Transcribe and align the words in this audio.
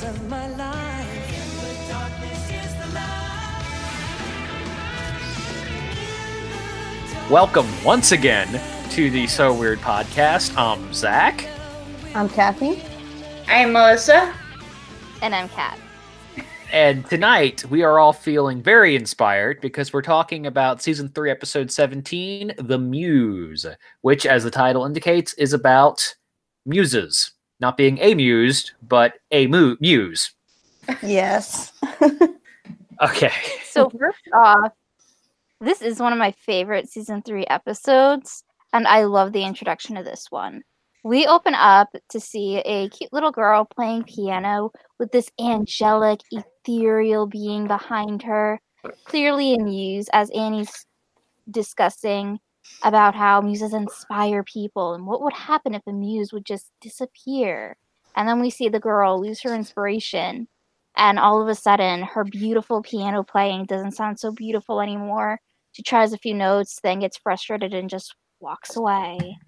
darkness 0.00 0.20
of 0.20 0.28
my 0.28 0.48
life. 0.56 1.28
In 1.28 1.34
the 1.60 1.74
darkness 1.88 2.50
is 2.50 2.74
the 2.76 2.86
light. 2.94 3.64
Welcome 7.30 7.66
once 7.84 8.12
again 8.12 8.60
to 8.90 9.10
the 9.10 9.26
So 9.26 9.52
Weird 9.52 9.80
podcast. 9.80 10.56
I'm 10.56 10.92
Zach. 10.92 11.48
I'm 12.14 12.28
Kathy. 12.28 12.80
I'm 13.48 13.72
Melissa. 13.72 14.32
And 15.20 15.34
I'm 15.34 15.48
Kat. 15.48 15.80
And 16.70 17.04
tonight 17.06 17.64
we 17.70 17.82
are 17.82 17.98
all 17.98 18.12
feeling 18.12 18.62
very 18.62 18.94
inspired 18.94 19.58
because 19.60 19.92
we're 19.92 20.02
talking 20.02 20.46
about 20.46 20.80
season 20.82 21.08
3 21.08 21.30
episode 21.30 21.70
17, 21.70 22.52
The 22.58 22.78
Muse, 22.78 23.66
which 24.02 24.26
as 24.26 24.44
the 24.44 24.50
title 24.50 24.84
indicates 24.84 25.32
is 25.34 25.52
about 25.54 26.14
muses, 26.66 27.32
not 27.60 27.76
being 27.76 28.00
amused, 28.00 28.72
but 28.82 29.14
a 29.30 29.46
mu- 29.46 29.76
muse. 29.80 30.32
Yes. 31.02 31.72
Okay. 33.00 33.30
So 33.64 33.88
first 33.90 34.28
off, 34.34 34.72
this 35.60 35.82
is 35.82 36.00
one 36.00 36.12
of 36.12 36.18
my 36.18 36.32
favorite 36.32 36.88
season 36.88 37.22
three 37.22 37.46
episodes, 37.46 38.42
and 38.72 38.88
I 38.88 39.04
love 39.04 39.32
the 39.32 39.44
introduction 39.44 39.96
to 39.96 40.02
this 40.02 40.26
one. 40.30 40.62
We 41.04 41.26
open 41.26 41.54
up 41.54 41.88
to 42.10 42.20
see 42.20 42.58
a 42.58 42.88
cute 42.88 43.12
little 43.12 43.30
girl 43.30 43.64
playing 43.64 44.04
piano 44.04 44.72
with 44.98 45.12
this 45.12 45.30
angelic, 45.40 46.20
ethereal 46.32 47.26
being 47.26 47.68
behind 47.68 48.22
her, 48.24 48.60
clearly 49.04 49.54
a 49.54 49.58
muse, 49.58 50.08
as 50.12 50.30
Annie's 50.30 50.84
discussing 51.48 52.40
about 52.82 53.14
how 53.14 53.40
muses 53.40 53.74
inspire 53.74 54.42
people 54.44 54.94
and 54.94 55.06
what 55.06 55.22
would 55.22 55.32
happen 55.32 55.74
if 55.74 55.82
a 55.86 55.92
muse 55.92 56.32
would 56.32 56.44
just 56.44 56.70
disappear. 56.80 57.76
And 58.16 58.28
then 58.28 58.40
we 58.40 58.50
see 58.50 58.68
the 58.68 58.80
girl 58.80 59.20
lose 59.20 59.42
her 59.42 59.54
inspiration 59.54 60.48
and 60.96 61.18
all 61.18 61.40
of 61.40 61.48
a 61.48 61.54
sudden 61.54 62.02
her 62.02 62.24
beautiful 62.24 62.82
piano 62.82 63.22
playing 63.22 63.66
doesn't 63.66 63.92
sound 63.92 64.18
so 64.18 64.32
beautiful 64.32 64.80
anymore. 64.80 65.40
She 65.72 65.82
tries 65.82 66.12
a 66.12 66.18
few 66.18 66.34
notes, 66.34 66.80
then 66.82 67.00
gets 67.00 67.16
frustrated 67.16 67.72
and 67.72 67.88
just 67.88 68.14
walks 68.40 68.76
away. 68.76 69.38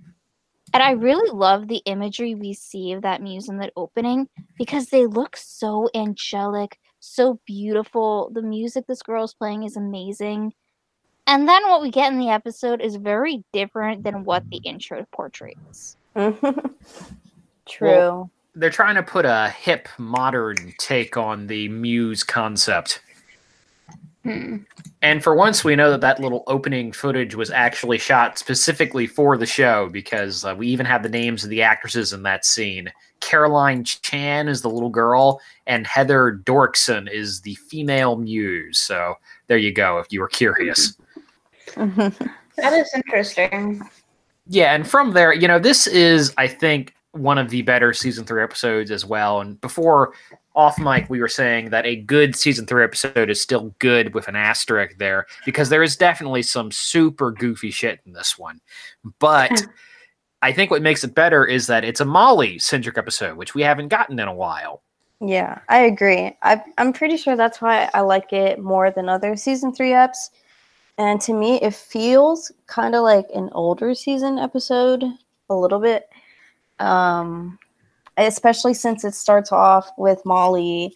And 0.73 0.83
I 0.83 0.93
really 0.93 1.31
love 1.33 1.67
the 1.67 1.83
imagery 1.87 2.37
we 2.37 2.53
see 2.55 2.93
of 2.93 3.03
that 3.03 3.21
muse 3.21 3.49
in 3.49 3.59
that 3.59 3.73
opening 3.77 4.29
because 4.57 4.87
they 4.87 5.07
look 5.07 5.37
so 5.37 5.89
angelic, 5.95 6.79
so 7.01 7.41
beautiful. 7.47 8.31
The 8.33 8.43
music 8.43 8.85
this 8.87 9.03
girl 9.03 9.25
is 9.25 9.35
playing 9.35 9.65
is 9.65 9.77
amazing. 9.77 10.53
And 11.31 11.49
then 11.49 11.63
what 11.69 11.81
we 11.81 11.93
get 11.93 12.13
in 12.13 12.19
the 12.19 12.31
episode 12.31 12.81
is 12.81 12.97
very 12.97 13.45
different 13.53 14.03
than 14.03 14.25
what 14.25 14.43
the 14.51 14.57
intro 14.65 15.07
portrays. 15.13 15.97
True. 16.17 16.43
Well- 17.81 18.31
They're 18.57 18.69
trying 18.69 18.97
to 18.97 19.05
put 19.05 19.25
a 19.25 19.51
hip, 19.51 19.89
modern 19.97 20.75
take 20.81 21.17
on 21.17 21.47
the 21.47 21.69
muse 21.69 22.25
concept. 22.25 23.01
Hmm. 24.25 24.57
And 25.03 25.23
for 25.23 25.37
once, 25.37 25.63
we 25.63 25.77
know 25.77 25.93
that 25.93 26.01
that 26.01 26.19
little 26.19 26.43
opening 26.49 26.91
footage 26.91 27.37
was 27.37 27.53
actually 27.53 27.99
shot 27.99 28.37
specifically 28.37 29.07
for 29.07 29.37
the 29.37 29.47
show 29.47 29.89
because 29.89 30.45
uh, 30.45 30.57
we 30.59 30.67
even 30.67 30.85
have 30.85 31.05
the 31.05 31.09
names 31.09 31.45
of 31.45 31.51
the 31.51 31.63
actresses 31.63 32.13
in 32.13 32.25
that 32.25 32.45
scene. 32.45 32.91
Caroline 33.21 33.85
Chan 33.85 34.49
is 34.49 34.63
the 34.63 34.69
little 34.69 34.91
girl, 34.91 35.41
and 35.69 35.87
Heather 35.87 36.41
Dorkson 36.45 37.09
is 37.09 37.43
the 37.43 37.55
female 37.55 38.17
muse. 38.17 38.79
So 38.79 39.15
there 39.47 39.59
you 39.59 39.73
go, 39.73 39.99
if 39.99 40.09
you 40.11 40.21
were 40.21 40.29
curious. 40.29 40.97
That 41.77 42.73
is 42.73 42.93
interesting. 42.95 43.81
Yeah, 44.47 44.75
and 44.75 44.87
from 44.87 45.13
there, 45.13 45.33
you 45.33 45.49
know, 45.49 45.59
this 45.59 45.87
is, 45.87 46.35
I 46.37 46.47
think, 46.47 46.95
one 47.13 47.39
of 47.39 47.51
the 47.51 47.63
better 47.63 47.93
season 47.93 48.25
three 48.25 48.43
episodes 48.43 48.91
as 48.91 49.05
well. 49.05 49.41
And 49.41 49.61
before 49.61 50.13
off 50.55 50.79
mic, 50.79 51.09
we 51.09 51.21
were 51.21 51.29
saying 51.29 51.71
that 51.71 51.87
a 51.87 51.97
good 51.97 52.37
season 52.37 52.67
three 52.67 52.85
episode 52.85 53.31
is 53.31 53.41
still 53.41 53.75
good 53.79 54.15
with 54.15 54.29
an 54.29 54.37
asterisk 54.37 54.99
there 54.99 55.27
because 55.45 55.69
there 55.69 55.83
is 55.83 55.97
definitely 55.97 56.43
some 56.43 56.71
super 56.71 57.31
goofy 57.31 57.71
shit 57.71 58.01
in 58.05 58.13
this 58.13 58.39
one. 58.39 58.61
But 59.19 59.67
I 60.43 60.53
think 60.53 60.71
what 60.71 60.83
makes 60.83 61.05
it 61.05 61.15
better 61.15 61.45
is 61.45 61.67
that 61.69 61.85
it's 61.85 62.01
a 62.01 62.05
Molly 62.05 62.59
centric 62.59 62.99
episode, 62.99 63.37
which 63.37 63.55
we 63.55 63.63
haven't 63.63 63.89
gotten 63.89 64.19
in 64.19 64.29
a 64.29 64.35
while. 64.35 64.83
yeah, 65.21 65.59
I 65.69 65.81
agree. 65.81 66.37
I, 66.43 66.63
I'm 66.79 66.93
pretty 66.93 67.17
sure 67.17 67.37
that's 67.37 67.61
why 67.61 67.91
I 67.93 68.01
like 68.01 68.33
it 68.33 68.59
more 68.59 68.91
than 68.91 69.09
other 69.09 69.37
season 69.37 69.73
three 69.73 69.91
eps. 69.91 70.31
And 71.01 71.19
to 71.23 71.33
me, 71.33 71.59
it 71.63 71.75
feels 71.75 72.53
kind 72.67 72.95
of 72.95 73.03
like 73.03 73.25
an 73.35 73.49
older 73.53 73.95
season 73.95 74.39
episode, 74.39 75.03
a 75.49 75.55
little 75.55 75.81
bit. 75.81 76.11
Um, 76.79 77.59
especially 78.19 78.75
since 78.75 79.03
it 79.03 79.15
starts 79.15 79.51
off 79.51 79.91
with 79.97 80.21
Molly 80.27 80.95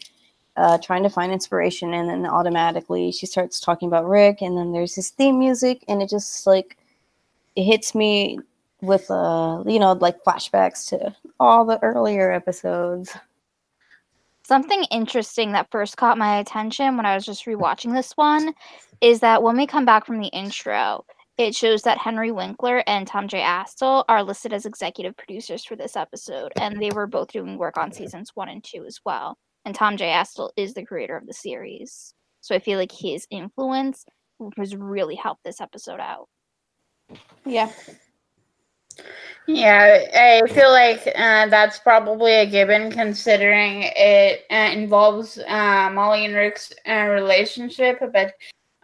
uh, 0.58 0.76
trying 0.76 1.04
to 1.04 1.08
find 1.08 1.32
inspiration, 1.32 1.94
and 1.94 2.10
then 2.10 2.26
automatically 2.26 3.12
she 3.12 3.24
starts 3.24 3.58
talking 3.58 3.88
about 3.88 4.06
Rick, 4.06 4.42
and 4.42 4.58
then 4.58 4.72
there's 4.72 4.94
his 4.94 5.08
theme 5.08 5.38
music, 5.38 5.82
and 5.88 6.02
it 6.02 6.10
just 6.10 6.46
like 6.46 6.76
it 7.56 7.64
hits 7.64 7.94
me 7.94 8.38
with 8.82 9.10
uh 9.10 9.64
you 9.66 9.78
know 9.78 9.92
like 9.92 10.22
flashbacks 10.22 10.86
to 10.90 11.16
all 11.40 11.64
the 11.64 11.82
earlier 11.82 12.30
episodes. 12.30 13.16
Something 14.42 14.84
interesting 14.90 15.52
that 15.52 15.70
first 15.70 15.96
caught 15.96 16.18
my 16.18 16.40
attention 16.40 16.98
when 16.98 17.06
I 17.06 17.14
was 17.14 17.24
just 17.24 17.46
rewatching 17.46 17.94
this 17.94 18.12
one 18.12 18.52
is 19.00 19.20
that 19.20 19.42
when 19.42 19.56
we 19.56 19.66
come 19.66 19.84
back 19.84 20.06
from 20.06 20.20
the 20.20 20.28
intro, 20.28 21.04
it 21.36 21.54
shows 21.54 21.82
that 21.82 21.98
Henry 21.98 22.30
Winkler 22.30 22.84
and 22.86 23.06
Tom 23.06 23.26
J. 23.26 23.40
Astle 23.40 24.04
are 24.08 24.22
listed 24.22 24.52
as 24.52 24.66
executive 24.66 25.16
producers 25.16 25.64
for 25.64 25.74
this 25.74 25.96
episode, 25.96 26.52
and 26.60 26.80
they 26.80 26.90
were 26.90 27.06
both 27.06 27.32
doing 27.32 27.58
work 27.58 27.76
on 27.76 27.92
seasons 27.92 28.30
one 28.34 28.48
and 28.48 28.62
two 28.62 28.84
as 28.86 29.00
well. 29.04 29.36
And 29.64 29.74
Tom 29.74 29.96
J. 29.96 30.06
Astle 30.06 30.50
is 30.56 30.74
the 30.74 30.84
creator 30.84 31.16
of 31.16 31.26
the 31.26 31.32
series. 31.32 32.14
So 32.40 32.54
I 32.54 32.58
feel 32.58 32.78
like 32.78 32.92
his 32.92 33.26
influence 33.30 34.04
has 34.56 34.76
really 34.76 35.14
helped 35.16 35.42
this 35.44 35.60
episode 35.60 36.00
out. 36.00 36.28
Yeah. 37.44 37.70
Yeah, 39.46 40.04
I 40.14 40.46
feel 40.52 40.70
like 40.70 41.06
uh, 41.16 41.48
that's 41.48 41.78
probably 41.78 42.32
a 42.34 42.46
given 42.46 42.90
considering 42.90 43.82
it 43.96 44.44
uh, 44.50 44.70
involves 44.72 45.38
uh, 45.38 45.90
Molly 45.92 46.24
and 46.24 46.34
Rick's 46.34 46.72
uh, 46.88 47.06
relationship. 47.08 47.98
But 48.12 48.34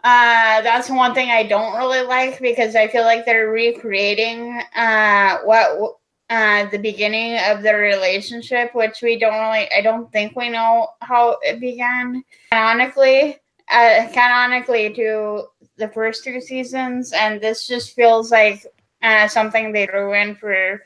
uh, 0.03 0.61
that's 0.61 0.89
one 0.89 1.13
thing 1.13 1.29
I 1.29 1.43
don't 1.43 1.77
really 1.77 2.01
like 2.01 2.39
because 2.39 2.75
I 2.75 2.87
feel 2.87 3.03
like 3.03 3.25
they're 3.25 3.49
recreating 3.49 4.61
uh, 4.75 5.39
what 5.43 5.97
uh, 6.31 6.65
the 6.69 6.77
beginning 6.77 7.37
of 7.49 7.61
their 7.61 7.79
relationship, 7.79 8.73
which 8.73 9.01
we 9.01 9.19
don't 9.19 9.33
really, 9.33 9.69
I 9.75 9.81
don't 9.81 10.11
think 10.11 10.35
we 10.35 10.49
know 10.49 10.87
how 11.01 11.37
it 11.43 11.59
began 11.59 12.23
canonically, 12.51 13.37
uh, 13.71 14.07
canonically 14.11 14.93
to 14.93 15.43
the 15.77 15.89
first 15.89 16.23
two 16.23 16.41
seasons, 16.41 17.11
and 17.11 17.41
this 17.41 17.67
just 17.67 17.93
feels 17.93 18.31
like 18.31 18.65
uh, 19.03 19.27
something 19.27 19.71
they 19.71 19.87
in 19.87 20.35
for 20.35 20.81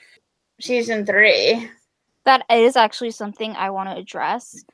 season 0.60 1.06
three. 1.06 1.70
That 2.26 2.44
is 2.50 2.76
actually 2.76 3.12
something 3.12 3.56
I 3.56 3.70
want 3.70 3.90
to 3.90 3.96
address. 3.96 4.66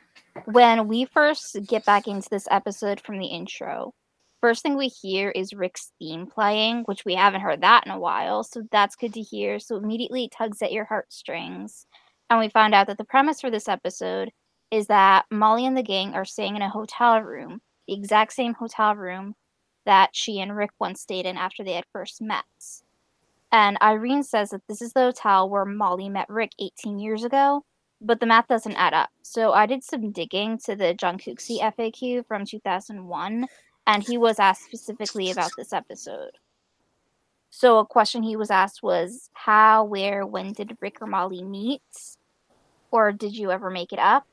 When 0.45 0.87
we 0.87 1.05
first 1.05 1.57
get 1.67 1.85
back 1.85 2.07
into 2.07 2.29
this 2.29 2.47
episode 2.49 3.01
from 3.01 3.19
the 3.19 3.25
intro, 3.25 3.93
first 4.41 4.63
thing 4.63 4.75
we 4.75 4.87
hear 4.87 5.29
is 5.29 5.53
Rick's 5.53 5.91
theme 5.99 6.27
playing, 6.27 6.83
which 6.85 7.05
we 7.05 7.15
haven't 7.15 7.41
heard 7.41 7.61
that 7.61 7.85
in 7.85 7.91
a 7.91 7.99
while, 7.99 8.43
so 8.43 8.63
that's 8.71 8.95
good 8.95 9.13
to 9.13 9.21
hear. 9.21 9.59
So 9.59 9.77
immediately 9.77 10.25
it 10.25 10.33
tugs 10.37 10.61
at 10.61 10.71
your 10.71 10.85
heartstrings. 10.85 11.85
And 12.29 12.39
we 12.39 12.49
find 12.49 12.73
out 12.73 12.87
that 12.87 12.97
the 12.97 13.03
premise 13.03 13.41
for 13.41 13.51
this 13.51 13.69
episode 13.69 14.31
is 14.71 14.87
that 14.87 15.25
Molly 15.29 15.65
and 15.65 15.77
the 15.77 15.83
gang 15.83 16.13
are 16.13 16.25
staying 16.25 16.55
in 16.55 16.61
a 16.61 16.69
hotel 16.69 17.21
room, 17.21 17.61
the 17.87 17.93
exact 17.93 18.33
same 18.33 18.53
hotel 18.53 18.95
room 18.95 19.35
that 19.85 20.09
she 20.13 20.39
and 20.39 20.55
Rick 20.55 20.71
once 20.79 21.01
stayed 21.01 21.25
in 21.25 21.37
after 21.37 21.63
they 21.63 21.73
had 21.73 21.85
first 21.91 22.21
met. 22.21 22.45
And 23.51 23.77
Irene 23.81 24.23
says 24.23 24.51
that 24.51 24.61
this 24.67 24.81
is 24.81 24.93
the 24.93 25.01
hotel 25.01 25.49
where 25.49 25.65
Molly 25.65 26.07
met 26.07 26.29
Rick 26.29 26.51
18 26.59 26.99
years 26.99 27.23
ago, 27.25 27.65
but 27.99 28.19
the 28.19 28.25
math 28.25 28.47
doesn't 28.47 28.75
add 28.75 28.93
up. 28.93 29.09
So 29.23 29.51
I 29.51 29.65
did 29.65 29.83
some 29.83 30.11
digging 30.11 30.57
to 30.59 30.75
the 30.75 30.93
John 30.93 31.17
Cooksey 31.17 31.59
FAQ 31.59 32.25
from 32.27 32.45
2001, 32.45 33.45
and 33.91 34.01
he 34.01 34.17
was 34.17 34.39
asked 34.39 34.63
specifically 34.63 35.31
about 35.31 35.51
this 35.57 35.73
episode. 35.73 36.31
So 37.49 37.79
a 37.79 37.85
question 37.85 38.23
he 38.23 38.37
was 38.37 38.49
asked 38.49 38.81
was 38.81 39.29
how, 39.33 39.83
where, 39.83 40.25
when 40.25 40.53
did 40.53 40.77
Rick 40.79 41.01
or 41.01 41.07
Molly 41.07 41.43
meet? 41.43 41.81
Or 42.89 43.11
did 43.11 43.35
you 43.35 43.51
ever 43.51 43.69
make 43.69 43.91
it 43.91 43.99
up? 43.99 44.25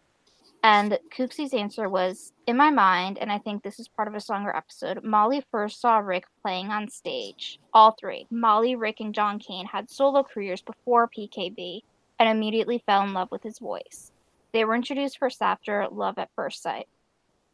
And 0.63 0.97
Cooksey's 1.13 1.55
answer 1.55 1.89
was 1.89 2.33
In 2.47 2.57
my 2.57 2.71
mind, 2.71 3.19
and 3.19 3.33
I 3.33 3.39
think 3.39 3.65
this 3.65 3.81
is 3.81 3.89
part 3.89 4.07
of 4.07 4.15
a 4.15 4.21
stronger 4.21 4.55
episode, 4.55 5.03
Molly 5.03 5.45
first 5.51 5.81
saw 5.81 5.99
Rick 5.99 6.27
playing 6.41 6.69
on 6.69 6.89
stage. 6.89 7.59
All 7.75 7.97
three 7.99 8.29
Molly, 8.31 8.77
Rick, 8.77 9.01
and 9.01 9.13
John 9.13 9.41
Kane 9.41 9.67
had 9.67 9.91
solo 9.91 10.23
careers 10.23 10.63
before 10.63 11.09
PKB 11.09 11.83
and 12.21 12.29
immediately 12.29 12.81
fell 12.87 13.03
in 13.03 13.13
love 13.13 13.33
with 13.33 13.43
his 13.43 13.59
voice. 13.59 14.13
They 14.53 14.65
were 14.65 14.77
introduced 14.77 15.19
first 15.19 15.43
after 15.43 15.89
Love 15.91 16.17
at 16.19 16.31
First 16.37 16.63
Sight. 16.63 16.87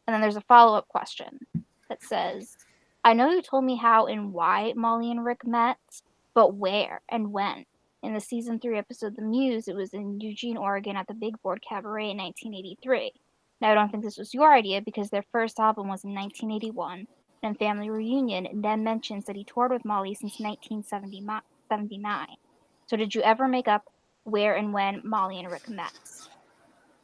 And 0.05 0.13
then 0.13 0.21
there's 0.21 0.37
a 0.37 0.41
follow 0.41 0.77
up 0.77 0.87
question 0.87 1.39
that 1.95 2.07
says, 2.07 2.57
I 3.03 3.13
know 3.13 3.29
you 3.29 3.41
told 3.41 3.63
me 3.63 3.75
how 3.75 4.07
and 4.07 4.33
why 4.33 4.73
Molly 4.75 5.11
and 5.11 5.23
Rick 5.23 5.45
met, 5.45 5.77
but 6.33 6.55
where 6.55 7.01
and 7.09 7.31
when? 7.31 7.65
in 8.05 8.13
the 8.13 8.21
season 8.21 8.59
three 8.59 8.77
episode 8.77 9.15
The 9.15 9.23
Muse, 9.23 9.67
it 9.67 9.75
was 9.75 9.93
in 9.93 10.21
Eugene, 10.21 10.57
Oregon 10.57 10.95
at 10.95 11.07
the 11.07 11.13
Big 11.13 11.41
Board 11.41 11.63
Cabaret 11.67 12.11
in 12.11 12.17
1983. 12.17 13.11
Now, 13.59 13.71
I 13.71 13.73
don't 13.73 13.89
think 13.89 14.03
this 14.03 14.17
was 14.17 14.33
your 14.33 14.53
idea 14.53 14.81
because 14.81 15.09
their 15.09 15.25
first 15.31 15.59
album 15.59 15.87
was 15.87 16.03
in 16.03 16.13
1981. 16.13 17.07
And 17.41 17.57
Family 17.57 17.89
Reunion, 17.89 18.61
then 18.61 18.83
mentions 18.83 19.25
that 19.25 19.35
he 19.35 19.43
toured 19.43 19.71
with 19.71 19.85
Molly 19.85 20.13
since 20.13 20.39
1979. 20.39 22.27
So, 22.87 22.97
did 22.97 23.13
you 23.13 23.21
ever 23.21 23.47
make 23.47 23.67
up 23.67 23.91
where 24.23 24.55
and 24.55 24.73
when 24.73 25.01
Molly 25.03 25.39
and 25.39 25.51
Rick 25.51 25.69
met? 25.69 25.93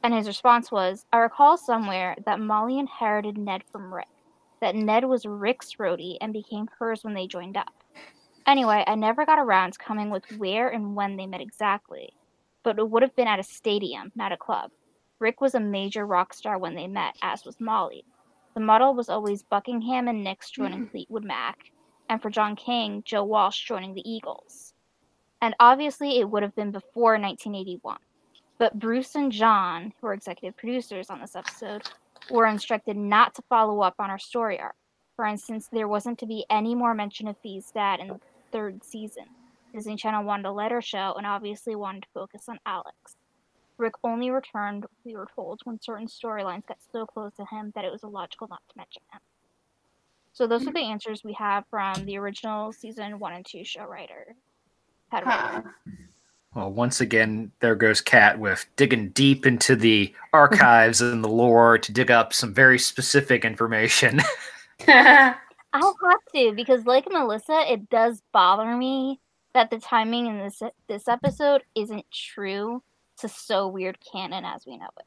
And 0.04 0.14
his 0.14 0.28
response 0.28 0.72
was, 0.72 1.06
I 1.12 1.18
recall 1.18 1.58
somewhere 1.58 2.16
that 2.26 2.40
Molly 2.40 2.80
inherited 2.80 3.38
Ned 3.38 3.64
from 3.72 3.94
Rick, 3.94 4.08
that 4.62 4.76
Ned 4.76 5.06
was 5.06 5.26
Rick's 5.26 5.76
roadie 5.76 6.18
and 6.22 6.32
became 6.32 6.70
hers 6.80 7.04
when 7.04 7.14
they 7.14 7.28
joined 7.28 7.58
up. 7.58 7.74
Anyway, 8.48 8.84
I 8.88 8.96
never 8.96 9.26
got 9.26 9.40
around 9.40 9.74
to 9.74 9.80
coming 9.80 10.10
with 10.10 10.24
where 10.38 10.70
and 10.70 10.96
when 10.96 11.18
they 11.18 11.26
met 11.28 11.42
exactly, 11.42 12.14
but 12.64 12.80
it 12.80 12.90
would 12.90 13.04
have 13.04 13.16
been 13.16 13.28
at 13.28 13.40
a 13.40 13.44
stadium, 13.44 14.12
not 14.16 14.32
a 14.32 14.38
club. 14.38 14.72
Rick 15.20 15.42
was 15.42 15.54
a 15.54 15.60
major 15.60 16.06
rock 16.06 16.34
star 16.34 16.58
when 16.58 16.76
they 16.76 16.88
met, 16.88 17.16
as 17.22 17.46
was 17.46 17.60
Molly. 17.60 18.04
The 18.54 18.60
model 18.60 18.94
was 18.94 19.10
always 19.10 19.44
Buckingham 19.44 20.08
and 20.08 20.24
Nicks 20.24 20.50
joining 20.50 20.80
hmm. 20.80 20.88
Fleetwood 20.88 21.24
Mac, 21.24 21.72
and 22.10 22.22
for 22.22 22.30
John 22.30 22.56
King, 22.56 23.04
Joe 23.06 23.24
Walsh 23.24 23.66
joining 23.66 23.94
the 23.94 24.10
Eagles. 24.10 24.74
And 25.42 25.56
obviously, 25.60 26.20
it 26.20 26.30
would 26.30 26.44
have 26.44 26.56
been 26.56 26.72
before 26.72 27.14
1981. 27.14 27.98
But 28.58 28.78
Bruce 28.78 29.16
and 29.16 29.32
John, 29.32 29.94
who 30.00 30.08
are 30.08 30.14
executive 30.14 30.58
producers 30.58 31.10
on 31.10 31.20
this 31.20 31.36
episode, 31.36 31.84
were 32.32 32.46
instructed 32.48 32.98
not 32.98 33.36
to 33.36 33.42
follow 33.44 33.82
up 33.82 33.96
on 34.00 34.10
our 34.10 34.20
story 34.20 34.60
arc. 34.60 34.76
For 35.16 35.26
instance, 35.26 35.68
there 35.72 35.88
wasn't 35.88 36.20
to 36.20 36.26
be 36.26 36.46
any 36.50 36.74
more 36.76 36.94
mention 36.94 37.28
of 37.28 37.38
Fi's 37.44 37.70
dad 37.72 38.00
in 38.00 38.08
the 38.08 38.20
third 38.52 38.84
season. 38.84 39.26
Disney 39.74 39.96
Channel 39.96 40.24
wanted 40.24 40.44
to 40.44 40.52
let 40.52 40.72
her 40.72 40.82
show 40.82 41.14
and 41.18 41.26
obviously 41.26 41.76
wanted 41.76 42.04
to 42.04 42.10
focus 42.14 42.44
on 42.50 42.60
Alex. 42.66 43.16
Rick 43.78 43.94
only 44.04 44.30
returned, 44.30 44.86
we 45.06 45.16
were 45.16 45.28
told, 45.36 45.62
when 45.64 45.80
certain 45.80 46.08
storylines 46.08 46.66
got 46.68 46.78
so 46.92 47.06
close 47.06 47.34
to 47.36 47.46
him 47.46 47.72
that 47.76 47.86
it 47.86 47.92
was 47.92 48.04
illogical 48.04 48.48
not 48.48 48.62
to 48.70 48.78
mention 48.78 49.02
him. 49.12 49.20
So 50.34 50.48
those 50.48 50.68
are 50.68 50.74
the 50.74 50.80
answers 50.80 51.24
we 51.24 51.34
have 51.34 51.66
from 51.70 52.06
the 52.06 52.18
original 52.18 52.72
season 52.72 53.20
one 53.20 53.34
and 53.34 53.46
two 53.46 53.64
show 53.64 53.86
writer. 53.86 54.36
Head 55.10 55.24
Huh. 55.26 55.62
writer. 55.64 55.76
Well, 56.54 56.72
once 56.72 57.00
again, 57.00 57.52
there 57.62 57.76
goes 57.76 58.02
Kat 58.02 58.38
with 58.38 58.66
digging 58.76 59.10
deep 59.10 59.46
into 59.46 59.76
the 59.76 60.14
archives 60.34 61.00
and 61.02 61.24
the 61.24 61.30
lore 61.30 61.78
to 61.78 61.92
dig 61.94 62.12
up 62.12 62.34
some 62.34 62.54
very 62.54 62.78
specific 62.78 63.46
information. 63.46 64.22
I'll 64.88 65.36
have 66.04 66.20
to 66.36 66.54
because, 66.54 66.86
like 66.86 67.08
Melissa, 67.10 67.72
it 67.72 67.90
does 67.90 68.22
bother 68.34 68.76
me 68.76 69.20
that 69.54 69.70
the 69.70 69.80
timing 69.80 70.28
in 70.28 70.40
this 70.40 70.62
this 70.88 71.08
episode 71.08 71.64
isn't 71.76 72.06
true 72.12 72.82
to 73.20 73.30
so 73.30 73.68
weird 73.68 73.98
canon 74.12 74.44
as 74.44 74.66
we 74.66 74.78
know 74.78 74.90
it. 75.00 75.06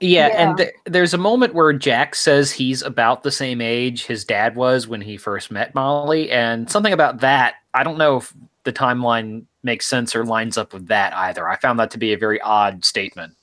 Yeah, 0.00 0.28
Yeah. 0.28 0.48
and 0.48 0.56
th- 0.58 0.70
there's 0.84 1.14
a 1.14 1.18
moment 1.18 1.54
where 1.54 1.72
Jack 1.72 2.14
says 2.14 2.52
he's 2.52 2.82
about 2.82 3.22
the 3.22 3.30
same 3.30 3.60
age 3.62 4.04
his 4.04 4.24
dad 4.24 4.56
was 4.56 4.86
when 4.86 5.00
he 5.00 5.16
first 5.16 5.50
met 5.50 5.74
Molly, 5.74 6.30
and 6.30 6.70
something 6.70 6.92
about 6.92 7.20
that, 7.20 7.54
I 7.72 7.82
don't 7.82 7.96
know 7.96 8.18
if 8.18 8.34
the 8.64 8.72
timeline 8.72 9.44
makes 9.62 9.86
sense 9.86 10.14
or 10.16 10.24
lines 10.24 10.58
up 10.58 10.72
with 10.72 10.88
that 10.88 11.14
either. 11.14 11.48
I 11.48 11.56
found 11.56 11.78
that 11.78 11.90
to 11.92 11.98
be 11.98 12.12
a 12.12 12.18
very 12.18 12.40
odd 12.40 12.84
statement. 12.84 13.34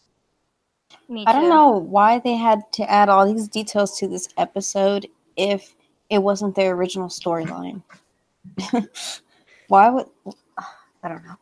Me 1.07 1.24
I 1.25 1.33
don't 1.33 1.50
know 1.50 1.69
why 1.71 2.19
they 2.19 2.36
had 2.36 2.62
to 2.74 2.89
add 2.89 3.10
all 3.10 3.31
these 3.31 3.48
details 3.48 3.98
to 4.00 4.07
this 4.07 4.27
episode 4.38 5.07
if 5.38 5.75
it 6.10 6.19
wasn't 6.19 6.56
their 6.56 6.74
original 6.75 7.07
storyline. 7.07 7.81
why 9.68 9.89
would 9.89 10.07
I 11.04 11.07
don't 11.10 11.24
know. 11.25 11.36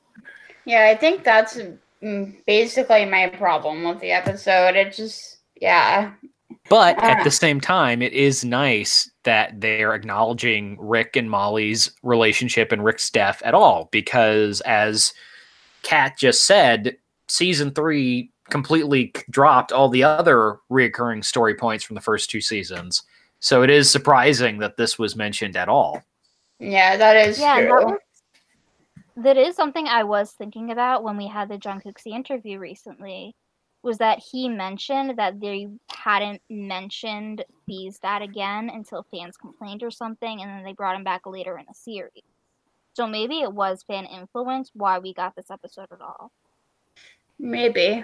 yeah, 0.65 0.87
I 0.91 0.95
think 0.95 1.23
that's 1.23 1.59
mm, 2.03 2.35
basically 2.45 3.05
my 3.05 3.27
problem 3.27 3.83
with 3.83 3.99
the 3.99 4.11
episode. 4.11 4.75
It 4.75 4.93
just, 4.93 5.37
yeah. 5.59 6.11
But 6.69 7.01
at 7.01 7.21
Ah. 7.21 7.23
the 7.23 7.31
same 7.31 7.59
time, 7.59 8.01
it 8.01 8.13
is 8.13 8.45
nice 8.45 9.09
that 9.27 9.59
they're 9.59 9.93
acknowledging 9.93 10.77
Rick 10.79 11.17
and 11.17 11.29
Molly's 11.29 11.91
relationship 12.01 12.71
and 12.71 12.81
Rick's 12.81 13.09
death 13.09 13.41
at 13.43 13.53
all, 13.53 13.89
because 13.91 14.61
as 14.61 15.13
Kat 15.83 16.17
just 16.17 16.43
said, 16.43 16.95
season 17.27 17.71
three 17.71 18.31
completely 18.49 19.13
dropped 19.29 19.73
all 19.73 19.89
the 19.89 20.05
other 20.05 20.59
reoccurring 20.71 21.25
story 21.25 21.55
points 21.55 21.83
from 21.83 21.95
the 21.95 22.01
first 22.01 22.29
two 22.29 22.39
seasons. 22.39 23.03
So 23.41 23.63
it 23.63 23.69
is 23.69 23.91
surprising 23.91 24.59
that 24.59 24.77
this 24.77 24.97
was 24.97 25.17
mentioned 25.17 25.57
at 25.57 25.67
all. 25.67 26.01
Yeah, 26.59 26.95
that 26.95 27.27
is 27.27 27.37
yeah, 27.37 27.59
true. 27.59 27.67
That, 27.67 27.85
was, 27.85 27.99
that 29.17 29.37
is 29.37 29.57
something 29.57 29.87
I 29.87 30.05
was 30.05 30.31
thinking 30.31 30.71
about 30.71 31.03
when 31.03 31.17
we 31.17 31.27
had 31.27 31.49
the 31.49 31.57
John 31.57 31.81
Cooksey 31.81 32.13
interview 32.13 32.59
recently. 32.59 33.35
Was 33.87 33.99
that 33.99 34.19
he 34.19 34.49
mentioned 34.49 35.17
that 35.17 35.39
they 35.39 35.69
hadn't 35.89 36.41
mentioned 36.49 37.45
Fi's 37.65 37.99
that 37.99 38.21
again 38.21 38.69
until 38.69 39.05
fans 39.09 39.37
complained 39.37 39.81
or 39.81 39.91
something, 39.91 40.41
and 40.41 40.51
then 40.51 40.65
they 40.65 40.73
brought 40.73 40.97
him 40.97 41.05
back 41.05 41.25
later 41.25 41.57
in 41.57 41.63
the 41.65 41.73
series. 41.73 42.23
So 42.95 43.07
maybe 43.07 43.39
it 43.39 43.53
was 43.53 43.83
fan 43.83 44.03
influence 44.03 44.71
why 44.73 44.99
we 44.99 45.13
got 45.13 45.37
this 45.37 45.49
episode 45.49 45.87
at 45.93 46.01
all. 46.01 46.33
Maybe. 47.39 48.03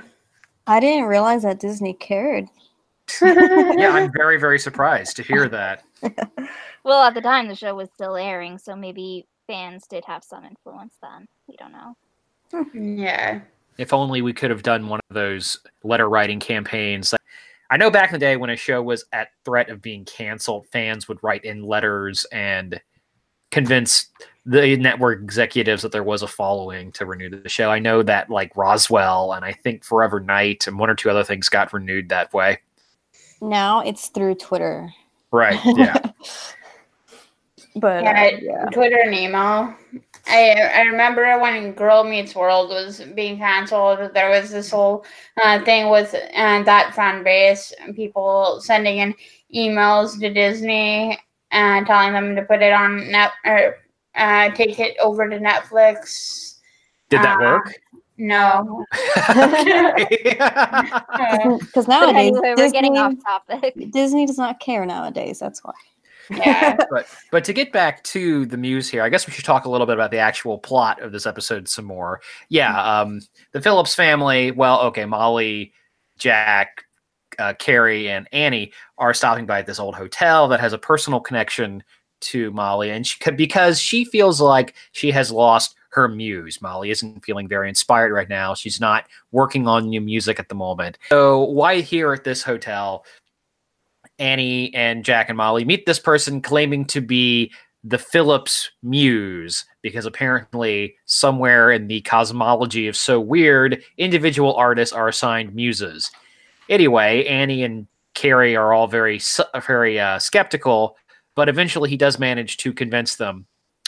I 0.67 0.79
didn't 0.79 1.09
realize 1.09 1.43
that 1.43 1.59
Disney 1.59 1.93
cared. 1.93 2.47
Yeah, 3.21 3.89
I'm 3.91 4.09
very, 4.13 4.39
very 4.39 4.59
surprised 4.59 5.17
to 5.17 5.23
hear 5.23 5.49
that. 5.49 5.83
Well, 6.85 7.03
at 7.03 7.13
the 7.13 7.21
time 7.21 7.47
the 7.47 7.55
show 7.55 7.75
was 7.75 7.89
still 7.93 8.15
airing, 8.15 8.57
so 8.57 8.75
maybe 8.75 9.25
fans 9.47 9.87
did 9.87 10.03
have 10.05 10.23
some 10.23 10.43
influence 10.43 10.95
then. 11.01 11.27
We 11.47 11.55
don't 11.55 11.71
know. 11.71 11.95
Yeah. 12.73 13.41
If 13.77 13.93
only 13.93 14.21
we 14.21 14.33
could 14.33 14.51
have 14.51 14.63
done 14.63 14.87
one 14.87 14.99
of 15.09 15.15
those 15.15 15.59
letter 15.83 16.09
writing 16.09 16.39
campaigns. 16.39 17.13
I 17.69 17.77
know 17.77 17.89
back 17.89 18.09
in 18.09 18.13
the 18.13 18.19
day 18.19 18.35
when 18.35 18.49
a 18.49 18.55
show 18.55 18.81
was 18.83 19.05
at 19.13 19.29
threat 19.45 19.69
of 19.69 19.81
being 19.81 20.05
canceled, 20.05 20.67
fans 20.67 21.07
would 21.07 21.23
write 21.23 21.43
in 21.43 21.63
letters 21.63 22.25
and 22.31 22.79
convince 23.49 24.07
the 24.45 24.75
network 24.77 25.21
executives 25.21 25.81
that 25.81 25.91
there 25.91 26.03
was 26.03 26.21
a 26.21 26.27
following 26.27 26.91
to 26.91 27.05
renew 27.05 27.29
the 27.29 27.49
show. 27.49 27.71
I 27.71 27.79
know 27.79 28.03
that 28.03 28.29
like 28.29 28.55
Roswell 28.55 29.33
and 29.33 29.45
I 29.45 29.53
think 29.53 29.83
Forever 29.83 30.19
Knight 30.19 30.67
and 30.67 30.77
one 30.77 30.89
or 30.89 30.95
two 30.95 31.09
other 31.09 31.23
things 31.23 31.49
got 31.49 31.73
renewed 31.73 32.09
that 32.09 32.33
way. 32.33 32.59
Now 33.41 33.81
it's 33.81 34.09
through 34.09 34.35
Twitter. 34.35 34.93
Right. 35.31 35.59
Yeah. 35.65 35.97
But 37.75 38.03
uh, 38.05 38.11
Yeah, 38.11 38.29
yeah. 38.39 38.65
Twitter 38.65 38.99
and 39.03 39.15
email. 39.15 39.73
I 40.25 40.53
I 40.75 40.81
remember 40.81 41.37
when 41.39 41.73
Girl 41.73 42.03
Meets 42.03 42.35
World 42.35 42.69
was 42.69 43.01
being 43.15 43.37
canceled. 43.37 44.13
There 44.13 44.29
was 44.29 44.51
this 44.51 44.71
whole 44.71 45.05
uh, 45.43 45.63
thing 45.63 45.89
with 45.89 46.13
uh, 46.13 46.63
that 46.63 46.93
fan 46.95 47.23
base, 47.23 47.73
people 47.95 48.59
sending 48.61 48.99
in 48.99 49.13
emails 49.53 50.19
to 50.19 50.33
Disney 50.33 51.19
and 51.51 51.85
telling 51.85 52.13
them 52.13 52.35
to 52.35 52.41
put 52.43 52.61
it 52.61 52.73
on 52.73 53.11
net 53.11 53.31
or 53.45 53.75
uh, 54.15 54.49
take 54.51 54.79
it 54.79 54.95
over 54.99 55.29
to 55.29 55.37
Netflix. 55.39 56.59
Did 57.09 57.19
that 57.21 57.39
Uh, 57.39 57.43
work? 57.43 57.73
No. 58.17 58.85
Because 61.13 61.59
But 61.75 61.87
nowadays 61.87 62.15
anyway, 62.15 62.53
we're 62.55 62.71
getting 62.71 62.97
off 62.97 63.13
topic. 63.23 63.91
Disney 63.91 64.25
does 64.25 64.37
not 64.37 64.59
care 64.59 64.85
nowadays. 64.85 65.39
That's 65.39 65.63
why. 65.63 65.73
Yeah. 66.29 66.77
but 66.89 67.07
but 67.31 67.43
to 67.45 67.53
get 67.53 67.71
back 67.71 68.03
to 68.05 68.45
the 68.45 68.57
muse 68.57 68.89
here, 68.89 69.03
I 69.03 69.09
guess 69.09 69.27
we 69.27 69.33
should 69.33 69.45
talk 69.45 69.65
a 69.65 69.69
little 69.69 69.87
bit 69.87 69.93
about 69.93 70.11
the 70.11 70.17
actual 70.17 70.57
plot 70.57 71.01
of 71.01 71.11
this 71.11 71.25
episode 71.25 71.67
some 71.67 71.85
more. 71.85 72.21
Yeah, 72.49 73.01
um, 73.01 73.21
the 73.51 73.61
Phillips 73.61 73.95
family. 73.95 74.51
Well, 74.51 74.81
okay, 74.81 75.05
Molly, 75.05 75.73
Jack, 76.17 76.85
uh, 77.39 77.53
Carey, 77.53 78.09
and 78.09 78.27
Annie 78.31 78.71
are 78.97 79.13
stopping 79.13 79.45
by 79.45 79.59
at 79.59 79.65
this 79.65 79.79
old 79.79 79.95
hotel 79.95 80.47
that 80.49 80.59
has 80.59 80.73
a 80.73 80.77
personal 80.77 81.19
connection 81.19 81.83
to 82.21 82.51
Molly, 82.51 82.89
and 82.89 83.05
she, 83.05 83.31
because 83.31 83.79
she 83.79 84.05
feels 84.05 84.39
like 84.39 84.73
she 84.91 85.11
has 85.11 85.31
lost 85.31 85.75
her 85.93 86.07
muse. 86.07 86.61
Molly 86.61 86.89
isn't 86.89 87.23
feeling 87.23 87.47
very 87.47 87.69
inspired 87.69 88.11
right 88.11 88.29
now. 88.29 88.55
She's 88.55 88.79
not 88.79 89.07
working 89.31 89.67
on 89.67 89.89
new 89.89 90.01
music 90.01 90.39
at 90.39 90.49
the 90.49 90.55
moment. 90.55 90.97
So 91.09 91.41
why 91.41 91.81
here 91.81 92.13
at 92.13 92.23
this 92.23 92.41
hotel? 92.41 93.05
Annie 94.23 94.73
and 94.73 95.03
Jack 95.03 95.27
and 95.27 95.37
Molly 95.37 95.65
meet 95.65 95.85
this 95.85 95.99
person 95.99 96.41
claiming 96.41 96.85
to 96.85 97.01
be 97.01 97.51
the 97.83 97.97
Phillips 97.97 98.71
Muse, 98.81 99.65
because 99.81 100.05
apparently, 100.05 100.95
somewhere 101.03 101.71
in 101.71 101.87
the 101.87 101.99
cosmology 102.01 102.87
of 102.87 102.95
So 102.95 103.19
Weird, 103.19 103.83
individual 103.97 104.55
artists 104.55 104.95
are 104.95 105.09
assigned 105.09 105.53
muses. 105.53 106.09
Anyway, 106.69 107.25
Annie 107.25 107.63
and 107.63 107.85
Carey 108.13 108.55
are 108.55 108.71
all 108.71 108.87
very, 108.87 109.19
very 109.67 109.99
uh, 109.99 110.19
skeptical, 110.19 110.95
but 111.35 111.49
eventually 111.49 111.89
he 111.89 111.97
does 111.97 112.17
manage 112.17 112.55
to 112.57 112.71
convince 112.71 113.17
them. 113.17 113.45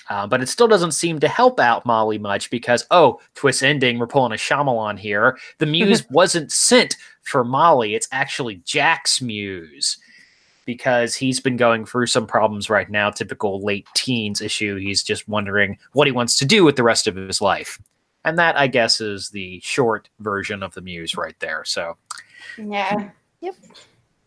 Uh, 0.10 0.28
but 0.28 0.42
it 0.42 0.48
still 0.48 0.68
doesn't 0.68 0.92
seem 0.92 1.18
to 1.20 1.30
help 1.30 1.62
out 1.62 1.86
Molly 1.86 2.18
much 2.18 2.50
because, 2.50 2.86
oh, 2.92 3.22
twist 3.36 3.64
ending, 3.64 3.98
we're 3.98 4.06
pulling 4.06 4.34
a 4.34 4.36
Shyamalan 4.36 5.00
here. 5.00 5.38
The 5.60 5.66
muse 5.66 6.06
wasn't 6.12 6.52
sent 6.52 6.98
for 7.24 7.46
Molly, 7.46 7.96
it's 7.96 8.10
actually 8.12 8.58
Jack's 8.58 9.22
muse 9.22 9.98
because 10.66 11.16
he's 11.16 11.40
been 11.40 11.58
going 11.58 11.86
through 11.86 12.08
some 12.08 12.28
problems 12.28 12.70
right 12.70 12.90
now, 12.90 13.10
typical 13.10 13.64
late 13.64 13.88
teens 13.96 14.42
issue. 14.42 14.76
He's 14.76 15.04
just 15.04 15.28
wondering 15.28 15.78
what 15.94 16.08
he 16.08 16.12
wants 16.12 16.38
to 16.38 16.46
do 16.46 16.64
with 16.64 16.76
the 16.76 16.84
rest 16.84 17.08
of 17.08 17.16
his 17.16 17.42
life. 17.42 17.80
And 18.24 18.40
that, 18.40 18.58
I 18.58 18.68
guess, 18.68 19.00
is 19.00 19.30
the 19.30 19.60
short 19.64 20.10
version 20.20 20.64
of 20.64 20.74
the 20.74 20.82
Muse 20.82 21.16
right 21.16 21.40
there. 21.40 21.64
So, 21.64 21.98
Yeah. 22.58 23.10
Yep. 23.42 23.56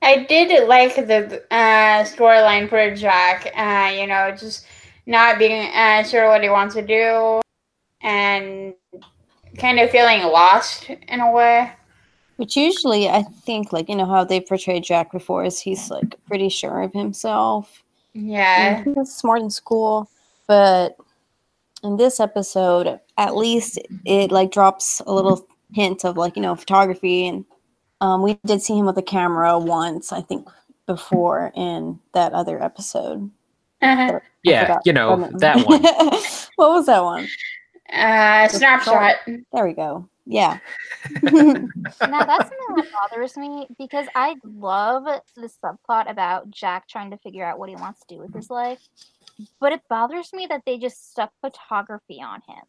I 0.01 0.25
did 0.25 0.69
like 0.69 0.95
the 0.95 1.43
uh, 1.51 2.05
storyline 2.05 2.69
for 2.69 2.95
Jack. 2.95 3.51
Uh, 3.57 3.93
you 3.93 4.07
know, 4.07 4.31
just 4.31 4.65
not 5.07 5.39
being 5.39 5.69
uh, 5.75 6.05
sure 6.05 6.29
what 6.29 6.43
he 6.43 6.49
wants 6.49 6.77
to 6.77 6.83
do 6.83 7.41
and 8.01 8.75
kind 9.59 9.81
of 9.81 9.91
feeling 9.91 10.23
lost 10.23 10.89
in 10.89 11.21
a 11.21 11.33
way. 11.33 11.73
Which 12.39 12.57
usually 12.57 13.09
I 13.09 13.23
think 13.23 13.73
like 13.73 13.89
you 13.89 13.97
know 13.97 14.07
how 14.07 14.23
they 14.23 14.41
portrayed 14.41 14.85
Jack 14.85 15.11
before 15.11 15.45
is 15.45 15.59
he's 15.61 15.91
like 15.91 16.15
pretty 16.27 16.49
sure 16.49 16.83
of 16.83 16.93
himself. 16.93 17.83
Yeah. 18.15 18.79
and 18.79 18.97
He's 18.97 19.15
smart 19.15 19.43
in 19.43 19.51
school, 19.51 20.09
but 20.47 20.97
in 21.83 21.97
this 21.97 22.21
episode, 22.21 23.01
at 23.17 23.37
least 23.37 23.79
it 24.05 24.31
like 24.31 24.53
drops 24.53 25.01
a 25.07 25.13
little 25.13 25.47
hint 25.73 26.05
of 26.05 26.17
like 26.17 26.37
you 26.37 26.43
know 26.43 26.55
photography, 26.55 27.27
and 27.27 27.45
um, 28.01 28.23
we 28.23 28.39
did 28.47 28.63
see 28.63 28.79
him 28.79 28.87
with 28.87 28.99
a 28.99 29.03
camera 29.03 29.59
once, 29.59 30.13
I 30.13 30.21
think, 30.21 30.49
before 30.87 31.53
in 31.57 31.99
that 32.15 32.33
other 32.33 32.63
episode. 32.63 33.31
I 33.83 34.21
yeah, 34.45 34.63
forgot 34.63 34.83
you 34.87 34.93
know, 34.93 35.29
that 35.39 35.67
one. 35.67 35.83
what 36.57 36.71
was 36.71 36.87
that 36.87 37.03
one? 37.03 37.29
uh, 37.93 38.49
snapshot. 38.49 39.17
There 39.27 39.67
we 39.67 39.73
go. 39.73 40.09
Yeah. 40.29 40.59
Now 41.23 42.25
that's 42.25 42.49
something 42.49 42.77
that 42.77 42.87
bothers 42.93 43.37
me 43.37 43.67
because 43.79 44.07
I 44.15 44.37
love 44.45 45.05
the 45.35 45.51
subplot 45.65 46.11
about 46.11 46.51
Jack 46.51 46.87
trying 46.87 47.11
to 47.11 47.19
figure 47.19 47.45
out 47.45 47.59
what 47.59 47.69
he 47.71 47.77
wants 47.77 48.01
to 48.01 48.15
do 48.15 48.21
with 48.21 48.35
his 48.35 48.51
life. 48.51 48.81
But 49.59 49.73
it 49.73 49.81
bothers 49.89 50.33
me 50.33 50.47
that 50.49 50.63
they 50.67 50.79
just 50.79 51.11
stuck 51.11 51.33
photography 51.41 52.21
on 52.23 52.43
him. 52.47 52.63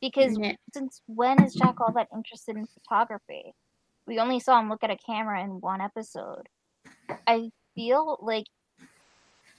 Because 0.00 0.38
Yeah. 0.38 0.54
since 0.72 1.02
when 1.06 1.42
is 1.42 1.54
Jack 1.54 1.80
all 1.80 1.92
that 1.92 2.08
interested 2.14 2.56
in 2.56 2.66
photography? 2.66 3.54
We 4.06 4.20
only 4.20 4.38
saw 4.38 4.60
him 4.60 4.68
look 4.68 4.84
at 4.84 4.90
a 4.90 4.96
camera 4.96 5.42
in 5.42 5.60
one 5.60 5.80
episode. 5.80 6.48
I 7.26 7.50
feel 7.74 8.18
like 8.20 8.46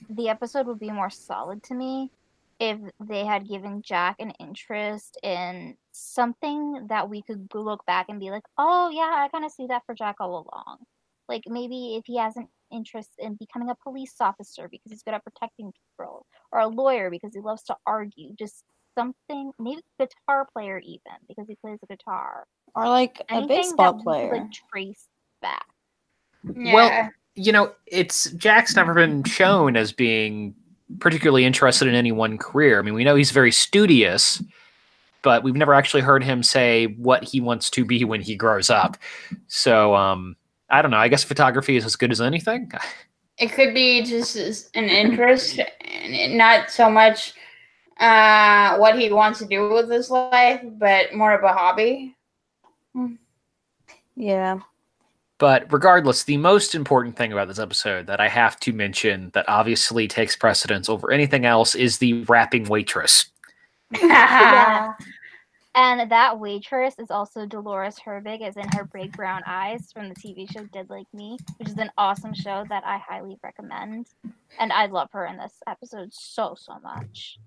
the 0.08 0.28
episode 0.28 0.66
would 0.68 0.78
be 0.78 0.90
more 0.90 1.10
solid 1.10 1.62
to 1.64 1.74
me 1.74 2.10
if 2.58 2.78
they 3.06 3.24
had 3.24 3.48
given 3.48 3.82
Jack 3.82 4.16
an 4.18 4.30
interest 4.40 5.18
in 5.22 5.76
something 5.92 6.86
that 6.88 7.08
we 7.08 7.22
could 7.22 7.48
look 7.54 7.84
back 7.86 8.06
and 8.08 8.18
be 8.20 8.30
like, 8.30 8.44
oh 8.58 8.90
yeah, 8.90 9.24
I 9.24 9.28
kind 9.30 9.44
of 9.44 9.50
see 9.52 9.66
that 9.66 9.82
for 9.86 9.94
Jack 9.94 10.16
all 10.20 10.30
along. 10.30 10.78
Like 11.28 11.42
maybe 11.46 11.96
if 11.96 12.04
he 12.06 12.16
has 12.18 12.36
an 12.36 12.48
interest 12.72 13.10
in 13.18 13.34
becoming 13.34 13.70
a 13.70 13.74
police 13.74 14.14
officer 14.20 14.68
because 14.68 14.90
he's 14.90 15.02
good 15.02 15.14
at 15.14 15.24
protecting 15.24 15.72
people, 15.72 16.26
or 16.52 16.60
a 16.60 16.66
lawyer 16.68 17.10
because 17.10 17.34
he 17.34 17.40
loves 17.40 17.62
to 17.64 17.76
argue, 17.86 18.34
just 18.38 18.64
something, 18.96 19.52
maybe 19.58 19.82
guitar 19.98 20.46
player 20.52 20.78
even 20.78 21.12
because 21.28 21.46
he 21.48 21.56
plays 21.56 21.78
the 21.80 21.86
guitar. 21.86 22.46
or 22.74 22.88
like 22.88 23.20
a 23.28 23.34
Anything 23.34 23.48
baseball 23.48 23.94
that 23.94 24.02
player. 24.02 24.30
could 24.30 24.42
like 24.42 24.50
trace 24.70 25.08
back. 25.42 25.66
Yeah. 26.54 26.74
Well, 26.74 27.10
you 27.34 27.52
know, 27.52 27.72
it's 27.86 28.30
Jack's 28.32 28.76
never 28.76 28.94
been 28.94 29.22
shown 29.24 29.76
as 29.76 29.92
being 29.92 30.54
particularly 31.00 31.44
interested 31.44 31.88
in 31.88 31.94
any 31.94 32.12
one 32.12 32.38
career. 32.38 32.78
I 32.78 32.82
mean, 32.82 32.94
we 32.94 33.04
know 33.04 33.16
he's 33.16 33.30
very 33.30 33.52
studious, 33.52 34.42
but 35.22 35.42
we've 35.42 35.56
never 35.56 35.74
actually 35.74 36.02
heard 36.02 36.22
him 36.22 36.42
say 36.42 36.86
what 36.86 37.24
he 37.24 37.40
wants 37.40 37.70
to 37.70 37.84
be 37.84 38.04
when 38.04 38.20
he 38.20 38.36
grows 38.36 38.70
up. 38.70 38.96
So, 39.48 39.94
um, 39.94 40.36
I 40.70 40.82
don't 40.82 40.90
know. 40.90 40.98
I 40.98 41.08
guess 41.08 41.24
photography 41.24 41.76
is 41.76 41.84
as 41.84 41.96
good 41.96 42.10
as 42.10 42.20
anything. 42.20 42.70
it 43.38 43.52
could 43.52 43.74
be 43.74 44.02
just 44.02 44.36
an 44.74 44.84
interest 44.84 45.60
and 45.80 46.38
not 46.38 46.70
so 46.70 46.90
much 46.90 47.34
uh, 47.98 48.76
what 48.76 48.98
he 48.98 49.12
wants 49.12 49.38
to 49.40 49.46
do 49.46 49.68
with 49.68 49.90
his 49.90 50.10
life, 50.10 50.60
but 50.78 51.14
more 51.14 51.32
of 51.32 51.44
a 51.44 51.52
hobby. 51.52 52.14
yeah. 54.14 54.58
But 55.38 55.70
regardless, 55.70 56.24
the 56.24 56.38
most 56.38 56.74
important 56.74 57.16
thing 57.16 57.32
about 57.32 57.48
this 57.48 57.58
episode 57.58 58.06
that 58.06 58.20
I 58.20 58.28
have 58.28 58.58
to 58.60 58.72
mention 58.72 59.30
that 59.34 59.48
obviously 59.48 60.08
takes 60.08 60.34
precedence 60.34 60.88
over 60.88 61.12
anything 61.12 61.44
else 61.44 61.74
is 61.74 61.98
the 61.98 62.22
rapping 62.24 62.64
waitress. 62.64 63.26
Yeah. 64.00 64.94
And 65.76 66.10
that 66.10 66.40
waitress 66.40 66.94
is 66.98 67.10
also 67.10 67.44
Dolores 67.44 67.98
Herbig, 67.98 68.40
as 68.40 68.56
in 68.56 68.66
her 68.68 68.84
big 68.84 69.12
brown 69.12 69.42
eyes 69.46 69.92
from 69.92 70.08
the 70.08 70.14
TV 70.14 70.50
show 70.50 70.64
Dead 70.72 70.88
Like 70.88 71.06
Me, 71.12 71.36
which 71.58 71.68
is 71.68 71.76
an 71.76 71.90
awesome 71.98 72.32
show 72.32 72.64
that 72.70 72.82
I 72.86 72.96
highly 72.96 73.38
recommend. 73.42 74.06
And 74.58 74.72
I 74.72 74.86
love 74.86 75.10
her 75.12 75.26
in 75.26 75.36
this 75.36 75.52
episode 75.66 76.14
so, 76.14 76.56
so 76.58 76.78
much. 76.82 77.38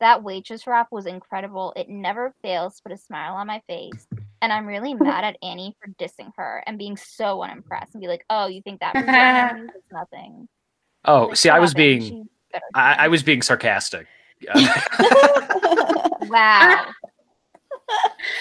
That 0.00 0.24
waitress 0.24 0.66
rap 0.66 0.88
was 0.90 1.06
incredible. 1.06 1.72
It 1.76 1.88
never 1.88 2.34
fails 2.42 2.76
to 2.76 2.82
put 2.82 2.92
a 2.92 2.96
smile 2.96 3.34
on 3.34 3.46
my 3.46 3.62
face. 3.68 4.08
And 4.42 4.52
I'm 4.52 4.66
really 4.66 4.94
mad 5.00 5.24
at 5.24 5.36
Annie 5.42 5.74
for 5.80 5.88
dissing 5.92 6.30
her 6.36 6.62
and 6.66 6.78
being 6.78 6.96
so 6.96 7.42
unimpressed 7.42 7.94
and 7.94 8.00
be 8.00 8.08
like, 8.08 8.24
oh, 8.30 8.46
you 8.46 8.62
think 8.62 8.80
that 8.80 8.94
was 8.94 9.04
It's 9.74 9.92
nothing. 9.92 10.48
Oh, 11.04 11.26
Like, 11.28 11.36
see, 11.36 11.48
I 11.48 11.58
was 11.60 11.74
being 11.74 12.00
She's 12.02 12.26
I, 12.74 12.94
I 13.00 13.08
was 13.08 13.22
being 13.22 13.42
sarcastic. 13.42 14.06
Wow. 16.28 16.86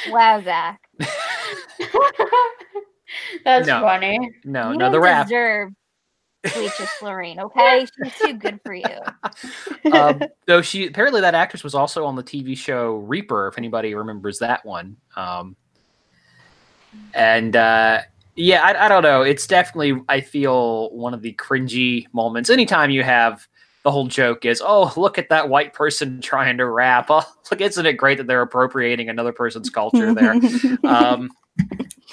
wow, 0.09 0.41
Zach. 0.41 0.79
That's 3.43 3.67
No. 3.67 3.81
funny. 3.81 4.31
no, 4.43 4.71
you 4.71 4.77
no, 4.77 4.89
the 4.89 4.99
rap. 4.99 5.27
deserve 5.27 5.69
waitress 6.55 6.89
Lorraine, 7.01 7.39
okay? 7.39 7.85
She's 8.03 8.13
too 8.17 8.33
good 8.33 8.59
for 8.65 8.73
you. 8.73 9.91
um, 9.91 10.21
though 10.47 10.61
she 10.63 10.87
apparently 10.87 11.21
that 11.21 11.35
actress 11.35 11.63
was 11.63 11.75
also 11.75 12.05
on 12.05 12.15
the 12.15 12.23
TV 12.23 12.57
show 12.57 12.95
Reaper, 12.95 13.47
if 13.47 13.57
anybody 13.57 13.93
remembers 13.93 14.39
that 14.39 14.65
one. 14.65 14.97
Um, 15.15 15.55
and 17.13 17.55
uh, 17.55 18.01
yeah, 18.35 18.61
I, 18.61 18.85
I 18.85 18.89
don't 18.89 19.03
know. 19.03 19.21
It's 19.21 19.47
definitely 19.47 20.01
I 20.09 20.21
feel 20.21 20.89
one 20.91 21.13
of 21.13 21.21
the 21.21 21.33
cringy 21.33 22.07
moments. 22.13 22.49
Anytime 22.49 22.89
you 22.89 23.03
have 23.03 23.47
the 23.83 23.91
whole 23.91 24.07
joke 24.07 24.45
is, 24.45 24.61
oh, 24.65 24.91
look 24.97 25.17
at 25.17 25.29
that 25.29 25.47
white 25.47 25.73
person 25.73 26.19
trying 26.21 26.57
to 26.57 26.65
rap. 26.65 27.07
Oh, 27.09 27.23
look, 27.51 27.61
isn't 27.61 27.85
it 27.85 27.93
great 27.93 28.17
that 28.17 28.27
they're 28.27 28.41
appropriating 28.41 29.09
another 29.09 29.31
person's 29.31 29.69
culture 29.69 30.13
there? 30.13 30.33
um, 30.83 31.29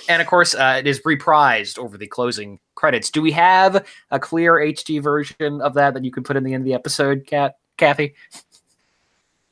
and 0.09 0.23
of 0.23 0.29
course, 0.29 0.55
uh, 0.55 0.77
it 0.79 0.87
is 0.87 1.01
reprised 1.01 1.79
over 1.79 1.99
the 1.99 2.07
closing 2.07 2.61
credits. 2.75 3.11
Do 3.11 3.23
we 3.23 3.33
have 3.33 3.85
a 4.11 4.21
clear 4.21 4.55
HD 4.55 5.03
version 5.03 5.61
of 5.61 5.75
that 5.75 5.95
that 5.95 6.05
you 6.05 6.13
can 6.13 6.23
put 6.23 6.37
in 6.37 6.45
the 6.45 6.55
end 6.55 6.63
of 6.63 6.67
the 6.67 6.75
episode, 6.75 7.27
Kat, 7.27 7.57
Kathy? 7.77 8.15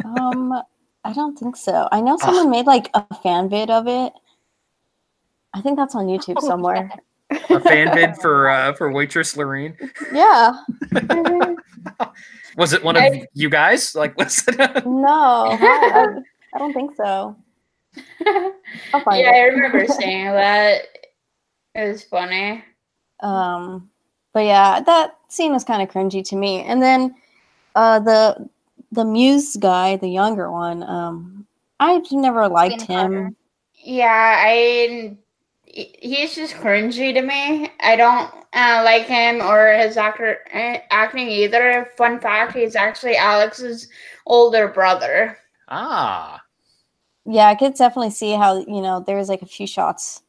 um, 0.04 0.62
I 1.04 1.12
don't 1.12 1.38
think 1.38 1.56
so. 1.56 1.88
I 1.90 2.00
know 2.00 2.16
someone 2.18 2.50
made 2.50 2.66
like 2.66 2.90
a 2.94 3.04
fan 3.22 3.48
vid 3.48 3.70
of 3.70 3.88
it. 3.88 4.12
I 5.54 5.60
think 5.60 5.76
that's 5.76 5.94
on 5.94 6.06
YouTube 6.06 6.36
Oh, 6.38 6.46
somewhere. 6.46 6.90
A 7.48 7.60
fan 7.60 7.94
vid 7.94 8.16
for 8.16 8.48
uh, 8.48 8.72
for 8.74 8.90
waitress 8.92 9.36
Lorraine. 9.36 9.76
Yeah. 10.12 10.52
Was 12.56 12.72
it 12.72 12.82
one 12.82 12.96
of 12.96 13.02
I- 13.02 13.26
you 13.34 13.48
guys? 13.48 13.94
Like, 13.94 14.16
was 14.18 14.42
it? 14.48 14.84
No, 14.86 15.08
I, 15.60 16.08
I 16.54 16.58
don't 16.58 16.72
think 16.72 16.94
so. 16.96 17.36
I'll 18.92 19.00
find 19.04 19.20
yeah, 19.20 19.30
I 19.30 19.40
remember 19.44 19.86
seeing 19.86 20.26
that. 20.26 20.82
It 21.74 21.88
was 21.88 22.02
funny. 22.04 22.64
Um, 23.20 23.88
but 24.32 24.44
yeah, 24.44 24.80
that 24.80 25.16
scene 25.28 25.52
was 25.52 25.62
kind 25.64 25.80
of 25.82 25.88
cringy 25.94 26.24
to 26.28 26.36
me. 26.36 26.62
And 26.64 26.82
then 26.82 27.14
uh, 27.76 28.00
the 28.00 28.48
the 28.92 29.04
Muse 29.04 29.56
guy, 29.56 29.96
the 29.96 30.08
younger 30.08 30.50
one, 30.50 30.82
um, 30.82 31.46
I've 31.78 32.10
never 32.10 32.48
liked 32.48 32.82
Finn 32.82 32.96
Carter. 32.96 33.26
him. 33.28 33.36
Yeah, 33.74 34.34
I. 34.44 35.16
He's 35.72 36.34
just 36.34 36.54
cringy 36.54 37.14
to 37.14 37.22
me. 37.22 37.70
I 37.80 37.94
don't 37.94 38.28
uh, 38.52 38.82
like 38.84 39.04
him 39.06 39.40
or 39.40 39.72
his 39.72 39.96
actor 39.96 40.38
uh, 40.52 40.78
acting 40.90 41.28
either. 41.28 41.88
Fun 41.96 42.18
fact: 42.18 42.54
he's 42.56 42.74
actually 42.74 43.16
Alex's 43.16 43.88
older 44.26 44.66
brother. 44.68 45.38
ah, 45.68 46.42
Yeah, 47.24 47.46
I 47.46 47.54
could 47.54 47.74
definitely 47.74 48.10
see 48.10 48.32
how 48.32 48.58
you 48.58 48.80
know 48.82 49.00
there 49.06 49.16
was 49.16 49.28
like 49.28 49.42
a 49.42 49.46
few 49.46 49.66
shots 49.66 50.22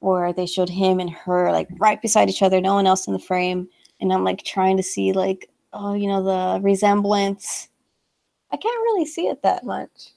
where 0.00 0.32
they 0.32 0.46
showed 0.46 0.70
him 0.70 0.98
and 1.00 1.10
her 1.10 1.52
like 1.52 1.68
right 1.78 2.00
beside 2.00 2.30
each 2.30 2.42
other, 2.42 2.60
no 2.60 2.74
one 2.74 2.86
else 2.86 3.06
in 3.06 3.12
the 3.12 3.18
frame, 3.18 3.68
and 4.00 4.10
I'm 4.12 4.24
like 4.24 4.42
trying 4.42 4.78
to 4.78 4.82
see 4.82 5.12
like 5.12 5.50
oh 5.74 5.92
you 5.92 6.08
know 6.08 6.22
the 6.22 6.60
resemblance. 6.62 7.68
I 8.50 8.56
can't 8.56 8.82
really 8.82 9.04
see 9.06 9.28
it 9.28 9.42
that 9.42 9.64
much. 9.64 10.12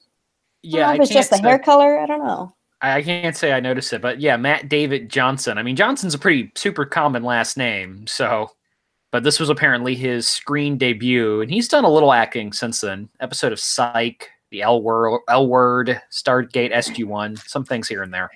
I 0.64 0.70
don't 0.70 0.80
yeah. 0.80 0.80
know 0.86 0.92
I 0.92 0.94
if 0.94 1.00
it's 1.02 1.10
just 1.12 1.30
the 1.30 1.38
hair 1.38 1.58
say- 1.58 1.64
color. 1.64 1.98
I 2.00 2.06
don't 2.06 2.24
know. 2.24 2.55
I 2.94 3.02
can't 3.02 3.36
say 3.36 3.52
I 3.52 3.60
noticed 3.60 3.92
it, 3.92 4.02
but 4.02 4.20
yeah, 4.20 4.36
Matt 4.36 4.68
David 4.68 5.08
Johnson. 5.08 5.58
I 5.58 5.62
mean, 5.62 5.76
Johnson's 5.76 6.14
a 6.14 6.18
pretty 6.18 6.52
super 6.54 6.84
common 6.84 7.22
last 7.22 7.56
name, 7.56 8.06
so. 8.06 8.50
But 9.12 9.22
this 9.22 9.40
was 9.40 9.48
apparently 9.48 9.94
his 9.94 10.26
screen 10.28 10.76
debut, 10.76 11.40
and 11.40 11.50
he's 11.50 11.68
done 11.68 11.84
a 11.84 11.90
little 11.90 12.12
acting 12.12 12.52
since 12.52 12.80
then. 12.80 13.08
Episode 13.20 13.52
of 13.52 13.60
Psych, 13.60 14.28
The 14.50 14.62
L 14.62 14.82
Word, 14.82 15.20
L 15.28 15.46
Word, 15.46 16.02
Stargate, 16.10 16.74
SG 16.74 17.04
One, 17.04 17.36
some 17.36 17.64
things 17.64 17.88
here 17.88 18.02
and 18.02 18.12
there. 18.12 18.30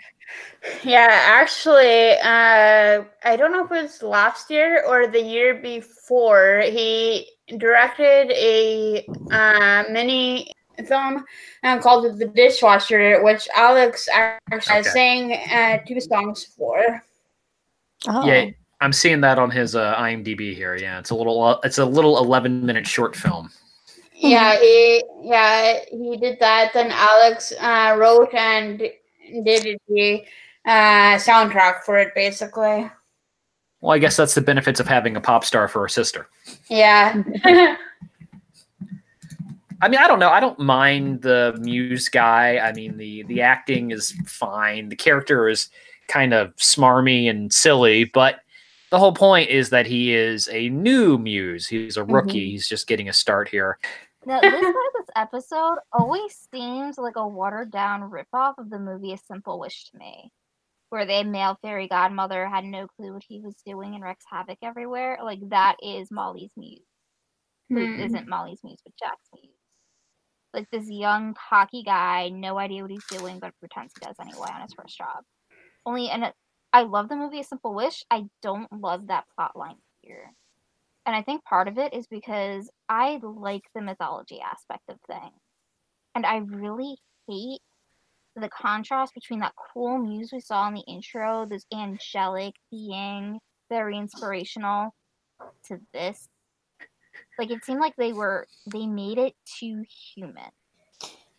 Yeah, 0.85 1.09
actually, 1.11 2.13
uh, 2.23 3.03
I 3.25 3.37
don't 3.37 3.53
know 3.53 3.65
if 3.65 3.73
it 3.73 3.83
was 3.83 4.03
last 4.03 4.51
year 4.51 4.85
or 4.87 5.07
the 5.07 5.21
year 5.21 5.55
before. 5.55 6.63
He 6.67 7.29
directed 7.59 8.31
a 8.31 9.05
uh, 9.33 9.85
mini 9.91 10.53
film 10.85 11.25
uh, 11.63 11.79
called 11.79 12.19
The 12.19 12.27
Dishwasher, 12.27 13.23
which 13.23 13.49
Alex 13.55 14.09
actually 14.13 14.79
Okay. 14.79 14.89
sang 14.91 15.33
uh, 15.33 15.79
two 15.87 16.01
songs 16.01 16.45
for. 16.57 17.03
Oh. 18.09 18.25
Yeah, 18.25 18.51
I'm 18.81 18.93
seeing 18.93 19.21
that 19.21 19.39
on 19.39 19.51
his 19.51 19.77
uh, 19.77 19.95
IMDb 19.97 20.55
here. 20.55 20.77
Yeah, 20.77 20.99
it's 20.99 21.11
a 21.11 21.15
little 21.15 21.43
uh, 21.43 21.59
it's 21.65 21.79
a 21.79 21.85
little 21.85 22.19
11 22.19 22.65
minute 22.65 22.87
short 22.87 23.15
film. 23.15 23.51
Yeah, 24.15 24.59
he 24.59 25.05
yeah 25.23 25.81
he 25.91 26.17
did 26.17 26.39
that. 26.41 26.73
Then 26.73 26.91
Alex 26.91 27.53
uh, 27.61 27.97
wrote 27.99 28.35
and 28.35 28.79
did 28.79 29.79
the 29.89 30.25
uh, 30.67 31.17
soundtrack 31.17 31.83
for 31.83 31.99
it, 31.99 32.15
basically. 32.15 32.91
Well, 33.81 33.93
I 33.93 33.99
guess 33.99 34.17
that's 34.17 34.35
the 34.35 34.43
benefits 34.43 34.79
of 34.81 34.87
having 34.87 35.17
a 35.17 35.21
pop 35.21 35.45
star 35.45 35.69
for 35.69 35.85
a 35.85 35.91
sister. 35.91 36.29
Yeah. 36.69 37.23
I 39.83 39.89
mean, 39.89 39.99
I 40.01 40.07
don't 40.07 40.19
know. 40.19 40.31
I 40.31 40.41
don't 40.41 40.59
mind 40.59 41.23
the 41.23 41.57
Muse 41.61 42.09
guy. 42.09 42.59
I 42.59 42.73
mean, 42.73 42.97
the 42.97 43.23
the 43.25 43.41
acting 43.43 43.91
is 43.91 44.13
fine. 44.27 44.89
The 44.89 44.97
character 44.97 45.49
is 45.49 45.71
kind 46.09 46.35
of 46.35 46.55
smarmy 46.57 47.31
and 47.31 47.53
silly, 47.53 48.05
but 48.05 48.41
the 48.91 48.99
whole 48.99 49.15
point 49.15 49.49
is 49.51 49.71
that 49.71 49.87
he 49.87 50.13
is 50.13 50.49
a 50.49 50.69
new 50.71 51.17
Muse. 51.19 51.67
He's 51.69 51.97
a 51.97 52.05
rookie. 52.05 52.51
He's 52.51 52.69
just 52.69 52.87
getting 52.89 53.09
a 53.09 53.13
start 53.13 53.49
here. 53.49 53.79
Now, 54.27 54.41
this 54.41 54.51
part 54.51 54.67
of 54.67 54.93
this 54.99 55.11
episode 55.17 55.79
always 55.93 56.47
seems 56.53 56.99
like 56.99 57.17
a 57.17 57.27
watered 57.27 57.71
down 57.71 58.11
ripoff 58.11 58.59
of 58.59 58.69
the 58.69 58.79
movie 58.79 59.13
A 59.15 59.17
Simple 59.17 59.59
Wish 59.59 59.85
to 59.91 59.97
me, 59.97 60.31
where 60.91 61.07
the 61.07 61.25
male 61.25 61.59
fairy 61.63 61.89
godmother 61.89 62.47
had 62.47 62.65
no 62.65 62.87
clue 62.87 63.15
what 63.15 63.23
he 63.27 63.41
was 63.41 63.55
doing 63.65 63.95
and 63.95 64.05
wreaks 64.05 64.27
havoc 64.31 64.59
everywhere. 64.63 65.19
Like, 65.25 65.39
that 65.49 65.77
is 65.83 66.11
Molly's 66.11 66.53
muse. 66.57 66.83
Who 67.71 67.77
Hmm. 67.87 68.01
isn't 68.01 68.29
Molly's 68.29 68.61
muse, 68.65 68.81
but 68.85 68.93
Jack's 68.99 69.29
muse. 69.33 69.55
Like, 70.53 70.69
this 70.71 70.89
young, 70.89 71.35
cocky 71.35 71.83
guy, 71.83 72.29
no 72.29 72.59
idea 72.59 72.83
what 72.83 72.91
he's 72.91 73.05
doing, 73.07 73.39
but 73.39 73.55
pretends 73.61 73.93
he 73.95 74.07
does 74.07 74.17
anyway 74.21 74.49
on 74.53 74.63
his 74.63 74.75
first 74.75 74.97
job. 74.97 75.25
Only, 75.87 76.11
and 76.11 76.25
it, 76.25 76.35
I 76.73 76.83
love 76.83 77.09
the 77.09 77.17
movie 77.17 77.41
A 77.41 77.45
Simple 77.45 77.75
Wish. 77.75 78.05
I 78.11 78.25
don't 78.43 78.71
love 78.73 79.09
that 79.09 79.25
plot 79.35 79.57
line 79.57 79.77
here. 80.03 80.33
And 81.07 81.17
I 81.17 81.23
think 81.23 81.45
part 81.45 81.69
of 81.69 81.79
it 81.79 81.95
is 81.95 82.07
because 82.07 82.71
I 82.89 83.21
like 83.23 83.63
the 83.75 83.81
mythology 83.81 84.41
aspect 84.41 84.85
of 84.89 84.99
things. 85.07 85.41
And 86.15 86.27
I 86.27 86.39
really 86.39 86.99
hate 87.29 87.61
the 88.37 88.49
contrast 88.49 89.15
between 89.15 89.41
that 89.41 89.55
cool 89.73 89.99
muse 89.99 90.31
we 90.33 90.41
saw 90.41 90.69
in 90.69 90.75
the 90.75 90.85
intro, 90.87 91.47
this 91.47 91.65
angelic 91.73 92.55
being, 92.71 93.39
very 93.69 93.97
inspirational, 93.97 94.95
to 95.67 95.81
this. 95.93 96.29
Like 97.39 97.51
it 97.51 97.65
seemed 97.65 97.81
like 97.81 97.97
they 97.97 98.13
were 98.13 98.47
they 98.67 98.87
made 98.87 99.19
it 99.19 99.35
too 99.59 99.85
human. 100.15 100.51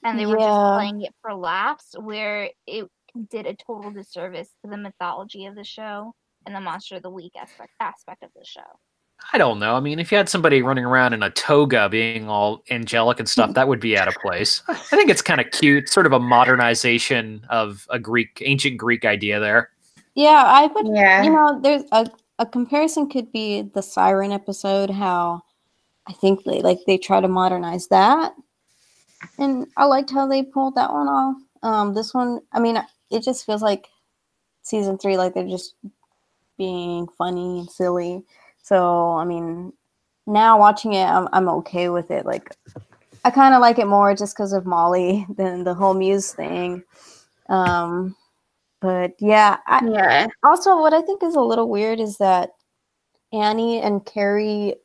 And 0.03 0.17
they 0.17 0.25
were 0.25 0.37
just 0.37 0.77
playing 0.77 1.03
it 1.03 1.13
for 1.21 1.33
laughs 1.33 1.93
where 1.99 2.49
it 2.65 2.89
did 3.29 3.45
a 3.45 3.55
total 3.55 3.91
disservice 3.91 4.49
to 4.63 4.69
the 4.69 4.77
mythology 4.77 5.45
of 5.45 5.55
the 5.55 5.63
show 5.63 6.15
and 6.45 6.55
the 6.55 6.59
monster 6.59 6.95
of 6.95 7.03
the 7.03 7.09
week 7.09 7.33
aspect 7.39 7.71
aspect 7.79 8.23
of 8.23 8.31
the 8.35 8.43
show. 8.43 8.61
I 9.33 9.37
don't 9.37 9.59
know. 9.59 9.75
I 9.75 9.79
mean, 9.79 9.99
if 9.99 10.11
you 10.11 10.17
had 10.17 10.29
somebody 10.29 10.63
running 10.63 10.83
around 10.83 11.13
in 11.13 11.21
a 11.21 11.29
toga 11.29 11.87
being 11.89 12.27
all 12.27 12.63
angelic 12.71 13.19
and 13.19 13.29
stuff, 13.29 13.53
that 13.53 13.67
would 13.67 13.79
be 13.79 13.95
out 13.95 14.07
of 14.07 14.15
place. 14.15 14.63
I 14.67 14.73
think 14.73 15.11
it's 15.11 15.21
kind 15.21 15.39
of 15.39 15.51
cute, 15.51 15.89
sort 15.89 16.07
of 16.07 16.13
a 16.13 16.19
modernization 16.19 17.45
of 17.49 17.85
a 17.91 17.99
Greek, 17.99 18.41
ancient 18.43 18.77
Greek 18.77 19.05
idea 19.05 19.39
there. 19.39 19.69
Yeah, 20.15 20.43
I 20.43 20.65
would. 20.67 20.87
yeah. 20.87 21.21
You 21.23 21.31
know, 21.31 21.59
there's 21.61 21.83
a 21.91 22.07
a 22.39 22.45
comparison 22.45 23.07
could 23.07 23.31
be 23.31 23.61
the 23.61 23.83
Siren 23.83 24.31
episode. 24.31 24.89
How 24.89 25.43
I 26.07 26.13
think 26.13 26.43
they 26.43 26.61
like 26.61 26.79
they 26.87 26.97
try 26.97 27.21
to 27.21 27.27
modernize 27.27 27.87
that, 27.87 28.33
and 29.37 29.67
I 29.77 29.85
liked 29.85 30.11
how 30.11 30.27
they 30.27 30.43
pulled 30.43 30.75
that 30.75 30.91
one 30.91 31.07
off. 31.07 31.37
Um, 31.63 31.93
this 31.93 32.13
one, 32.13 32.41
I 32.51 32.59
mean, 32.59 32.81
it 33.11 33.23
just 33.23 33.45
feels 33.45 33.61
like 33.61 33.87
season 34.63 34.97
three, 34.97 35.17
like 35.17 35.33
they're 35.33 35.47
just 35.47 35.75
being 36.57 37.07
funny 37.17 37.59
and 37.59 37.69
silly. 37.69 38.23
So, 38.63 39.13
I 39.13 39.25
mean, 39.25 39.73
now 40.27 40.59
watching 40.59 40.93
it, 40.93 41.05
I'm 41.05 41.27
I'm 41.33 41.49
okay 41.49 41.89
with 41.89 42.11
it. 42.11 42.25
Like, 42.25 42.55
I 43.23 43.29
kind 43.29 43.53
of 43.53 43.61
like 43.61 43.79
it 43.79 43.87
more 43.87 44.15
just 44.15 44.35
because 44.35 44.53
of 44.53 44.65
Molly 44.65 45.25
than 45.37 45.63
the 45.63 45.73
whole 45.73 45.93
Muse 45.93 46.33
thing. 46.33 46.83
Um, 47.49 48.15
but 48.81 49.13
yeah, 49.19 49.57
I, 49.67 49.85
yeah. 49.87 50.27
also 50.43 50.79
what 50.79 50.93
i 50.93 51.01
think 51.01 51.23
is 51.23 51.35
a 51.35 51.41
little 51.41 51.69
weird 51.69 51.99
is 51.99 52.17
that 52.17 52.49
annie 53.31 53.79
and 53.79 54.05
carey 54.05 54.75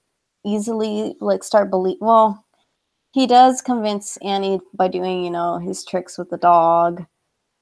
easily 0.47 1.17
like 1.21 1.43
start 1.43 1.71
believe 1.71 1.99
well 2.01 2.45
he 3.13 3.27
does 3.27 3.61
convince 3.61 4.17
annie 4.19 4.61
by 4.75 4.89
doing 4.89 5.25
you 5.25 5.31
know 5.31 5.59
his 5.59 5.85
tricks 5.85 6.17
with 6.17 6.31
the 6.31 6.39
dog 6.39 7.05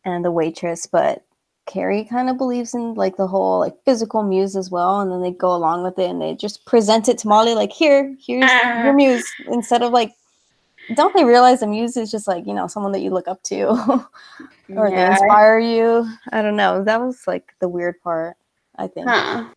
and 0.05 0.25
the 0.25 0.31
waitress 0.31 0.87
but 0.87 1.25
carey 1.67 2.05
kind 2.05 2.29
of 2.29 2.37
believes 2.37 2.75
in 2.75 2.93
like 2.95 3.17
the 3.17 3.27
whole 3.27 3.59
like 3.59 3.75
physical 3.87 4.23
muse 4.23 4.55
as 4.55 4.71
well 4.71 5.01
and 5.01 5.11
then 5.11 5.23
they 5.23 5.31
go 5.31 5.55
along 5.55 5.83
with 5.83 5.99
it 5.99 6.11
and 6.11 6.21
they 6.21 6.35
just 6.35 6.67
present 6.67 7.09
it 7.09 7.17
to 7.17 7.27
molly 7.27 7.55
like 7.55 7.73
here 7.73 8.15
here's 8.25 8.45
ah. 8.45 8.85
your 8.85 8.93
muse 8.93 9.27
instead 9.49 9.83
of 9.83 9.91
like 9.91 10.13
don't 10.95 11.15
they 11.15 11.25
realize 11.25 11.63
a 11.63 11.67
muse 11.67 11.97
is 11.97 12.11
just 12.11 12.29
like 12.29 12.47
you 12.47 12.53
know 12.53 12.67
someone 12.67 12.93
that 12.93 13.01
you 13.01 13.09
look 13.09 13.27
up 13.27 13.43
to 13.45 13.69
or 14.77 14.91
they 14.91 15.07
inspire 15.07 15.59
you. 15.59 16.09
I 16.33 16.43
don't 16.43 16.57
know. 16.57 16.83
That 16.85 17.01
was 17.01 17.27
like 17.27 17.55
the 17.61 17.69
weird 17.69 18.01
part, 18.03 18.37
I 18.77 18.87
think. 18.87 19.09
Huh. 19.09 19.49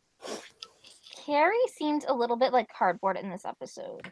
Carey 1.27 1.57
seemed 1.75 2.05
a 2.07 2.13
little 2.13 2.37
bit 2.37 2.53
like 2.53 2.69
cardboard 2.71 3.17
in 3.17 3.29
this 3.29 3.43
episode, 3.43 4.09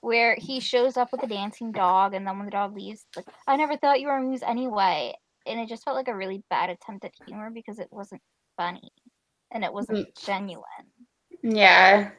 where 0.00 0.34
he 0.38 0.60
shows 0.60 0.96
up 0.96 1.10
with 1.12 1.22
a 1.22 1.26
dancing 1.26 1.72
dog, 1.72 2.14
and 2.14 2.26
then 2.26 2.38
when 2.38 2.46
the 2.46 2.50
dog 2.50 2.74
leaves, 2.74 3.04
like, 3.14 3.26
I 3.46 3.56
never 3.56 3.76
thought 3.76 4.00
you 4.00 4.06
were 4.06 4.16
a 4.16 4.22
muse 4.22 4.42
anyway. 4.42 5.14
And 5.46 5.60
it 5.60 5.68
just 5.68 5.84
felt 5.84 5.94
like 5.94 6.08
a 6.08 6.16
really 6.16 6.42
bad 6.48 6.70
attempt 6.70 7.04
at 7.04 7.12
humor 7.26 7.50
because 7.50 7.78
it 7.78 7.88
wasn't 7.90 8.22
funny 8.56 8.90
and 9.52 9.62
it 9.62 9.72
wasn't 9.72 10.08
genuine. 10.16 10.64
Yeah. 11.42 12.12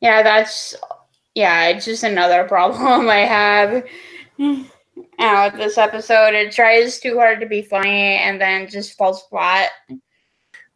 Yeah, 0.00 0.24
that's 0.24 0.74
yeah, 1.36 1.68
it's 1.68 1.84
just 1.84 2.02
another 2.02 2.42
problem 2.48 3.08
I 3.08 3.18
have 3.18 3.84
uh, 4.40 5.50
with 5.52 5.60
this 5.60 5.78
episode. 5.78 6.34
It 6.34 6.50
tries 6.50 6.98
too 6.98 7.16
hard 7.16 7.38
to 7.38 7.46
be 7.46 7.62
funny 7.62 8.16
and 8.16 8.40
then 8.40 8.68
just 8.68 8.98
falls 8.98 9.22
flat. 9.30 9.70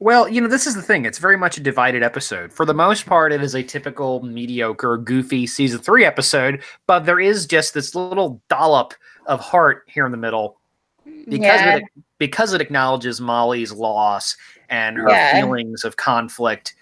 Well, 0.02 0.28
you 0.28 0.40
know, 0.40 0.48
this 0.48 0.66
is 0.66 0.74
the 0.74 0.82
thing. 0.82 1.04
It's 1.04 1.18
very 1.18 1.36
much 1.36 1.56
a 1.58 1.60
divided 1.60 2.02
episode. 2.02 2.52
For 2.52 2.66
the 2.66 2.74
most 2.74 3.06
part, 3.06 3.32
it 3.32 3.40
is 3.40 3.54
a 3.54 3.62
typical 3.62 4.20
mediocre, 4.24 4.96
goofy 4.96 5.46
season 5.46 5.78
three 5.78 6.04
episode, 6.04 6.60
but 6.88 7.06
there 7.06 7.20
is 7.20 7.46
just 7.46 7.72
this 7.72 7.94
little 7.94 8.42
dollop 8.48 8.94
of 9.26 9.38
heart 9.38 9.84
here 9.86 10.04
in 10.04 10.10
the 10.10 10.18
middle 10.18 10.58
because 11.04 11.40
yeah. 11.40 11.76
it 11.76 11.84
because 12.18 12.52
it 12.52 12.60
acknowledges 12.60 13.20
Molly's 13.20 13.70
loss 13.70 14.36
and 14.68 14.96
her 14.96 15.08
Yeah. 15.08 15.40
feelings 15.40 15.84
of 15.84 15.96
conflict, 15.96 16.74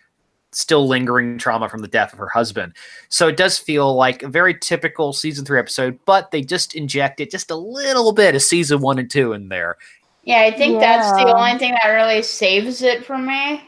still 0.53 0.89
lingering 0.89 1.37
trauma 1.37 1.69
from 1.69 1.83
the 1.83 1.89
death 1.89 2.15
of 2.15 2.19
her 2.19 2.29
husband. 2.29 2.75
So 3.11 3.29
it 3.29 3.37
does 3.37 3.59
feel 3.59 3.95
like 3.95 4.23
a 4.23 4.29
very 4.29 4.59
typical 4.59 5.13
season 5.13 5.45
three 5.45 5.59
episode, 5.59 5.99
but 6.07 6.31
they 6.31 6.41
just 6.41 6.75
injected 6.75 7.31
just 7.31 7.51
a 7.51 7.57
little 7.57 8.13
bit 8.13 8.35
of 8.35 8.41
season 8.41 8.81
one 8.81 8.99
and 8.99 9.11
two 9.11 9.35
in 9.35 9.51
there. 9.51 9.77
Yeah, 10.25 10.41
I 10.41 10.51
think 10.51 10.81
that's 10.81 11.11
the 11.13 11.35
only 11.35 11.59
thing 11.59 11.77
that 11.83 11.91
really 11.91 12.23
saves 12.23 12.83
it 12.83 13.05
for 13.05 13.17
me. 13.17 13.63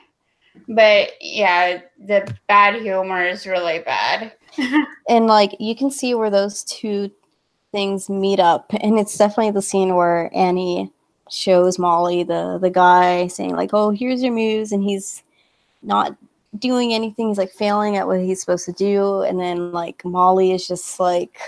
But 0.68 1.12
yeah, 1.20 1.80
the 1.98 2.32
bad 2.46 2.80
humor 2.80 3.26
is 3.26 3.46
really 3.46 3.80
bad. 3.80 4.32
And 5.08 5.26
like 5.26 5.56
you 5.58 5.74
can 5.74 5.90
see 5.90 6.14
where 6.14 6.30
those 6.30 6.62
two 6.62 7.10
things 7.72 8.08
meet 8.08 8.38
up. 8.38 8.72
And 8.80 8.98
it's 8.98 9.16
definitely 9.18 9.50
the 9.50 9.62
scene 9.62 9.96
where 9.96 10.30
Annie 10.34 10.92
shows 11.30 11.78
Molly 11.78 12.22
the 12.22 12.58
the 12.60 12.70
guy 12.70 13.26
saying 13.26 13.56
like, 13.56 13.70
"Oh, 13.72 13.90
here's 13.90 14.22
your 14.22 14.32
muse," 14.32 14.70
and 14.70 14.84
he's 14.84 15.22
not 15.82 16.16
doing 16.58 16.92
anything. 16.94 17.28
He's 17.28 17.38
like 17.38 17.50
failing 17.50 17.96
at 17.96 18.06
what 18.06 18.20
he's 18.20 18.40
supposed 18.40 18.66
to 18.66 18.72
do, 18.72 19.22
and 19.22 19.40
then 19.40 19.72
like 19.72 20.04
Molly 20.04 20.52
is 20.52 20.68
just 20.68 21.00
like, 21.00 21.38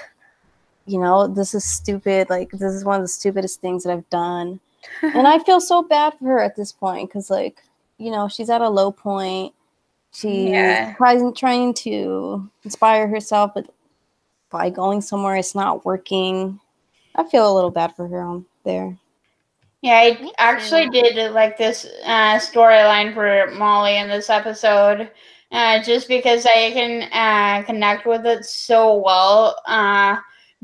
you 0.87 0.99
know, 0.99 1.27
this 1.29 1.55
is 1.55 1.65
stupid. 1.65 2.31
Like 2.31 2.51
this 2.51 2.73
is 2.73 2.85
one 2.85 2.97
of 2.97 3.03
the 3.03 3.09
stupidest 3.09 3.61
things 3.61 3.85
that 3.85 3.93
I've 3.93 4.09
done, 4.11 4.61
and 5.03 5.27
I 5.27 5.39
feel 5.45 5.61
so 5.61 5.83
bad 5.83 6.15
for 6.19 6.25
her 6.27 6.41
at 6.41 6.57
this 6.57 6.73
point 6.73 7.09
because 7.09 7.31
like, 7.31 7.63
you 7.99 8.11
know, 8.11 8.29
she's 8.29 8.51
at 8.51 8.61
a 8.61 8.69
low 8.69 8.91
point. 8.93 9.55
She's 10.13 10.51
Yeah. 10.51 10.95
trying 10.97 11.35
trying 11.35 11.75
to 11.75 12.51
inspire 12.65 13.09
herself, 13.09 13.53
but 13.55 13.69
by 14.51 14.71
going 14.71 15.01
somewhere 15.01 15.37
it's 15.37 15.55
not 15.55 15.85
working. 15.85 16.61
I 17.17 17.25
feel 17.25 17.51
a 17.51 17.55
little 17.55 17.71
bad 17.71 17.95
for 17.97 18.07
her 18.09 18.21
on 18.21 18.47
there. 18.65 18.97
Yeah, 19.83 19.97
I 19.97 20.31
actually 20.39 20.89
did 20.89 21.33
like 21.33 21.59
this 21.59 21.85
uh, 22.05 22.39
storyline 22.39 23.13
for 23.13 23.51
Molly 23.53 23.99
in 23.99 24.09
this 24.09 24.31
episode, 24.31 25.11
uh, 25.53 25.83
just 25.83 26.09
because 26.09 26.47
I 26.47 26.71
can 26.73 27.03
uh, 27.13 27.65
connect 27.67 28.07
with 28.07 28.25
it 28.25 28.45
so 28.47 28.97
well. 28.97 29.57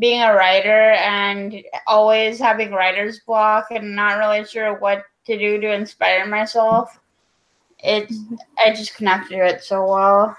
Being 0.01 0.23
a 0.23 0.35
writer 0.35 0.93
and 0.93 1.63
always 1.87 2.41
having 2.41 2.73
writer's 2.73 3.21
block 3.21 3.67
and 3.71 3.95
not 3.95 4.19
really 4.19 4.45
sure 4.45 4.79
what 4.79 5.05
to 5.27 5.39
do 5.39 5.61
to 5.61 5.73
inspire 5.73 6.27
myself, 6.27 6.99
it 7.79 8.13
I 8.59 8.75
just 8.75 8.97
connected 8.97 9.37
to 9.37 9.47
it 9.47 9.63
so 9.63 9.87
well. 9.87 10.37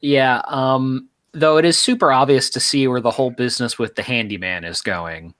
Yeah, 0.00 0.42
um 0.46 1.08
Though 1.36 1.58
it 1.58 1.66
is 1.66 1.76
super 1.76 2.10
obvious 2.10 2.48
to 2.48 2.60
see 2.60 2.88
where 2.88 3.02
the 3.02 3.10
whole 3.10 3.30
business 3.30 3.78
with 3.78 3.94
the 3.94 4.02
handyman 4.02 4.64
is 4.64 4.80
going. 4.80 5.34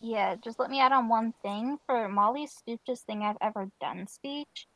Yeah, 0.00 0.36
just 0.36 0.60
let 0.60 0.70
me 0.70 0.80
add 0.80 0.92
on 0.92 1.08
one 1.08 1.34
thing 1.42 1.78
for 1.84 2.08
Molly's 2.08 2.52
stupidest 2.52 3.06
thing 3.06 3.24
I've 3.24 3.36
ever 3.40 3.68
done 3.80 4.06
speech. 4.06 4.68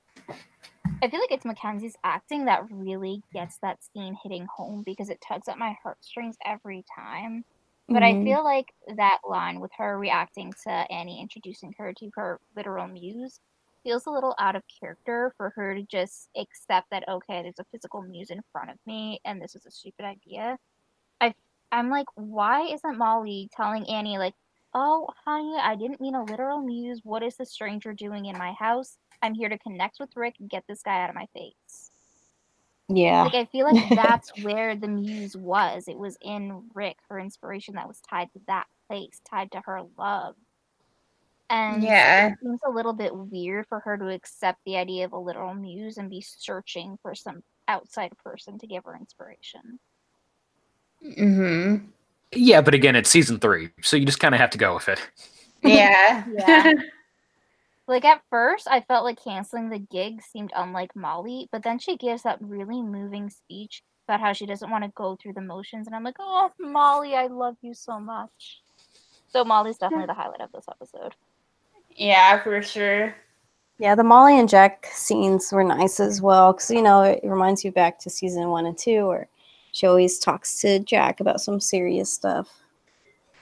I 1.02 1.11
feel 1.11 1.20
like 1.20 1.33
it's 1.33 1.44
Mackenzie's 1.44 1.96
acting 2.02 2.46
that 2.46 2.70
really 2.70 3.22
gets 3.33 3.59
that 3.59 3.83
scene 3.83 4.16
hitting 4.22 4.46
home 4.57 4.83
because 4.85 5.11
it 5.11 5.20
tugs 5.20 5.48
at 5.48 5.59
my 5.59 5.76
heartstrings 5.83 6.37
every 6.44 6.85
time. 6.96 7.44
But 7.92 8.02
I 8.02 8.14
Mhm. 8.14 8.24
feel 8.24 8.42
like 8.42 8.74
that 8.96 9.20
line 9.28 9.61
with 9.61 9.70
her 9.76 9.98
reacting 9.98 10.54
to 10.64 10.70
Annie 10.70 11.20
introducing 11.20 11.74
her 11.78 11.92
to 11.94 12.11
her 12.14 12.40
literal 12.57 12.88
muse 12.88 13.40
feels 13.85 14.07
a 14.07 14.11
little 14.11 14.35
out 14.38 14.57
of 14.57 14.62
character 14.80 15.35
for 15.37 15.50
her 15.57 15.74
to 15.74 15.83
just 15.83 16.30
accept 16.37 16.88
that 16.90 17.07
okay, 17.09 17.42
there's 17.42 17.59
a 17.59 17.64
physical 17.70 18.00
muse 18.02 18.30
in 18.30 18.40
front 18.50 18.70
of 18.70 18.78
me 18.87 19.20
and 19.26 19.40
this 19.42 19.54
is 19.54 19.66
a 19.66 19.70
stupid 19.70 20.07
idea. 20.07 20.59
I 21.20 21.35
I'm 21.72 21.90
like, 21.90 22.07
why 22.16 22.62
isn't 22.68 22.98
Molly 22.98 23.48
telling 23.52 23.88
Annie 23.88 24.18
like, 24.18 24.35
"Oh, 24.74 25.09
honey, 25.24 25.57
I 25.61 25.76
didn't 25.76 26.00
mean 26.00 26.14
a 26.16 26.24
literal 26.24 26.61
muse. 26.62 27.00
What 27.04 27.22
is 27.24 27.37
the 27.37 27.46
stranger 27.46 27.92
doing 27.94 28.26
in 28.26 28.38
my 28.38 28.52
house? 28.54 28.98
I'm 29.24 29.34
here 29.34 29.48
to 29.48 29.58
connect 29.58 29.98
with 30.00 30.16
Rick 30.16 30.37
and 30.40 30.48
get 30.48 30.64
this 30.68 30.82
guy 30.82 31.02
out 31.02 31.10
of 31.10 31.16
my 31.16 31.26
face." 31.34 31.90
Yeah. 32.88 33.22
Like 33.24 33.34
I 33.34 33.44
feel 33.46 33.72
like 33.72 33.88
that's 33.96 34.30
where 34.42 34.76
the 34.76 34.88
muse 34.88 35.37
was. 35.37 35.88
It 35.88 35.98
was 35.98 36.16
in 36.20 36.64
Rick, 36.74 36.98
her 37.08 37.18
inspiration 37.18 37.74
that 37.74 37.88
was 37.88 38.00
tied 38.00 38.32
to 38.34 38.40
that 38.46 38.66
place, 38.88 39.20
tied 39.28 39.50
to 39.52 39.62
her 39.64 39.82
love. 39.98 40.34
And 41.50 41.82
Yeah. 41.82 42.28
it 42.28 42.38
seems 42.42 42.60
a 42.66 42.70
little 42.70 42.92
bit 42.92 43.14
weird 43.14 43.66
for 43.68 43.80
her 43.80 43.96
to 43.96 44.08
accept 44.08 44.58
the 44.64 44.76
idea 44.76 45.04
of 45.04 45.12
a 45.12 45.18
literal 45.18 45.54
muse 45.54 45.98
and 45.98 46.10
be 46.10 46.20
searching 46.20 46.98
for 47.02 47.14
some 47.14 47.42
outside 47.68 48.12
person 48.22 48.58
to 48.58 48.66
give 48.66 48.84
her 48.84 48.96
inspiration. 48.96 49.78
Mm-hmm. 51.04 51.87
Yeah, 52.32 52.60
but 52.62 52.74
again, 52.74 52.96
it's 52.96 53.10
season 53.10 53.38
three, 53.38 53.70
so 53.82 53.96
you 53.96 54.06
just 54.06 54.20
kind 54.20 54.34
of 54.34 54.40
have 54.40 54.50
to 54.50 54.58
go 54.58 54.74
with 54.74 54.88
it. 54.88 55.00
Yeah. 55.62 56.24
Yeah. 56.38 56.72
Like 57.86 58.04
at 58.04 58.22
first, 58.30 58.66
I 58.70 58.80
felt 58.80 59.04
like 59.04 59.22
canceling 59.22 59.68
the 59.68 59.78
gig 59.78 60.22
seemed 60.22 60.52
unlike 60.56 60.96
Molly, 60.96 61.48
but 61.52 61.62
then 61.62 61.78
she 61.78 61.96
gives 61.96 62.22
that 62.22 62.38
really 62.40 62.82
moving 62.82 63.28
speech 63.28 63.82
about 64.08 64.20
how 64.20 64.32
she 64.32 64.46
doesn't 64.46 64.70
want 64.70 64.84
to 64.84 64.92
go 64.94 65.16
through 65.16 65.34
the 65.34 65.40
motions, 65.40 65.86
and 65.86 65.94
I'm 65.94 66.04
like, 66.04 66.16
oh, 66.18 66.50
Molly, 66.58 67.14
I 67.14 67.26
love 67.26 67.56
you 67.62 67.74
so 67.74 67.98
much. 67.98 68.62
So 69.28 69.44
Molly's 69.44 69.78
definitely 69.78 70.06
the 70.06 70.14
highlight 70.14 70.40
of 70.40 70.52
this 70.52 70.66
episode. 70.70 71.14
yeah, 71.90 72.42
for 72.42 72.62
sure. 72.62 73.14
Yeah, 73.78 73.94
the 73.96 74.04
Molly 74.04 74.38
and 74.38 74.48
Jack 74.48 74.86
scenes 74.92 75.50
were 75.52 75.64
nice 75.64 75.98
as 75.98 76.22
well 76.22 76.52
because 76.52 76.70
you 76.70 76.82
know 76.82 77.02
it 77.02 77.20
reminds 77.24 77.64
you 77.64 77.72
back 77.72 77.98
to 78.00 78.10
season 78.10 78.48
one 78.48 78.66
and 78.66 78.78
two 78.78 79.08
where 79.08 79.28
she 79.72 79.86
always 79.86 80.18
talks 80.18 80.60
to 80.60 80.78
Jack 80.78 81.20
about 81.20 81.40
some 81.40 81.60
serious 81.60 82.12
stuff. 82.12 82.48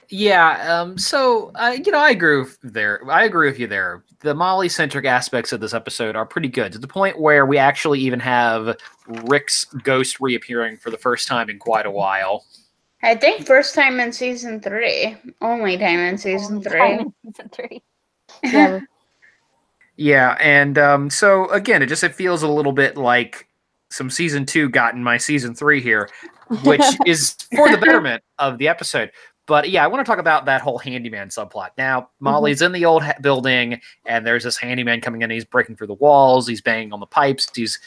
Yeah, 0.09 0.81
um, 0.81 0.97
so 0.97 1.51
uh, 1.55 1.75
you 1.83 1.91
know, 1.91 1.99
I 1.99 2.09
agree 2.09 2.39
with 2.39 2.57
there. 2.63 3.01
I 3.09 3.25
agree 3.25 3.49
with 3.49 3.59
you 3.59 3.67
there. 3.67 4.03
The 4.23 4.33
Molly 4.33 4.69
centric 4.69 5.05
aspects 5.05 5.51
of 5.51 5.59
this 5.59 5.73
episode 5.73 6.15
are 6.15 6.25
pretty 6.25 6.47
good 6.47 6.71
to 6.71 6.79
the 6.79 6.87
point 6.87 7.19
where 7.19 7.45
we 7.45 7.57
actually 7.57 7.99
even 7.99 8.19
have 8.21 8.77
Rick's 9.07 9.65
ghost 9.65 10.19
reappearing 10.21 10.77
for 10.77 10.89
the 10.89 10.97
first 10.97 11.27
time 11.27 11.49
in 11.49 11.59
quite 11.59 11.85
a 11.85 11.91
while. 11.91 12.45
I 13.01 13.15
think 13.15 13.45
first 13.45 13.75
time 13.75 13.99
in 13.99 14.13
season 14.13 14.61
three. 14.61 15.17
Only 15.41 15.77
time 15.77 15.99
in 15.99 16.17
season 16.17 16.55
Only 16.55 16.69
three. 16.69 16.79
time 16.79 16.99
in 16.99 17.33
season 17.33 17.49
three. 17.49 17.83
Yeah, 18.43 18.79
Yeah, 19.95 20.37
and 20.39 20.77
um, 20.77 21.09
so 21.09 21.49
again, 21.49 21.81
it 21.83 21.87
just 21.87 22.03
it 22.03 22.15
feels 22.15 22.41
a 22.43 22.47
little 22.47 22.71
bit 22.71 22.97
like 22.97 23.47
some 23.89 24.09
season 24.09 24.45
two 24.45 24.69
got 24.69 24.95
in 24.95 25.03
my 25.03 25.17
season 25.17 25.53
three 25.53 25.81
here, 25.81 26.09
which 26.63 26.81
is 27.05 27.35
for 27.55 27.69
the 27.69 27.77
betterment 27.77 28.23
of 28.39 28.57
the 28.57 28.67
episode. 28.67 29.11
But 29.45 29.69
yeah, 29.69 29.83
I 29.83 29.87
want 29.87 30.05
to 30.05 30.09
talk 30.09 30.19
about 30.19 30.45
that 30.45 30.61
whole 30.61 30.77
handyman 30.77 31.29
subplot. 31.29 31.71
Now, 31.77 32.09
Molly's 32.19 32.57
mm-hmm. 32.57 32.67
in 32.67 32.71
the 32.71 32.85
old 32.85 33.03
ha- 33.03 33.15
building, 33.21 33.81
and 34.05 34.25
there's 34.25 34.43
this 34.43 34.57
handyman 34.57 35.01
coming 35.01 35.21
in. 35.21 35.29
He's 35.29 35.45
breaking 35.45 35.75
through 35.75 35.87
the 35.87 35.95
walls. 35.95 36.47
He's 36.47 36.61
banging 36.61 36.93
on 36.93 36.99
the 36.99 37.05
pipes. 37.05 37.49
He's 37.53 37.79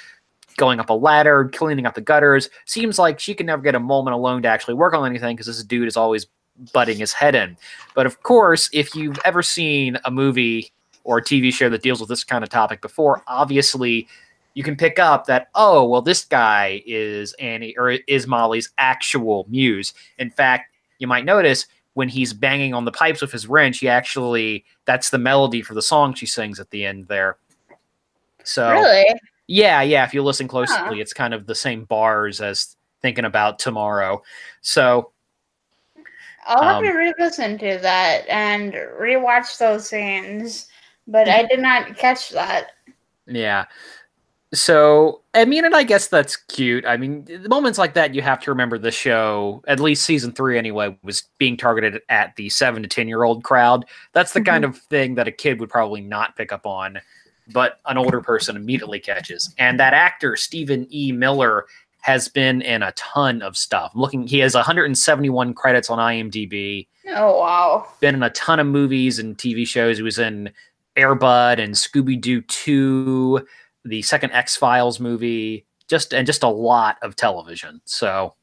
going 0.57 0.81
up 0.81 0.91
a 0.91 0.95
ladder, 0.95 1.51
cleaning 1.53 1.87
up 1.87 1.95
the 1.95 2.01
gutters. 2.01 2.51
Seems 2.67 2.99
like 2.99 3.19
she 3.19 3.35
can 3.35 3.47
never 3.47 3.63
get 3.63 3.75
a 3.75 3.81
moment 3.81 4.15
alone 4.15 4.43
to 4.43 4.49
actually 4.49 4.75
work 4.75 4.95
on 4.95 5.09
anything 5.09 5.37
because 5.37 5.47
this 5.47 5.63
dude 5.65 5.89
is 5.89 5.97
always 5.97 6.27
butting 6.73 6.99
his 6.99 7.13
head 7.13 7.35
in. 7.35 7.57
But 7.95 8.07
of 8.07 8.23
course, 8.23 8.69
if 8.73 8.95
you've 8.95 9.19
ever 9.25 9.43
seen 9.43 9.99
a 10.05 10.11
movie 10.11 10.73
or 11.05 11.19
a 11.19 11.23
TV 11.23 11.53
show 11.53 11.69
that 11.71 11.83
deals 11.83 12.01
with 12.01 12.09
this 12.09 12.25
kind 12.25 12.43
of 12.43 12.51
topic 12.51 12.81
before, 12.81 13.23
obviously 13.27 14.09
you 14.55 14.63
can 14.63 14.75
pick 14.75 14.99
up 14.99 15.27
that 15.27 15.49
oh 15.55 15.85
well 15.85 16.01
this 16.01 16.25
guy 16.25 16.83
is 16.87 17.35
Annie 17.35 17.77
or 17.77 17.91
is 17.91 18.27
Molly's 18.27 18.71
actual 18.79 19.47
muse. 19.49 19.93
In 20.19 20.31
fact, 20.31 20.76
you 20.99 21.07
might 21.07 21.25
notice 21.25 21.67
when 21.95 22.09
he's 22.09 22.33
banging 22.33 22.75
on 22.75 22.85
the 22.85 22.93
pipes 22.93 23.21
with 23.23 23.33
his 23.33 23.47
wrench, 23.47 23.79
he 23.79 23.89
actually 23.89 24.65
that's 24.85 25.11
the 25.11 25.19
melody 25.19 25.63
for 25.63 25.75
the 25.75 25.83
song 25.83 26.13
she 26.15 26.27
sings 26.27 26.61
at 26.61 26.69
the 26.71 26.85
end 26.85 27.07
there. 27.09 27.39
So 28.45 28.71
Really? 28.71 29.07
yeah, 29.47 29.83
yeah. 29.83 30.05
If 30.05 30.13
you 30.15 30.23
listen 30.23 30.47
closely, 30.49 30.77
Huh. 30.77 30.93
it's 30.95 31.13
kind 31.13 31.33
of 31.35 31.47
the 31.47 31.55
same 31.55 31.85
bars 31.85 32.41
as 32.41 32.77
thinking 33.03 33.25
about 33.25 33.59
tomorrow. 33.59 34.23
So 34.61 35.13
I'll 36.47 36.63
have 36.63 36.83
to 36.83 36.91
Um, 36.91 36.97
re-listen 36.97 37.59
to 37.59 37.79
that 37.79 38.29
and 38.29 38.73
rewatch 38.73 39.59
those 39.59 39.89
scenes, 39.89 40.69
but 41.09 41.29
I 41.29 41.43
did 41.51 41.61
not 41.61 41.97
catch 41.97 42.31
that. 42.31 42.73
Yeah. 43.27 43.65
So, 44.55 45.23
I 45.35 45.45
mean, 45.45 45.65
and 45.65 45.75
I 45.75 45.83
guess 45.83 46.07
that's 46.07 46.37
cute. 46.37 46.87
I 46.87 46.97
mean, 46.97 47.27
moments 47.49 47.79
like 47.79 47.95
that, 47.95 48.15
you 48.15 48.23
have 48.23 48.41
to 48.41 48.51
remember 48.51 48.79
the 48.79 48.93
show, 48.93 49.63
at 49.67 49.81
least 49.81 50.05
season 50.05 50.33
three 50.33 50.57
anyway, 50.57 50.97
was 51.03 51.25
being 51.39 51.57
targeted 51.57 52.01
at 52.09 52.37
the 52.37 52.49
seven 52.49 52.83
to 52.83 52.89
10 52.89 53.09
year 53.09 53.25
old 53.25 53.43
crowd. 53.43 53.85
That's 54.13 54.33
the 54.33 54.41
kind 54.41 54.65
mm-hmm. 54.65 54.75
of 54.75 54.83
thing 54.83 55.17
that 55.17 55.27
a 55.27 55.33
kid 55.33 55.59
would 55.59 55.69
probably 55.69 56.01
not 56.01 56.37
pick 56.37 56.53
up 56.53 56.65
on, 56.65 57.01
but 57.53 57.81
an 57.87 57.99
older 57.99 58.21
person 58.21 58.55
immediately 58.57 59.01
catches. 59.01 59.53
And 59.59 59.81
that 59.81 59.95
actor, 59.95 60.37
Stephen 60.37 60.87
E. 60.91 61.11
Miller, 61.11 61.67
has 62.07 62.29
been 62.29 62.63
in 62.63 62.85
a 62.85 62.93
ton 62.93 63.43
of 63.43 63.57
stuff. 63.57 63.91
I'm 63.93 64.01
looking, 64.01 64.29
he 64.29 64.39
has 64.39 64.55
171 64.55 65.55
credits 65.55 65.91
on 65.91 65.99
IMDb 65.99 66.87
Oh 67.09 67.41
wow. 67.41 67.89
been 68.01 68.15
in 68.15 68.23
a 68.23 68.31
ton 68.31 68.61
of 68.61 68.67
movies 68.69 69.19
and 69.19 69.37
TV 69.37 69.67
shows. 69.67 69.97
He 69.97 70.05
was 70.05 70.21
in 70.21 70.51
Air 70.97 71.17
Bud 71.17 71.59
and 71.59 71.75
Scooby 71.75 72.21
Doo 72.21 72.43
2, 72.43 73.47
the 73.87 74.03
second 74.03 74.33
X 74.33 74.57
Files 74.57 75.01
movie, 75.01 75.67
just 75.89 76.13
and 76.13 76.27
just 76.27 76.43
a 76.43 76.49
lot 76.49 76.99
of 77.03 77.17
television. 77.17 77.81
So 77.85 78.35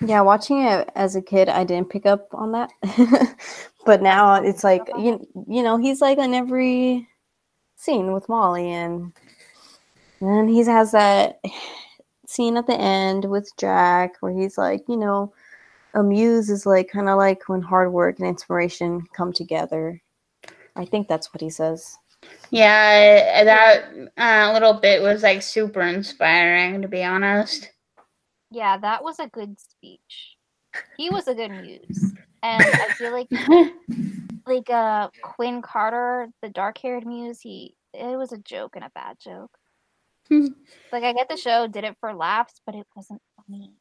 yeah. 0.00 0.20
Watching 0.20 0.62
it 0.62 0.90
as 0.94 1.16
a 1.16 1.22
kid, 1.22 1.48
I 1.48 1.64
didn't 1.64 1.90
pick 1.90 2.06
up 2.06 2.28
on 2.32 2.52
that, 2.52 2.70
but 3.86 4.02
now 4.02 4.42
it's 4.42 4.64
like 4.64 4.82
you 4.98 5.26
you 5.48 5.62
know 5.62 5.76
he's 5.76 6.00
like 6.00 6.18
in 6.18 6.34
every 6.34 7.08
scene 7.76 8.12
with 8.12 8.28
Molly, 8.28 8.70
and 8.70 9.12
and 10.20 10.48
he 10.48 10.64
has 10.64 10.92
that 10.92 11.40
scene 12.26 12.56
at 12.56 12.66
the 12.66 12.78
end 12.78 13.24
with 13.26 13.50
Jack 13.58 14.16
where 14.20 14.32
he's 14.32 14.58
like, 14.58 14.84
you 14.88 14.96
know, 14.96 15.32
a 15.94 16.02
muse 16.02 16.50
is 16.50 16.66
like 16.66 16.90
kind 16.90 17.08
of 17.08 17.16
like 17.16 17.48
when 17.48 17.62
hard 17.62 17.92
work 17.92 18.18
and 18.18 18.28
inspiration 18.28 19.06
come 19.14 19.32
together. 19.32 20.02
I 20.74 20.84
think 20.84 21.08
that's 21.08 21.32
what 21.32 21.40
he 21.40 21.50
says. 21.50 21.96
Yeah, 22.50 23.44
that 23.44 23.84
uh, 24.16 24.52
little 24.52 24.74
bit 24.74 25.02
was 25.02 25.22
like 25.22 25.42
super 25.42 25.82
inspiring, 25.82 26.82
to 26.82 26.88
be 26.88 27.02
honest. 27.02 27.70
Yeah, 28.50 28.78
that 28.78 29.02
was 29.02 29.18
a 29.18 29.26
good 29.28 29.58
speech. 29.58 30.36
He 30.96 31.10
was 31.10 31.28
a 31.28 31.34
good 31.34 31.50
muse. 31.50 32.14
And 32.42 32.62
I 32.62 32.92
feel 32.96 33.12
like 33.12 33.28
like 34.46 34.70
uh 34.70 35.08
Quinn 35.20 35.62
Carter, 35.62 36.28
the 36.42 36.48
dark 36.48 36.78
haired 36.78 37.06
muse, 37.06 37.40
he 37.40 37.74
it 37.92 38.16
was 38.16 38.32
a 38.32 38.38
joke 38.38 38.76
and 38.76 38.84
a 38.84 38.90
bad 38.94 39.16
joke. 39.20 39.50
Like 40.92 41.02
I 41.02 41.12
get 41.12 41.28
the 41.28 41.36
show 41.36 41.66
did 41.66 41.84
it 41.84 41.96
for 42.00 42.14
laughs, 42.14 42.60
but 42.64 42.74
it 42.74 42.86
wasn't 42.94 43.20
funny. 43.36 43.72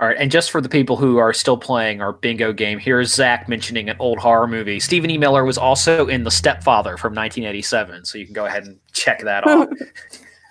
All 0.00 0.08
right, 0.08 0.16
and 0.18 0.30
just 0.30 0.50
for 0.50 0.60
the 0.60 0.68
people 0.68 0.96
who 0.96 1.18
are 1.18 1.32
still 1.32 1.58
playing 1.58 2.00
our 2.00 2.12
bingo 2.12 2.52
game, 2.52 2.78
here's 2.78 3.12
Zach 3.12 3.48
mentioning 3.48 3.90
an 3.90 3.96
old 3.98 4.18
horror 4.18 4.48
movie. 4.48 4.80
Stephen 4.80 5.10
E. 5.10 5.18
Miller 5.18 5.44
was 5.44 5.58
also 5.58 6.06
in 6.06 6.24
The 6.24 6.30
Stepfather 6.30 6.96
from 6.96 7.14
1987, 7.14 8.06
so 8.06 8.16
you 8.16 8.24
can 8.24 8.32
go 8.32 8.46
ahead 8.46 8.64
and 8.64 8.78
check 8.92 9.20
that 9.20 9.46
off. 9.46 9.68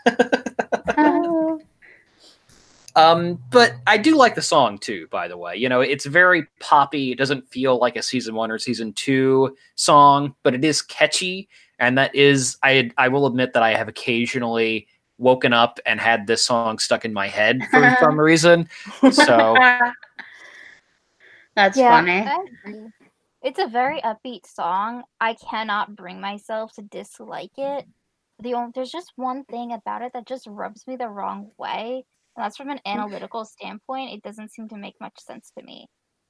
Um, 2.95 3.41
but 3.49 3.75
I 3.87 3.97
do 3.97 4.17
like 4.17 4.35
the 4.35 4.41
song 4.41 4.77
too, 4.77 5.07
by 5.09 5.27
the 5.27 5.37
way. 5.37 5.55
You 5.55 5.69
know, 5.69 5.79
it's 5.79 6.05
very 6.05 6.45
poppy. 6.59 7.11
It 7.11 7.17
doesn't 7.17 7.47
feel 7.47 7.77
like 7.77 7.95
a 7.95 8.01
season 8.01 8.35
one 8.35 8.51
or 8.51 8.57
season 8.57 8.91
two 8.93 9.55
song, 9.75 10.35
but 10.43 10.53
it 10.53 10.65
is 10.65 10.81
catchy. 10.81 11.47
And 11.79 11.97
that 11.97 12.13
is, 12.13 12.57
I 12.61 12.91
I 12.97 13.07
will 13.07 13.25
admit 13.25 13.53
that 13.53 13.63
I 13.63 13.73
have 13.73 13.87
occasionally 13.87 14.87
woken 15.19 15.53
up 15.53 15.79
and 15.85 15.99
had 15.99 16.25
this 16.25 16.43
song 16.43 16.79
stuck 16.79 17.05
in 17.05 17.13
my 17.13 17.27
head 17.27 17.61
for 17.71 17.95
some 17.99 18.19
reason. 18.19 18.67
So 19.11 19.55
That's 21.55 21.77
Yeah. 21.77 22.33
funny. 22.63 22.87
It's 23.41 23.59
a 23.59 23.67
very 23.67 24.01
upbeat 24.01 24.45
song. 24.45 25.03
I 25.19 25.33
cannot 25.35 25.95
bring 25.95 26.19
myself 26.19 26.73
to 26.73 26.81
dislike 26.81 27.57
it. 27.57 27.85
The 28.41 28.53
only, 28.53 28.71
there's 28.73 28.91
just 28.91 29.11
one 29.15 29.43
thing 29.45 29.73
about 29.73 30.01
it 30.01 30.13
that 30.13 30.25
just 30.25 30.47
rubs 30.47 30.87
me 30.87 30.95
the 30.95 31.09
wrong 31.09 31.51
way. 31.57 32.05
And 32.35 32.45
that's 32.45 32.57
from 32.57 32.69
an 32.69 32.77
mm. 32.77 32.81
analytical 32.85 33.43
standpoint. 33.45 34.13
It 34.13 34.23
doesn't 34.23 34.51
seem 34.51 34.69
to 34.69 34.77
make 34.77 34.95
much 35.01 35.19
sense 35.19 35.51
to 35.57 35.63
me. 35.63 35.87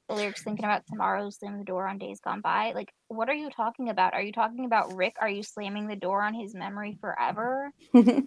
The 0.09 0.15
lyrics 0.15 0.43
thinking 0.43 0.65
about 0.65 0.87
tomorrow, 0.87 1.29
slamming 1.29 1.59
the 1.59 1.65
door 1.65 1.87
on 1.87 1.99
days 1.99 2.19
gone 2.19 2.41
by. 2.41 2.71
Like, 2.73 2.91
what 3.09 3.29
are 3.29 3.35
you 3.35 3.49
talking 3.51 3.89
about? 3.89 4.13
Are 4.15 4.21
you 4.23 4.33
talking 4.33 4.65
about 4.65 4.95
Rick? 4.95 5.17
Are 5.21 5.29
you 5.29 5.43
slamming 5.43 5.87
the 5.87 5.95
door 5.95 6.23
on 6.23 6.33
his 6.33 6.55
memory 6.55 6.97
forever? 6.99 7.71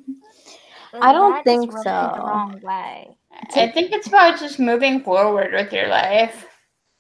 Like, 0.92 1.03
I 1.05 1.12
don't 1.12 1.42
think 1.45 1.73
rubs 1.73 1.87
me 1.87 2.09
The 2.14 2.21
so. 2.21 2.27
wrong 2.27 2.61
way. 2.62 3.16
I 3.55 3.68
think 3.68 3.92
it's 3.92 4.07
about 4.09 4.38
just 4.38 4.61
moving 4.61 5.03
forward 5.03 5.53
with 5.53 5.73
your 5.73 5.88
life. 5.88 6.47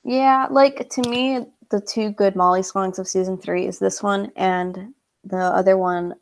yeah, 0.04 0.46
like 0.50 0.88
to 0.90 1.08
me, 1.10 1.46
the 1.70 1.80
two 1.80 2.10
good 2.10 2.36
Molly 2.36 2.62
songs 2.62 2.98
of 2.98 3.08
season 3.08 3.38
three 3.38 3.66
is 3.66 3.78
this 3.78 4.02
one 4.02 4.32
and 4.36 4.94
the 5.24 5.36
other 5.36 5.76
one. 5.76 6.14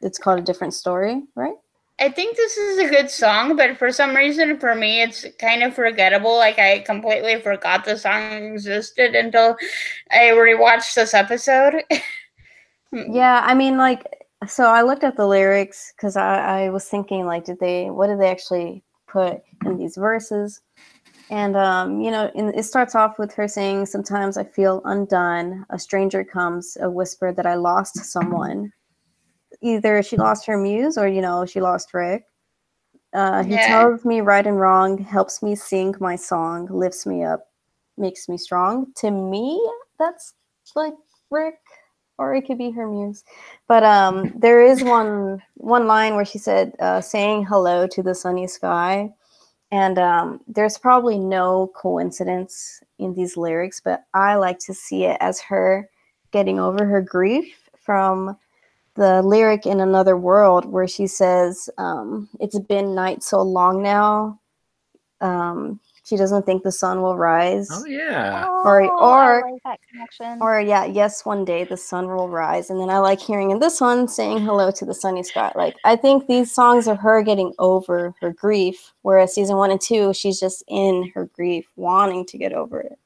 It's 0.00 0.18
called 0.18 0.38
a 0.38 0.42
different 0.42 0.74
story, 0.74 1.22
right? 1.34 1.56
I 2.00 2.08
think 2.08 2.36
this 2.36 2.56
is 2.56 2.78
a 2.78 2.88
good 2.88 3.08
song, 3.08 3.56
but 3.56 3.78
for 3.78 3.92
some 3.92 4.16
reason, 4.16 4.58
for 4.58 4.74
me, 4.74 5.02
it's 5.02 5.26
kind 5.38 5.62
of 5.62 5.74
forgettable. 5.74 6.36
Like 6.36 6.58
I 6.58 6.80
completely 6.80 7.40
forgot 7.40 7.84
the 7.84 7.96
song 7.96 8.32
existed 8.32 9.14
until 9.14 9.56
I 10.10 10.30
rewatched 10.32 10.94
this 10.94 11.14
episode. 11.14 11.82
Yeah, 12.94 13.42
I 13.44 13.54
mean, 13.54 13.76
like, 13.76 14.06
so 14.46 14.66
I 14.66 14.82
looked 14.82 15.04
at 15.04 15.16
the 15.16 15.26
lyrics 15.26 15.92
because 15.96 16.16
I, 16.16 16.66
I 16.66 16.70
was 16.70 16.84
thinking, 16.84 17.26
like, 17.26 17.44
did 17.44 17.58
they, 17.58 17.90
what 17.90 18.06
did 18.06 18.20
they 18.20 18.30
actually 18.30 18.84
put 19.08 19.42
in 19.64 19.76
these 19.76 19.96
verses? 19.96 20.60
And, 21.30 21.56
um, 21.56 22.00
you 22.00 22.10
know, 22.10 22.30
in, 22.34 22.54
it 22.54 22.64
starts 22.64 22.94
off 22.94 23.18
with 23.18 23.32
her 23.34 23.48
saying, 23.48 23.86
Sometimes 23.86 24.36
I 24.36 24.44
feel 24.44 24.82
undone. 24.84 25.66
A 25.70 25.78
stranger 25.78 26.22
comes, 26.22 26.76
a 26.80 26.88
whisper 26.88 27.32
that 27.32 27.46
I 27.46 27.54
lost 27.54 27.96
someone. 28.04 28.72
Either 29.62 30.02
she 30.02 30.16
lost 30.16 30.46
her 30.46 30.56
muse 30.56 30.98
or, 30.98 31.08
you 31.08 31.20
know, 31.20 31.44
she 31.46 31.60
lost 31.60 31.92
Rick. 31.94 32.24
Uh, 33.12 33.44
he 33.44 33.52
Yeah. 33.54 33.66
tells 33.66 34.04
me 34.04 34.20
right 34.20 34.46
and 34.46 34.58
wrong, 34.58 34.98
helps 34.98 35.42
me 35.42 35.54
sing 35.54 35.94
my 36.00 36.16
song, 36.16 36.66
lifts 36.66 37.06
me 37.06 37.22
up, 37.24 37.48
makes 37.96 38.28
me 38.28 38.36
strong. 38.36 38.92
To 38.96 39.10
me, 39.10 39.64
that's 39.98 40.34
like 40.74 40.94
Rick, 41.30 41.58
or 42.18 42.34
it 42.34 42.42
could 42.42 42.58
be 42.58 42.70
her 42.72 42.88
muse. 42.88 43.24
But 43.68 43.84
um, 43.84 44.32
there 44.36 44.62
is 44.62 44.82
one 44.82 45.42
one 45.54 45.86
line 45.86 46.16
where 46.16 46.24
she 46.24 46.38
said, 46.38 46.74
uh, 46.80 47.00
"Saying 47.00 47.44
hello 47.46 47.86
to 47.86 48.02
the 48.02 48.14
sunny 48.14 48.46
sky," 48.48 49.12
and 49.70 49.98
um, 49.98 50.40
there's 50.48 50.78
probably 50.78 51.18
no 51.18 51.70
coincidence 51.76 52.82
in 52.98 53.14
these 53.14 53.36
lyrics, 53.36 53.80
but 53.80 54.04
I 54.14 54.34
like 54.36 54.58
to 54.60 54.74
see 54.74 55.04
it 55.04 55.16
as 55.20 55.40
her 55.40 55.88
getting 56.32 56.58
over 56.58 56.84
her 56.84 57.00
grief 57.00 57.68
from 57.78 58.36
the 58.94 59.22
lyric 59.22 59.66
in 59.66 59.80
another 59.80 60.16
world 60.16 60.64
where 60.66 60.86
she 60.88 61.06
says 61.06 61.68
um, 61.78 62.28
it's 62.40 62.58
been 62.58 62.94
night 62.94 63.22
so 63.22 63.42
long 63.42 63.82
now 63.82 64.38
um, 65.20 65.80
she 66.04 66.16
doesn't 66.16 66.44
think 66.44 66.62
the 66.62 66.70
sun 66.72 67.00
will 67.00 67.16
rise. 67.16 67.68
Oh 67.72 67.86
yeah. 67.86 68.44
Or- 68.46 68.82
Oh, 68.82 69.14
or- 69.14 69.50
like 69.50 69.62
that 69.64 70.38
or 70.40 70.60
yeah 70.60 70.84
yes 70.84 71.24
one 71.24 71.44
day 71.46 71.64
the 71.64 71.76
sun 71.78 72.06
will 72.08 72.28
rise. 72.28 72.68
And 72.70 72.78
then 72.78 72.90
i 72.90 72.98
like 72.98 73.20
hearing 73.20 73.50
in 73.50 73.58
this 73.58 73.80
one 73.80 74.06
saying 74.06 74.40
hello 74.40 74.70
to 74.72 74.84
the 74.84 74.92
sunny 74.94 75.22
sky. 75.22 75.50
Like 75.54 75.76
i 75.84 75.96
think 75.96 76.26
these 76.26 76.52
songs 76.52 76.86
are 76.88 76.94
her 76.96 77.22
getting 77.22 77.54
over 77.58 78.14
her 78.20 78.32
grief 78.32 78.92
whereas 79.02 79.34
season 79.34 79.56
one 79.56 79.70
and 79.70 79.80
two 79.80 80.12
she's 80.12 80.38
just 80.38 80.62
in 80.68 81.10
her 81.14 81.24
grief 81.34 81.66
wanting 81.76 82.26
to 82.26 82.38
get 82.38 82.52
over 82.52 82.80
it. 82.80 82.98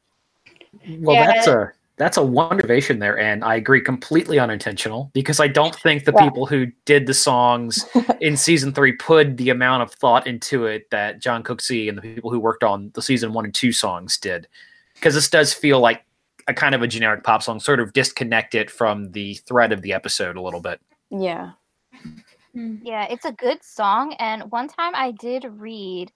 Well, 1.01 1.15
Yeah. 1.17 1.27
that's 1.33 1.47
a 1.47 1.73
that's 1.99 2.17
a 2.17 2.23
wonderful 2.23 2.97
there, 2.99 3.19
and 3.19 3.45
I 3.45 3.57
agree, 3.57 3.81
completely 3.81 4.39
unintentional 4.39 5.11
because 5.15 5.41
I 5.41 5.49
don't 5.49 5.75
think 5.75 6.05
the 6.05 6.13
Yeah. 6.17 6.25
people 6.25 6.47
who 6.47 6.67
did 6.85 7.07
the 7.07 7.15
songs 7.15 7.85
in 8.21 8.37
season 8.37 8.73
three 8.73 8.93
put 8.93 9.37
the 9.37 9.51
amount 9.51 9.83
of 9.83 9.93
thought 9.93 10.27
into 10.27 10.67
it 10.67 10.91
that 10.91 11.21
John 11.21 11.43
Cooksey 11.43 11.89
and 11.89 11.99
the 11.99 12.03
people 12.03 12.31
who 12.31 12.41
worked 12.41 12.65
on 12.65 12.91
the 12.95 13.03
season 13.03 13.33
one 13.33 13.45
and 13.45 13.55
two 13.55 13.73
songs 13.73 14.17
did. 14.17 14.49
Because 14.95 15.15
this 15.15 15.29
does 15.29 15.53
feel 15.53 15.81
like 15.81 16.05
a 16.49 16.55
kind 16.55 16.75
of 16.75 16.83
a 16.83 16.87
generic 16.87 17.25
pop 17.25 17.43
song, 17.43 17.61
sort 17.61 17.79
of 17.81 17.93
disconnected 17.93 18.71
from 18.71 19.13
the 19.13 19.35
thread 19.35 19.73
of 19.73 19.83
the 19.83 19.93
episode 19.93 20.37
a 20.37 20.41
little 20.43 20.61
bit. 20.61 20.81
yeah 21.11 21.53
Yeah, 22.55 23.05
it's 23.05 23.25
a 23.25 23.33
good 23.33 23.63
song. 23.63 24.15
And 24.15 24.51
one 24.51 24.69
time 24.69 24.93
I 24.95 25.13
did 25.13 25.45
read 25.45 26.11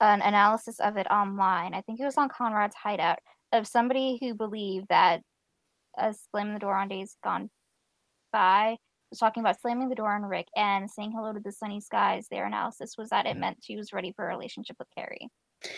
an 0.00 0.20
analysis 0.22 0.80
of 0.80 0.96
it 0.96 1.06
online. 1.10 1.74
I 1.74 1.80
think 1.82 2.00
it 2.00 2.04
was 2.04 2.16
on 2.16 2.28
Conrad's 2.28 2.74
Hideout 2.74 3.18
of 3.52 3.66
somebody 3.66 4.18
who 4.20 4.34
believed 4.34 4.86
that 4.88 5.22
uh, 5.96 6.12
slamming 6.30 6.54
the 6.54 6.60
door 6.60 6.76
on 6.76 6.88
days 6.88 7.16
gone 7.24 7.50
by 8.32 8.76
was 9.10 9.18
talking 9.18 9.42
about 9.42 9.60
slamming 9.60 9.88
the 9.88 9.94
door 9.94 10.14
on 10.14 10.22
Rick 10.22 10.48
and 10.54 10.90
saying 10.90 11.12
hello 11.12 11.32
to 11.32 11.40
the 11.40 11.50
sunny 11.52 11.80
skies. 11.80 12.26
Their 12.30 12.44
analysis 12.46 12.94
was 12.98 13.08
that 13.10 13.26
it 13.26 13.36
meant 13.38 13.58
she 13.62 13.76
was 13.76 13.92
ready 13.92 14.12
for 14.14 14.26
a 14.26 14.28
relationship 14.28 14.76
with 14.78 14.88
Carey. 14.94 15.28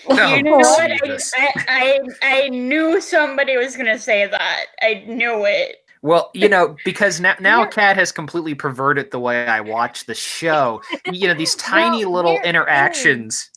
Oh, 0.09 0.35
you 0.35 0.43
know 0.43 0.57
what? 0.59 0.91
I, 0.91 1.19
I, 1.37 1.55
I, 1.69 2.01
I 2.23 2.49
knew 2.49 3.01
somebody 3.01 3.57
was 3.57 3.77
gonna 3.77 3.99
say 3.99 4.27
that. 4.27 4.65
I 4.83 5.05
knew 5.07 5.45
it. 5.47 5.77
Well, 6.03 6.31
you 6.35 6.49
know, 6.49 6.77
because 6.85 7.21
now 7.21 7.37
now 7.41 7.61
You're- 7.61 7.71
Kat 7.71 7.97
has 7.97 8.11
completely 8.11 8.55
perverted 8.55 9.11
the 9.11 9.21
way 9.21 9.47
I 9.47 9.61
watch 9.61 10.07
the 10.07 10.15
show. 10.15 10.83
You 11.11 11.29
know, 11.29 11.35
these 11.35 11.55
tiny 11.57 12.05
Well, 12.05 12.15
little 12.15 12.33
here 12.33 12.41
it 12.41 12.45
is. 12.47 12.49
interactions. 12.51 13.51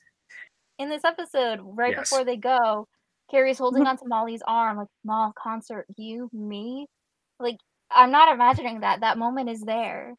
In 0.79 0.87
this 0.89 1.03
episode, 1.03 1.59
right 1.63 1.93
Yes. 1.97 2.09
before 2.09 2.23
they 2.25 2.37
go, 2.37 2.87
Carey's 3.33 3.57
holding 3.57 3.87
onto 3.87 4.05
Molly's 4.07 4.43
arm, 4.45 4.77
like, 4.77 4.87
Mall, 5.03 5.33
concert, 5.41 5.85
you, 5.97 6.29
me? 6.31 6.87
Like, 7.39 7.57
I'm 7.91 8.11
not 8.11 8.33
imagining 8.33 8.81
that. 8.81 9.01
That 9.01 9.17
moment 9.17 9.49
is 9.49 9.61
there. 9.61 10.15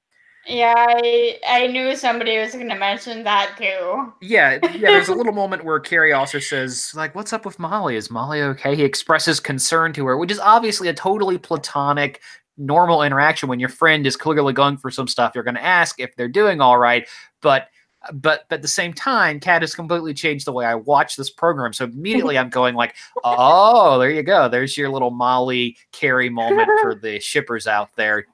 Yeah, 0.46 0.74
I, 0.76 1.38
I 1.48 1.66
knew 1.68 1.96
somebody 1.96 2.36
was 2.38 2.52
gonna 2.52 2.76
mention 2.76 3.24
that 3.24 3.56
too. 3.56 4.12
Yeah, 4.20 4.58
yeah. 4.74 4.90
There's 4.90 5.08
a 5.08 5.14
little 5.16 5.32
moment 5.32 5.64
where 5.64 5.80
Carrie 5.80 6.12
also 6.12 6.38
says, 6.38 6.92
"Like, 6.94 7.14
what's 7.14 7.32
up 7.32 7.46
with 7.46 7.58
Molly? 7.58 7.96
Is 7.96 8.10
Molly 8.10 8.42
okay?" 8.42 8.76
He 8.76 8.84
expresses 8.84 9.40
concern 9.40 9.94
to 9.94 10.06
her, 10.06 10.18
which 10.18 10.30
is 10.30 10.38
obviously 10.38 10.88
a 10.88 10.94
totally 10.94 11.38
platonic, 11.38 12.20
normal 12.58 13.02
interaction. 13.02 13.48
When 13.48 13.60
your 13.60 13.70
friend 13.70 14.06
is 14.06 14.16
clearly 14.16 14.52
going 14.52 14.76
for 14.76 14.90
some 14.90 15.08
stuff, 15.08 15.32
you're 15.34 15.44
going 15.44 15.54
to 15.54 15.64
ask 15.64 15.98
if 15.98 16.14
they're 16.16 16.28
doing 16.28 16.60
all 16.60 16.76
right. 16.78 17.08
But, 17.40 17.68
but, 18.12 18.44
but 18.48 18.56
at 18.56 18.62
the 18.62 18.68
same 18.68 18.92
time, 18.92 19.40
Kat 19.40 19.62
has 19.62 19.74
completely 19.74 20.14
changed 20.14 20.46
the 20.46 20.52
way 20.52 20.64
I 20.64 20.74
watch 20.74 21.16
this 21.16 21.30
program. 21.30 21.72
So 21.72 21.84
immediately, 21.84 22.38
I'm 22.38 22.50
going 22.50 22.74
like, 22.74 22.94
"Oh, 23.22 23.98
there 23.98 24.10
you 24.10 24.22
go. 24.22 24.48
There's 24.48 24.76
your 24.76 24.90
little 24.90 25.10
Molly 25.10 25.76
Carey 25.92 26.28
moment 26.28 26.70
for 26.82 26.94
the 26.94 27.20
shippers 27.20 27.66
out 27.66 27.90
there." 27.96 28.26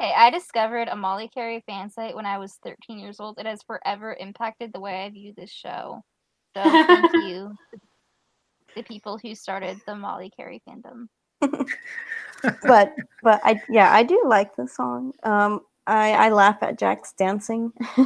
Hey, 0.00 0.12
I 0.16 0.30
discovered 0.30 0.88
a 0.88 0.96
Molly 0.96 1.28
Carey 1.28 1.62
fan 1.66 1.88
site 1.88 2.14
when 2.14 2.26
I 2.26 2.36
was 2.36 2.58
13 2.64 2.98
years 2.98 3.20
old. 3.20 3.38
It 3.38 3.46
has 3.46 3.62
forever 3.62 4.14
impacted 4.18 4.72
the 4.72 4.80
way 4.80 5.04
I 5.04 5.10
view 5.10 5.32
this 5.36 5.50
show. 5.50 6.02
So 6.54 6.62
thank 6.62 7.12
you, 7.14 7.54
the 8.74 8.82
people 8.82 9.18
who 9.18 9.34
started 9.34 9.80
the 9.86 9.94
Molly 9.94 10.30
Carey 10.36 10.62
fandom. 10.68 11.06
but 12.62 12.94
but 13.22 13.40
I 13.44 13.60
yeah 13.68 13.92
I 13.92 14.02
do 14.02 14.22
like 14.26 14.54
the 14.56 14.66
song. 14.66 15.12
Um, 15.22 15.60
I 15.86 16.12
I 16.12 16.28
laugh 16.30 16.62
at 16.62 16.78
Jack's 16.78 17.12
dancing. 17.12 17.72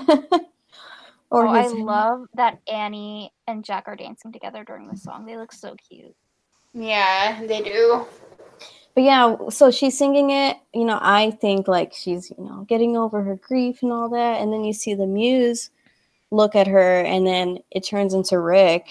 or 1.30 1.46
oh, 1.46 1.50
I 1.50 1.66
love 1.68 2.26
that 2.34 2.58
Annie 2.70 3.32
and 3.46 3.64
Jack 3.64 3.84
are 3.86 3.96
dancing 3.96 4.32
together 4.32 4.64
during 4.64 4.88
the 4.88 4.96
song. 4.96 5.26
They 5.26 5.36
look 5.36 5.52
so 5.52 5.76
cute. 5.88 6.14
Yeah, 6.74 7.42
they 7.46 7.60
do. 7.60 8.06
But 8.94 9.04
yeah, 9.04 9.36
so 9.50 9.70
she's 9.70 9.96
singing 9.96 10.30
it. 10.30 10.56
You 10.74 10.84
know, 10.84 10.98
I 11.00 11.30
think 11.30 11.68
like 11.68 11.92
she's 11.92 12.30
you 12.30 12.44
know 12.44 12.64
getting 12.68 12.96
over 12.96 13.22
her 13.22 13.36
grief 13.36 13.82
and 13.82 13.92
all 13.92 14.08
that, 14.10 14.40
and 14.40 14.52
then 14.52 14.64
you 14.64 14.72
see 14.72 14.94
the 14.94 15.06
muse 15.06 15.70
look 16.30 16.54
at 16.54 16.66
her, 16.66 17.00
and 17.00 17.26
then 17.26 17.58
it 17.70 17.84
turns 17.84 18.14
into 18.14 18.38
Rick, 18.38 18.88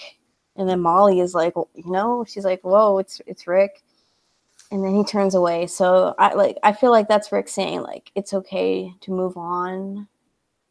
and 0.56 0.68
then 0.68 0.80
Molly 0.80 1.20
is 1.20 1.34
like, 1.34 1.54
you 1.56 1.90
know, 1.90 2.24
she's 2.26 2.44
like, 2.44 2.62
whoa, 2.62 2.98
it's 2.98 3.20
it's 3.26 3.46
Rick, 3.46 3.82
and 4.70 4.84
then 4.84 4.94
he 4.94 5.04
turns 5.04 5.34
away. 5.34 5.66
So 5.66 6.14
I 6.18 6.34
like 6.34 6.58
I 6.62 6.72
feel 6.72 6.90
like 6.90 7.08
that's 7.08 7.32
Rick 7.32 7.48
saying 7.48 7.82
like 7.82 8.10
it's 8.14 8.34
okay 8.34 8.92
to 9.00 9.10
move 9.10 9.36
on, 9.36 10.08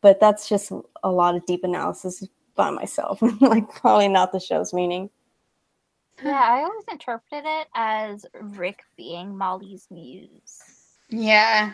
but 0.02 0.20
that's 0.20 0.48
just 0.48 0.72
a 1.04 1.12
lot 1.12 1.36
of 1.36 1.46
deep 1.46 1.64
analysis 1.64 2.28
by 2.56 2.70
myself, 2.72 3.22
like 3.42 3.70
probably 3.70 4.08
not 4.08 4.32
the 4.32 4.40
show's 4.40 4.74
meaning. 4.74 5.10
Yeah, 6.24 6.42
I 6.42 6.64
always 6.64 6.84
interpreted 6.92 7.46
it 7.46 7.68
as 7.76 8.26
Rick 8.34 8.80
being 8.98 9.38
Molly's 9.38 9.88
muse. 9.92 10.62
Yeah, 11.10 11.74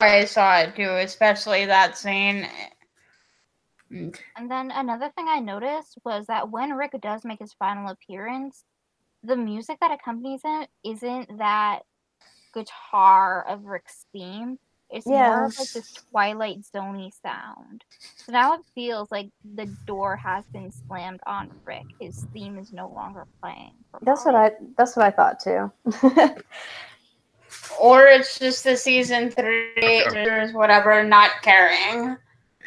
I 0.00 0.24
saw 0.24 0.58
it 0.58 0.74
too, 0.74 0.90
especially 0.90 1.64
that 1.66 1.96
scene. 1.96 2.48
And 3.90 4.50
then 4.50 4.72
another 4.72 5.10
thing 5.14 5.26
I 5.28 5.38
noticed 5.38 5.98
was 6.04 6.26
that 6.26 6.50
when 6.50 6.72
Rick 6.72 6.96
does 7.00 7.24
make 7.24 7.38
his 7.38 7.52
final 7.52 7.88
appearance, 7.88 8.64
the 9.24 9.36
music 9.36 9.78
that 9.80 9.90
accompanies 9.90 10.42
him 10.44 10.66
isn't 10.84 11.38
that 11.38 11.80
guitar 12.52 13.44
of 13.48 13.64
Rick's 13.64 14.06
theme. 14.12 14.58
It's 14.90 15.06
more 15.06 15.46
of 15.46 15.58
like 15.58 15.72
this 15.72 15.92
Twilight 16.10 16.60
Zoney 16.72 17.10
sound. 17.20 17.84
So 18.16 18.30
now 18.32 18.54
it 18.54 18.60
feels 18.74 19.10
like 19.10 19.30
the 19.56 19.66
door 19.86 20.14
has 20.14 20.44
been 20.46 20.70
slammed 20.70 21.20
on 21.26 21.50
Rick. 21.64 21.86
His 22.00 22.26
theme 22.32 22.58
is 22.58 22.72
no 22.72 22.88
longer 22.94 23.26
playing. 23.42 23.72
for 23.90 23.98
That's 24.02 24.24
what 24.24 24.34
I 24.36 24.52
that's 24.76 24.94
what 24.94 25.06
I 25.06 25.10
thought 25.10 25.40
too. 25.40 25.72
Or 27.80 28.04
it's 28.04 28.38
just 28.38 28.64
the 28.64 28.76
season 28.76 29.30
three, 29.30 30.04
or 30.04 30.50
whatever, 30.52 31.02
not 31.04 31.30
caring. 31.42 32.16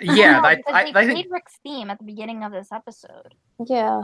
Yeah, 0.01 0.33
No, 0.33 0.47
I, 0.47 0.61
I, 0.67 0.83
they 0.83 0.89
I 0.89 0.91
played 0.91 1.07
think 1.07 1.33
Rick's 1.33 1.57
theme 1.63 1.89
at 1.89 1.97
the 1.97 2.03
beginning 2.03 2.43
of 2.43 2.51
this 2.51 2.71
episode. 2.71 3.33
yeah. 3.65 4.03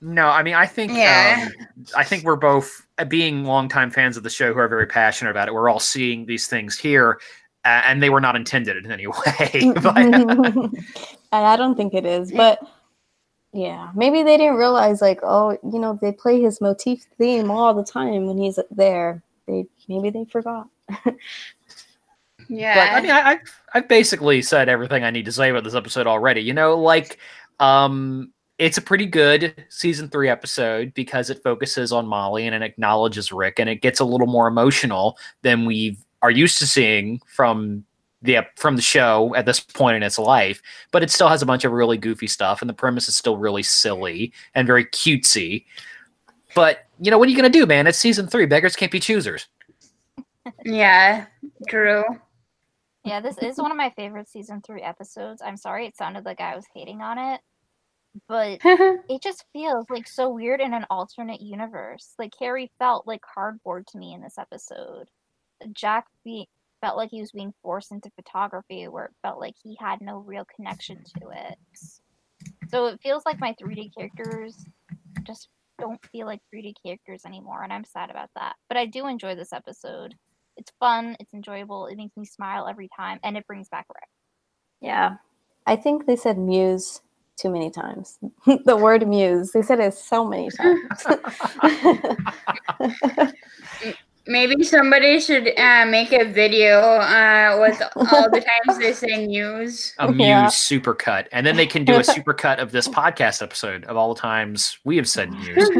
No. 0.00 0.26
I 0.28 0.42
mean, 0.42 0.54
I 0.54 0.66
think 0.66 0.92
Yeah. 0.92 1.48
um, 1.48 1.66
I 1.96 2.04
think 2.04 2.24
we're 2.24 2.36
both 2.36 2.86
uh, 2.98 3.04
being 3.04 3.44
longtime 3.44 3.90
fans 3.90 4.16
of 4.16 4.22
the 4.22 4.30
show 4.30 4.52
who 4.52 4.58
are 4.60 4.68
very 4.68 4.86
passionate 4.86 5.30
about 5.30 5.48
it. 5.48 5.54
We're 5.54 5.68
all 5.68 5.80
seeing 5.80 6.26
these 6.26 6.46
things 6.48 6.78
here, 6.78 7.18
uh, 7.64 7.82
and 7.86 8.02
they 8.02 8.10
were 8.10 8.20
not 8.20 8.36
intended 8.36 8.76
in 8.84 8.90
any 8.92 9.06
way. 9.06 9.72
but, 9.82 9.96
and 9.96 10.74
I 11.32 11.56
don't 11.56 11.76
think 11.76 11.94
it 11.94 12.06
is, 12.06 12.32
but 12.32 12.58
yeah, 13.52 13.90
maybe 13.94 14.22
they 14.22 14.36
didn't 14.36 14.56
realize 14.56 15.00
like, 15.00 15.20
oh, 15.22 15.56
you 15.72 15.78
know, 15.78 15.98
they 16.00 16.12
play 16.12 16.40
his 16.40 16.60
motif 16.60 17.04
theme 17.16 17.50
all 17.50 17.72
the 17.74 17.84
time 17.84 18.26
when 18.26 18.36
he's 18.38 18.58
there. 18.70 19.22
They 19.46 19.66
maybe 19.88 20.10
they 20.10 20.24
forgot. 20.24 20.68
Yeah. 22.48 22.74
but 22.74 22.96
I 22.96 23.00
mean, 23.00 23.10
I, 23.10 23.30
I've 23.30 23.62
I've 23.74 23.88
basically 23.88 24.40
said 24.40 24.68
everything 24.68 25.02
I 25.02 25.10
need 25.10 25.24
to 25.24 25.32
say 25.32 25.50
about 25.50 25.64
this 25.64 25.74
episode 25.74 26.06
already. 26.06 26.42
You 26.42 26.54
know, 26.54 26.78
like 26.78 27.18
um, 27.58 28.32
it's 28.58 28.78
a 28.78 28.82
pretty 28.82 29.06
good 29.06 29.66
season 29.68 30.08
three 30.08 30.28
episode 30.28 30.94
because 30.94 31.30
it 31.30 31.42
focuses 31.42 31.92
on 31.92 32.06
Molly 32.06 32.46
and 32.46 32.54
it 32.54 32.62
acknowledges 32.62 33.32
Rick, 33.32 33.58
and 33.58 33.68
it 33.68 33.82
gets 33.82 34.00
a 34.00 34.04
little 34.04 34.26
more 34.26 34.48
emotional 34.48 35.18
than 35.42 35.66
we 35.66 35.98
are 36.22 36.30
used 36.30 36.58
to 36.58 36.66
seeing 36.66 37.20
from 37.26 37.84
the 38.22 38.38
from 38.56 38.76
the 38.76 38.82
show 38.82 39.34
at 39.34 39.46
this 39.46 39.60
point 39.60 39.96
in 39.96 40.02
its 40.02 40.18
life. 40.18 40.62
But 40.90 41.02
it 41.02 41.10
still 41.10 41.28
has 41.28 41.42
a 41.42 41.46
bunch 41.46 41.64
of 41.64 41.72
really 41.72 41.98
goofy 41.98 42.26
stuff, 42.26 42.62
and 42.62 42.68
the 42.68 42.74
premise 42.74 43.08
is 43.08 43.16
still 43.16 43.36
really 43.36 43.62
silly 43.62 44.32
and 44.54 44.66
very 44.66 44.86
cutesy. 44.86 45.64
But 46.54 46.86
you 46.98 47.10
know, 47.10 47.18
what 47.18 47.28
are 47.28 47.30
you 47.30 47.36
gonna 47.36 47.50
do, 47.50 47.66
man? 47.66 47.86
It's 47.86 47.98
season 47.98 48.26
three. 48.26 48.46
Beggars 48.46 48.76
can't 48.76 48.92
be 48.92 49.00
choosers. 49.00 49.46
yeah. 50.64 51.26
True. 51.68 52.04
Yeah, 53.04 53.20
this 53.20 53.38
is 53.38 53.58
one 53.58 53.70
of 53.70 53.76
my 53.76 53.90
favorite 53.90 54.28
season 54.28 54.60
three 54.62 54.82
episodes. 54.82 55.40
I'm 55.44 55.56
sorry 55.56 55.86
it 55.86 55.96
sounded 55.96 56.24
like 56.24 56.40
I 56.40 56.56
was 56.56 56.64
hating 56.74 57.02
on 57.02 57.18
it, 57.18 57.40
but 58.28 58.60
it 58.64 59.22
just 59.22 59.44
feels 59.52 59.86
like 59.90 60.06
so 60.06 60.28
weird 60.30 60.60
in 60.60 60.74
an 60.74 60.86
alternate 60.90 61.40
universe. 61.40 62.14
Like 62.18 62.32
Harry 62.40 62.70
felt 62.78 63.06
like 63.06 63.20
cardboard 63.22 63.86
to 63.88 63.98
me 63.98 64.14
in 64.14 64.22
this 64.22 64.38
episode. 64.38 65.08
Jack 65.72 66.06
be- 66.24 66.48
felt 66.80 66.96
like 66.96 67.10
he 67.10 67.20
was 67.20 67.32
being 67.32 67.54
forced 67.62 67.92
into 67.92 68.10
photography, 68.16 68.86
where 68.88 69.06
it 69.06 69.14
felt 69.22 69.40
like 69.40 69.54
he 69.62 69.76
had 69.80 70.00
no 70.00 70.18
real 70.18 70.46
connection 70.54 71.02
to 71.18 71.28
it. 71.30 71.58
So 72.68 72.86
it 72.86 73.00
feels 73.02 73.24
like 73.24 73.40
my 73.40 73.54
3D 73.60 73.94
characters 73.94 74.64
just 75.24 75.48
don't 75.78 76.00
feel 76.12 76.26
like 76.26 76.40
3D 76.54 76.74
characters 76.82 77.24
anymore, 77.24 77.62
and 77.62 77.72
I'm 77.72 77.84
sad 77.84 78.10
about 78.10 78.30
that. 78.36 78.56
But 78.68 78.76
I 78.76 78.86
do 78.86 79.06
enjoy 79.06 79.34
this 79.34 79.52
episode. 79.52 80.14
It's 80.56 80.72
fun, 80.80 81.16
it's 81.20 81.34
enjoyable, 81.34 81.86
it 81.86 81.96
makes 81.96 82.16
me 82.16 82.24
smile 82.24 82.66
every 82.66 82.88
time, 82.96 83.20
and 83.22 83.36
it 83.36 83.46
brings 83.46 83.68
back 83.68 83.86
Rick. 83.88 84.08
Yeah. 84.80 85.16
I 85.66 85.76
think 85.76 86.06
they 86.06 86.16
said 86.16 86.38
muse 86.38 87.00
too 87.36 87.50
many 87.50 87.70
times. 87.70 88.18
the 88.64 88.76
word 88.76 89.06
muse. 89.06 89.52
They 89.52 89.62
said 89.62 89.80
it 89.80 89.94
so 89.94 90.26
many 90.26 90.50
times. 90.50 91.06
Maybe 94.28 94.64
somebody 94.64 95.20
should 95.20 95.56
uh, 95.56 95.86
make 95.86 96.12
a 96.12 96.24
video 96.24 96.80
uh, 96.80 97.58
with 97.60 97.80
all 97.94 98.28
the 98.28 98.44
times 98.66 98.78
they 98.80 98.92
say 98.92 99.24
muse. 99.24 99.94
a 99.98 100.08
Muse 100.12 100.26
Yeah. 100.26 100.46
supercut, 100.46 101.28
and 101.30 101.46
then 101.46 101.56
they 101.56 101.66
can 101.66 101.84
do 101.84 101.94
a 101.94 102.00
supercut 102.00 102.58
of 102.58 102.72
this 102.72 102.88
podcast 102.88 103.40
episode 103.40 103.84
of 103.84 103.96
all 103.96 104.12
the 104.12 104.20
times 104.20 104.78
we 104.84 104.96
have 104.96 105.08
said 105.08 105.30
Muse. 105.30 105.70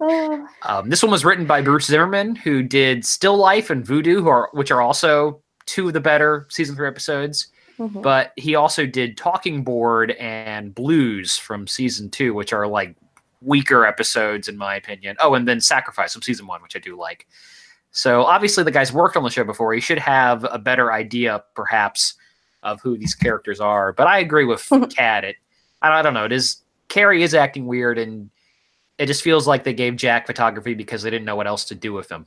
Um, 0.00 0.90
this 0.90 1.04
one 1.04 1.12
was 1.12 1.24
written 1.24 1.46
by 1.46 1.62
Bruce 1.62 1.86
Zimmerman, 1.86 2.34
who 2.34 2.64
did 2.64 3.04
Still 3.04 3.36
Life 3.36 3.70
and 3.70 3.86
Voodoo, 3.86 4.20
who 4.20 4.28
are 4.28 4.48
which 4.52 4.72
are 4.72 4.80
also 4.80 5.40
two 5.66 5.86
of 5.86 5.92
the 5.92 6.00
better 6.00 6.48
season 6.50 6.74
three 6.74 6.88
episodes. 6.88 7.46
Mhm. 7.78 8.02
But 8.02 8.32
he 8.36 8.54
also 8.54 8.86
did 8.86 9.16
Talking 9.16 9.64
Board 9.64 10.12
and 10.12 10.74
Blues 10.74 11.36
from 11.36 11.66
season 11.66 12.10
two, 12.10 12.34
which 12.34 12.52
are 12.52 12.66
like 12.66 12.94
weaker 13.40 13.84
episodes 13.86 14.48
in 14.48 14.56
my 14.56 14.76
opinion. 14.76 15.16
Oh, 15.20 15.34
and 15.34 15.48
then 15.48 15.60
Sacrifice 15.60 16.12
from 16.12 16.22
season 16.22 16.46
one, 16.46 16.62
which 16.62 16.76
I 16.76 16.78
do 16.78 16.96
like. 16.96 17.26
So 17.90 18.24
obviously 18.24 18.64
the 18.64 18.70
guy's 18.70 18.92
worked 18.92 19.16
on 19.16 19.22
the 19.22 19.30
show 19.30 19.44
before. 19.44 19.72
He 19.74 19.80
should 19.80 19.98
have 19.98 20.46
a 20.50 20.58
better 20.58 20.92
idea, 20.92 21.42
perhaps, 21.54 22.14
of 22.62 22.80
who 22.80 22.96
these 22.96 23.14
characters 23.14 23.60
are. 23.60 23.92
But 23.92 24.06
I 24.06 24.18
agree 24.18 24.44
with 24.44 24.66
Kat. 24.96 25.24
It 25.24 25.36
I, 25.82 25.98
I 25.98 26.02
don't 26.02 26.14
know. 26.14 26.24
It 26.24 26.32
is 26.32 26.62
Carey 26.88 27.22
is 27.22 27.34
acting 27.34 27.66
weird, 27.66 27.98
and 27.98 28.30
it 28.98 29.06
just 29.06 29.22
feels 29.22 29.46
like 29.46 29.64
they 29.64 29.72
gave 29.74 29.96
Jack 29.96 30.26
photography 30.26 30.74
because 30.74 31.02
they 31.02 31.10
didn't 31.10 31.24
know 31.24 31.36
what 31.36 31.46
else 31.46 31.64
to 31.66 31.74
do 31.74 31.92
with 31.92 32.10
him. 32.10 32.26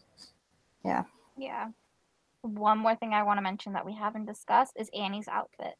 Yeah. 0.84 1.04
Yeah. 1.38 1.70
One 2.46 2.78
more 2.78 2.96
thing 2.96 3.14
I 3.14 3.24
want 3.24 3.40
to 3.40 3.42
mention 3.42 3.74
that 3.74 3.86
we 3.86 3.96
haven't 3.96 4.28
discussed 4.28 4.74
is 4.76 4.90
Annie's 4.94 5.28
outfit. 5.28 5.74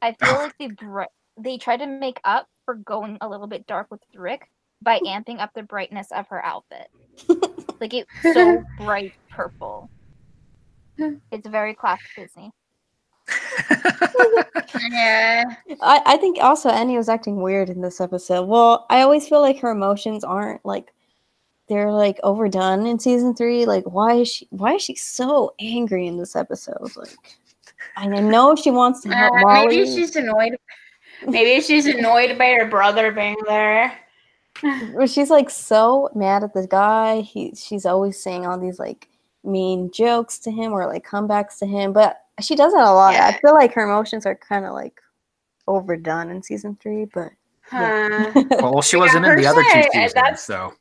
I 0.00 0.12
feel 0.12 0.34
like 0.34 0.56
they 0.58 0.68
br- 0.68 1.02
they 1.36 1.58
tried 1.58 1.78
to 1.78 1.86
make 1.86 2.20
up 2.24 2.48
for 2.64 2.74
going 2.74 3.18
a 3.20 3.28
little 3.28 3.48
bit 3.48 3.66
dark 3.66 3.90
with 3.90 4.00
Rick 4.14 4.48
by 4.82 4.98
amping 5.06 5.40
up 5.40 5.50
the 5.54 5.64
brightness 5.64 6.08
of 6.12 6.28
her 6.28 6.44
outfit. 6.44 6.88
like 7.80 7.92
it's 7.92 8.10
so 8.22 8.62
bright 8.78 9.14
purple. 9.30 9.90
It's 11.32 11.48
very 11.48 11.74
classic 11.74 12.06
Disney. 12.14 12.52
Yeah. 14.90 15.44
I, 15.80 16.02
I 16.04 16.16
think 16.18 16.38
also 16.40 16.68
Annie 16.68 16.96
was 16.96 17.08
acting 17.08 17.40
weird 17.40 17.70
in 17.70 17.80
this 17.80 18.00
episode. 18.00 18.46
Well, 18.46 18.86
I 18.90 19.00
always 19.00 19.28
feel 19.28 19.40
like 19.40 19.58
her 19.60 19.70
emotions 19.70 20.22
aren't 20.22 20.64
like 20.64 20.92
they're 21.72 21.90
like 21.90 22.20
overdone 22.22 22.86
in 22.86 22.98
season 22.98 23.34
three. 23.34 23.64
Like 23.64 23.84
why 23.84 24.14
is 24.16 24.28
she 24.28 24.46
why 24.50 24.74
is 24.74 24.82
she 24.82 24.94
so 24.94 25.54
angry 25.58 26.06
in 26.06 26.18
this 26.18 26.36
episode? 26.36 26.94
Like 26.96 27.16
I 27.96 28.06
know 28.06 28.54
she 28.62 28.70
wants 28.70 29.00
to 29.02 29.08
help 29.08 29.32
Uh, 29.34 29.40
Molly. 29.40 29.76
maybe 29.78 29.86
she's 29.94 30.14
annoyed. 30.16 30.56
Maybe 31.26 31.60
she's 31.62 31.86
annoyed 31.86 32.36
by 32.36 32.50
her 32.58 32.66
brother 32.66 33.10
being 33.12 33.36
there. 33.46 33.98
Well, 34.92 35.06
she's 35.06 35.30
like 35.30 35.48
so 35.48 36.10
mad 36.14 36.44
at 36.44 36.52
the 36.52 36.66
guy. 36.66 37.22
He 37.22 37.54
she's 37.56 37.86
always 37.86 38.22
saying 38.22 38.46
all 38.46 38.58
these 38.60 38.78
like 38.78 39.08
mean 39.42 39.90
jokes 39.92 40.38
to 40.40 40.50
him 40.52 40.72
or 40.72 40.86
like 40.86 41.06
comebacks 41.06 41.58
to 41.60 41.66
him. 41.66 41.92
But 41.94 42.20
she 42.40 42.54
does 42.54 42.72
that 42.74 42.84
a 42.84 42.92
lot. 42.92 43.14
I 43.14 43.32
feel 43.38 43.54
like 43.54 43.72
her 43.72 43.82
emotions 43.82 44.26
are 44.26 44.34
kind 44.36 44.66
of 44.66 44.72
like 44.74 45.00
overdone 45.66 46.30
in 46.30 46.42
season 46.42 46.76
three. 46.82 47.06
But 47.06 47.30
Huh. 47.62 48.30
well, 48.50 48.82
she 48.82 48.96
wasn't 48.98 49.24
in 49.24 49.36
the 49.36 49.46
other 49.46 49.62
two 49.62 49.82
seasons, 49.84 50.12
that's- 50.12 50.44
so 50.44 50.74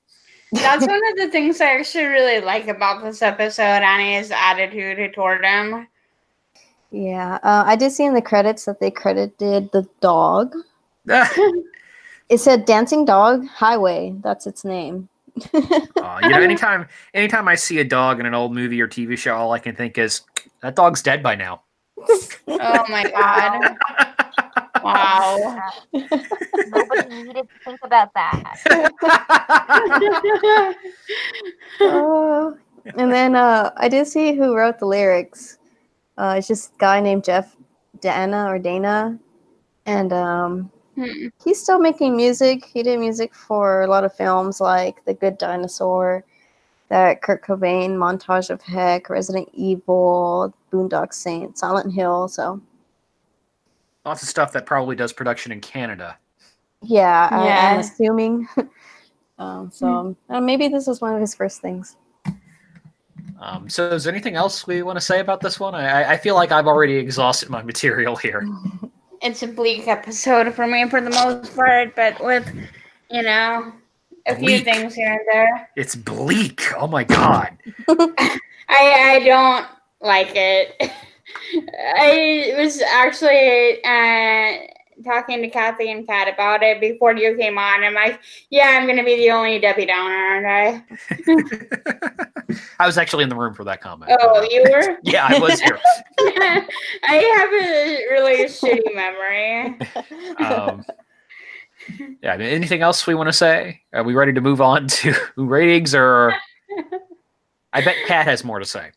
That's 0.54 0.86
one 0.86 1.02
of 1.12 1.18
the 1.18 1.30
things 1.30 1.62
I 1.62 1.78
actually 1.78 2.06
really 2.06 2.42
like 2.42 2.68
about 2.68 3.04
this 3.04 3.22
episode, 3.22 3.64
Annie's 3.64 4.32
attitude 4.32 5.14
toward 5.14 5.46
him. 5.46 5.88
yeah, 6.92 7.40
uh, 7.44 7.64
I 7.66 7.76
did 7.76 7.92
see 7.92 8.06
in 8.06 8.14
the 8.14 8.22
credits 8.22 8.66
that 8.66 8.80
they 8.80 8.92
credited 8.92 9.72
the 9.72 9.88
dog. 10.02 10.54
It 12.32 12.40
said 12.40 12.64
"Dancing 12.64 13.04
Dog 13.04 13.46
Highway." 13.46 14.16
That's 14.24 14.48
its 14.48 14.64
name. 14.64 15.10
Uh, 15.54 16.20
you 16.24 16.30
know, 16.30 16.42
anytime 16.42 16.88
anytime 17.14 17.48
I 17.48 17.56
see 17.56 17.80
a 17.80 17.84
dog 17.84 18.22
in 18.22 18.26
an 18.26 18.34
old 18.34 18.54
movie 18.54 18.82
or 18.82 18.88
TV 18.88 19.18
show, 19.18 19.36
all 19.36 19.52
I 19.52 19.60
can 19.60 19.76
think 19.76 19.98
is 19.98 20.22
that 20.62 20.76
dog's 20.76 21.02
dead 21.02 21.22
by 21.22 21.36
now. 21.36 21.62
Oh 22.48 22.86
my 22.90 23.04
god. 23.12 24.16
Wow. 24.84 25.60
Nobody 25.94 27.24
needed 27.24 27.48
to 27.48 27.64
think 27.66 27.80
about 27.84 28.14
that. 28.14 28.62
Oh. 31.82 32.58
and 32.98 33.12
then 33.12 33.36
uh, 33.36 33.72
I 33.78 33.90
did 33.90 34.08
see 34.08 34.34
who 34.34 34.56
wrote 34.56 34.80
the 34.80 34.86
lyrics. 34.86 35.58
Uh, 36.18 36.36
it's 36.38 36.48
just 36.48 36.74
a 36.76 36.78
guy 36.78 37.00
named 37.00 37.24
Jeff 37.24 37.56
Danna 38.00 38.48
or 38.48 38.60
Danna, 38.60 39.20
and 39.86 40.14
um, 40.14 40.72
Hmm. 40.96 41.28
he's 41.44 41.62
still 41.62 41.80
making 41.80 42.18
music. 42.18 42.66
He 42.66 42.84
did 42.84 43.00
music 43.00 43.34
for 43.34 43.82
a 43.82 43.88
lot 43.88 44.04
of 44.04 44.14
films 44.14 44.60
like 44.60 45.04
The 45.06 45.14
Good 45.14 45.38
Dinosaur, 45.38 46.26
that 46.90 47.22
Kurt 47.22 47.44
Cobain 47.44 47.92
montage 47.92 48.50
of 48.50 48.62
Heck, 48.62 49.10
Resident 49.10 49.50
Evil, 49.54 50.54
Boondock 50.72 51.14
Saint, 51.14 51.58
Silent 51.58 51.94
Hill. 51.94 52.28
So 52.28 52.62
Lots 54.06 54.24
of 54.24 54.30
stuff 54.30 54.52
that 54.54 54.66
probably 54.66 54.96
does 54.96 55.14
production 55.14 55.52
in 55.52 55.62
Canada. 55.62 56.18
yeah, 56.82 57.30
I, 57.32 57.36
I'm 57.38 57.46
Yeah. 57.46 57.80
assuming. 57.80 58.48
um, 59.40 59.70
so 59.72 60.16
uh, 60.30 60.42
maybe 60.42 60.68
this 60.68 60.88
was 60.88 61.02
one 61.02 61.14
of 61.14 61.22
his 61.22 61.36
first 61.36 61.62
things. 61.62 61.98
Um, 63.40 63.68
so, 63.70 63.90
is 63.90 64.04
there 64.04 64.14
anything 64.14 64.36
else 64.36 64.68
we 64.68 64.84
want 64.84 64.98
to 64.98 65.02
say 65.06 65.20
about 65.20 65.42
this 65.42 65.60
one? 65.60 65.74
I, 65.74 66.04
I- 66.04 66.12
I 66.14 66.18
feel 66.18 66.36
like 66.36 66.52
I've 66.52 66.68
already 66.68 66.96
exhausted 66.96 67.50
my 67.50 67.62
material 67.72 68.16
here. 68.16 68.48
It's 69.24 69.44
a 69.44 69.48
bleak 69.48 69.88
episode 69.88 70.52
for 70.56 70.66
me 70.66 70.90
for 70.90 71.00
the 71.00 71.12
most 71.12 71.56
part, 71.56 71.96
but 71.96 72.20
with, 72.26 72.52
you 73.12 73.22
know, 73.22 73.72
a 74.26 74.36
few 74.36 74.62
things 74.62 74.96
here 74.96 75.12
and 75.12 75.20
there. 75.32 75.70
It's 75.76 75.94
bleak. 75.96 76.60
Oh 76.76 76.88
my 76.88 77.04
god. 77.04 77.56
I 77.88 78.40
I 78.68 79.22
don't 79.24 79.68
like 80.02 80.32
it. 80.34 80.92
I 81.96 82.54
was 82.58 82.82
actually 82.82 83.84
uh, 83.84 84.68
talking 85.04 85.42
to 85.42 85.50
Kathy 85.50 85.92
and 85.92 86.06
Kat 86.06 86.34
about 86.34 86.64
it 86.64 86.80
before 86.80 87.16
you 87.16 87.36
came 87.36 87.58
on. 87.58 87.84
I'm 87.84 87.94
like, 87.94 88.20
yeah, 88.50 88.78
I'm 88.80 88.88
gonna 88.88 89.04
be 89.04 89.16
the 89.18 89.32
only 89.32 89.60
Debbie 89.60 89.86
Downer, 89.86 90.16
aren't 90.16 90.48
I? 90.48 90.84
I 92.80 92.86
was 92.86 92.98
actually 92.98 93.24
in 93.24 93.30
the 93.30 93.36
room 93.36 93.54
for 93.54 93.64
that 93.64 93.82
comment. 93.82 94.12
Oh, 94.22 94.42
you 94.50 94.64
were? 94.70 94.98
yeah, 95.04 95.28
I 95.30 95.40
was 95.40 95.60
here. 95.60 95.80
I 97.04 97.16
have 97.36 97.50
a 97.54 98.08
really 98.12 98.46
shitty 98.46 98.96
memory. 98.96 99.78
Um, 100.40 100.86
yeah. 102.22 102.36
Anything 102.36 102.82
else 102.82 103.08
we 103.08 103.16
want 103.16 103.28
to 103.28 103.34
say? 103.34 103.82
Are 103.94 104.04
we 104.04 104.14
ready 104.14 104.34
to 104.34 104.42
move 104.42 104.62
on 104.62 104.88
to 104.88 105.14
ratings, 105.36 105.96
or 105.96 106.34
I 107.74 107.82
bet 107.82 107.96
Kat 108.06 108.26
has 108.26 108.44
more 108.44 108.60
to 108.60 108.66
say. 108.66 108.92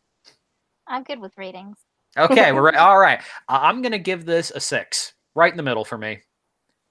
I'm 0.86 1.02
good 1.02 1.20
with 1.20 1.36
ratings. 1.38 1.78
Okay, 2.16 2.52
we're 2.52 2.72
re- 2.72 2.78
all 2.78 2.98
right. 2.98 3.20
I- 3.48 3.68
I'm 3.68 3.82
gonna 3.82 3.98
give 3.98 4.24
this 4.24 4.50
a 4.50 4.60
six, 4.60 5.14
right 5.34 5.52
in 5.52 5.56
the 5.56 5.62
middle 5.62 5.84
for 5.84 5.98
me. 5.98 6.20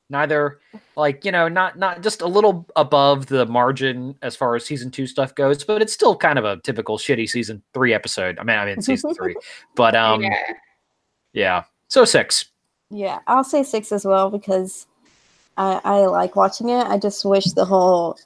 Neither, 0.09 0.59
like 0.95 1.25
you 1.25 1.31
know, 1.31 1.47
not 1.47 1.79
not 1.79 2.03
just 2.03 2.21
a 2.21 2.27
little 2.27 2.67
above 2.75 3.27
the 3.27 3.45
margin 3.45 4.15
as 4.21 4.35
far 4.35 4.55
as 4.55 4.65
season 4.65 4.91
two 4.91 5.07
stuff 5.07 5.33
goes, 5.33 5.63
but 5.63 5.81
it's 5.81 5.93
still 5.93 6.15
kind 6.15 6.37
of 6.37 6.45
a 6.45 6.57
typical 6.57 6.97
shitty 6.97 7.29
season 7.29 7.63
three 7.73 7.93
episode. 7.93 8.37
I 8.37 8.43
mean, 8.43 8.57
I 8.57 8.65
mean 8.65 8.81
season 8.81 9.13
three, 9.13 9.35
but 9.75 9.95
um, 9.95 10.21
yeah. 10.21 10.53
yeah. 11.33 11.63
So 11.87 12.05
six. 12.05 12.45
Yeah, 12.89 13.19
I'll 13.27 13.43
say 13.43 13.63
six 13.63 13.91
as 13.91 14.05
well 14.05 14.29
because 14.29 14.85
I, 15.57 15.81
I 15.83 16.05
like 16.05 16.35
watching 16.35 16.69
it. 16.69 16.85
I 16.85 16.97
just 16.97 17.25
wish 17.25 17.45
the 17.45 17.65
whole 17.65 18.17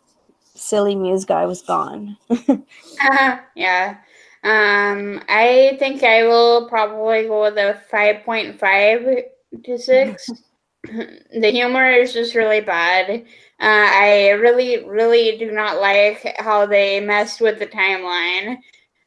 silly 0.55 0.95
muse 0.95 1.25
guy 1.25 1.45
was 1.45 1.61
gone. 1.61 2.17
yeah. 3.55 3.97
Um, 4.43 5.23
I 5.27 5.75
think 5.79 6.03
I 6.03 6.23
will 6.23 6.67
probably 6.69 7.27
go 7.27 7.41
with 7.41 7.57
a 7.57 7.81
5.5 7.91 9.23
to 9.63 9.77
6. 9.77 10.29
the 11.39 11.51
humor 11.51 11.89
is 11.91 12.13
just 12.13 12.35
really 12.35 12.61
bad. 12.61 13.25
Uh, 13.59 13.89
I 13.89 14.29
really, 14.31 14.83
really 14.85 15.37
do 15.37 15.51
not 15.51 15.81
like 15.81 16.35
how 16.39 16.65
they 16.65 16.99
messed 16.99 17.41
with 17.41 17.59
the 17.59 17.67
timeline. 17.67 18.57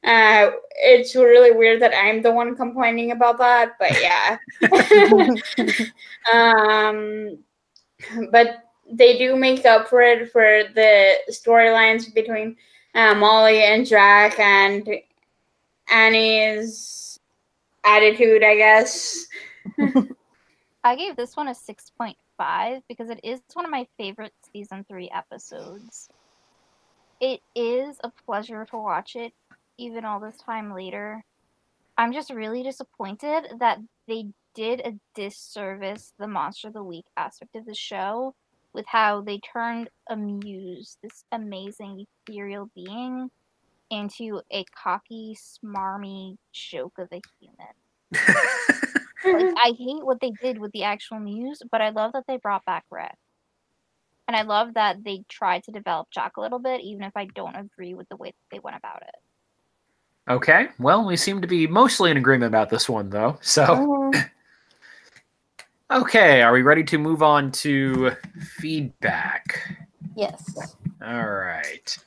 Uh, 0.02 0.50
it's 0.82 1.14
really 1.14 1.52
weird 1.52 1.80
that 1.82 1.94
I'm 1.94 2.22
the 2.22 2.32
one 2.32 2.56
complaining 2.56 3.12
about 3.12 3.38
that, 3.38 3.72
but 3.78 4.00
yeah. 4.00 4.38
um, 6.32 7.38
but 8.32 8.64
they 8.90 9.18
do 9.18 9.36
make 9.36 9.64
up 9.64 9.88
for 9.88 10.00
it 10.00 10.32
for 10.32 10.64
the 10.74 11.14
storylines 11.30 12.12
between 12.12 12.56
uh, 12.94 13.14
Molly 13.14 13.62
and 13.62 13.86
Jack 13.86 14.38
and 14.38 14.88
Annie's 15.90 17.18
attitude, 17.84 18.42
I 18.42 18.56
guess. 18.56 19.26
I 20.84 20.96
gave 20.96 21.16
this 21.16 21.36
one 21.36 21.48
a 21.48 21.52
6.5 21.52 22.82
because 22.88 23.10
it 23.10 23.20
is 23.22 23.40
one 23.52 23.64
of 23.64 23.70
my 23.70 23.86
favorite 23.98 24.32
season 24.52 24.84
3 24.88 25.10
episodes. 25.14 26.08
It 27.20 27.40
is 27.54 27.98
a 28.02 28.10
pleasure 28.24 28.64
to 28.70 28.78
watch 28.78 29.14
it, 29.14 29.34
even 29.76 30.04
all 30.04 30.20
this 30.20 30.38
time 30.38 30.72
later. 30.72 31.22
I'm 31.98 32.14
just 32.14 32.30
really 32.30 32.62
disappointed 32.62 33.58
that 33.58 33.78
they 34.08 34.28
did 34.54 34.80
a 34.80 34.98
disservice 35.14 36.14
the 36.18 36.26
Monster 36.26 36.68
of 36.68 36.74
the 36.74 36.82
Week 36.82 37.04
aspect 37.16 37.56
of 37.56 37.66
the 37.66 37.74
show 37.74 38.34
with 38.72 38.86
how 38.86 39.20
they 39.20 39.38
turned 39.38 39.90
Amuse, 40.08 40.96
this 41.02 41.24
amazing 41.32 42.06
ethereal 42.26 42.70
being, 42.74 43.30
into 43.90 44.40
a 44.52 44.64
cocky, 44.64 45.36
smarmy 45.36 46.36
joke 46.52 46.98
of 46.98 47.08
a 47.12 47.20
human. 47.40 47.74
Like, 49.24 49.54
I 49.56 49.74
hate 49.78 50.04
what 50.04 50.20
they 50.20 50.30
did 50.42 50.58
with 50.58 50.72
the 50.72 50.84
actual 50.84 51.20
news, 51.20 51.60
but 51.70 51.80
I 51.80 51.90
love 51.90 52.12
that 52.14 52.24
they 52.26 52.38
brought 52.38 52.64
back 52.64 52.84
Red. 52.90 53.12
And 54.28 54.36
I 54.36 54.42
love 54.42 54.74
that 54.74 55.02
they 55.04 55.24
tried 55.28 55.64
to 55.64 55.72
develop 55.72 56.08
Jack 56.12 56.36
a 56.36 56.40
little 56.40 56.60
bit, 56.60 56.80
even 56.82 57.02
if 57.02 57.12
I 57.16 57.24
don't 57.26 57.56
agree 57.56 57.94
with 57.94 58.08
the 58.08 58.16
way 58.16 58.28
that 58.28 58.54
they 58.54 58.60
went 58.60 58.76
about 58.76 59.02
it. 59.02 59.14
Okay. 60.30 60.68
Well, 60.78 61.04
we 61.04 61.16
seem 61.16 61.40
to 61.40 61.48
be 61.48 61.66
mostly 61.66 62.12
in 62.12 62.16
agreement 62.16 62.48
about 62.48 62.70
this 62.70 62.88
one, 62.88 63.10
though. 63.10 63.38
So, 63.42 63.64
Mhm. 63.64 64.30
okay, 65.90 66.42
are 66.42 66.52
we 66.52 66.62
ready 66.62 66.84
to 66.84 66.98
move 66.98 67.22
on 67.22 67.50
to 67.52 68.12
feedback? 68.58 69.76
yes. 70.16 70.76
All 71.04 71.26
right. 71.26 71.98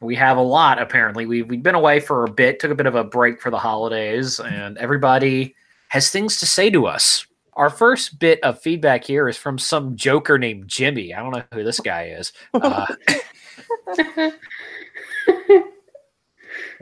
We 0.00 0.14
have 0.16 0.36
a 0.38 0.42
lot 0.42 0.80
apparently. 0.80 1.26
We've, 1.26 1.48
we've 1.48 1.62
been 1.62 1.74
away 1.74 2.00
for 2.00 2.24
a 2.24 2.30
bit, 2.30 2.58
took 2.58 2.70
a 2.70 2.74
bit 2.74 2.86
of 2.86 2.94
a 2.94 3.04
break 3.04 3.40
for 3.40 3.50
the 3.50 3.58
holidays, 3.58 4.40
and 4.40 4.78
everybody 4.78 5.54
has 5.88 6.10
things 6.10 6.38
to 6.40 6.46
say 6.46 6.70
to 6.70 6.86
us. 6.86 7.26
Our 7.54 7.68
first 7.68 8.18
bit 8.18 8.42
of 8.42 8.60
feedback 8.60 9.04
here 9.04 9.28
is 9.28 9.36
from 9.36 9.58
some 9.58 9.96
joker 9.96 10.38
named 10.38 10.68
Jimmy. 10.68 11.12
I 11.12 11.20
don't 11.20 11.32
know 11.32 11.42
who 11.52 11.64
this 11.64 11.80
guy 11.80 12.04
is. 12.04 12.32
Uh, 12.54 12.86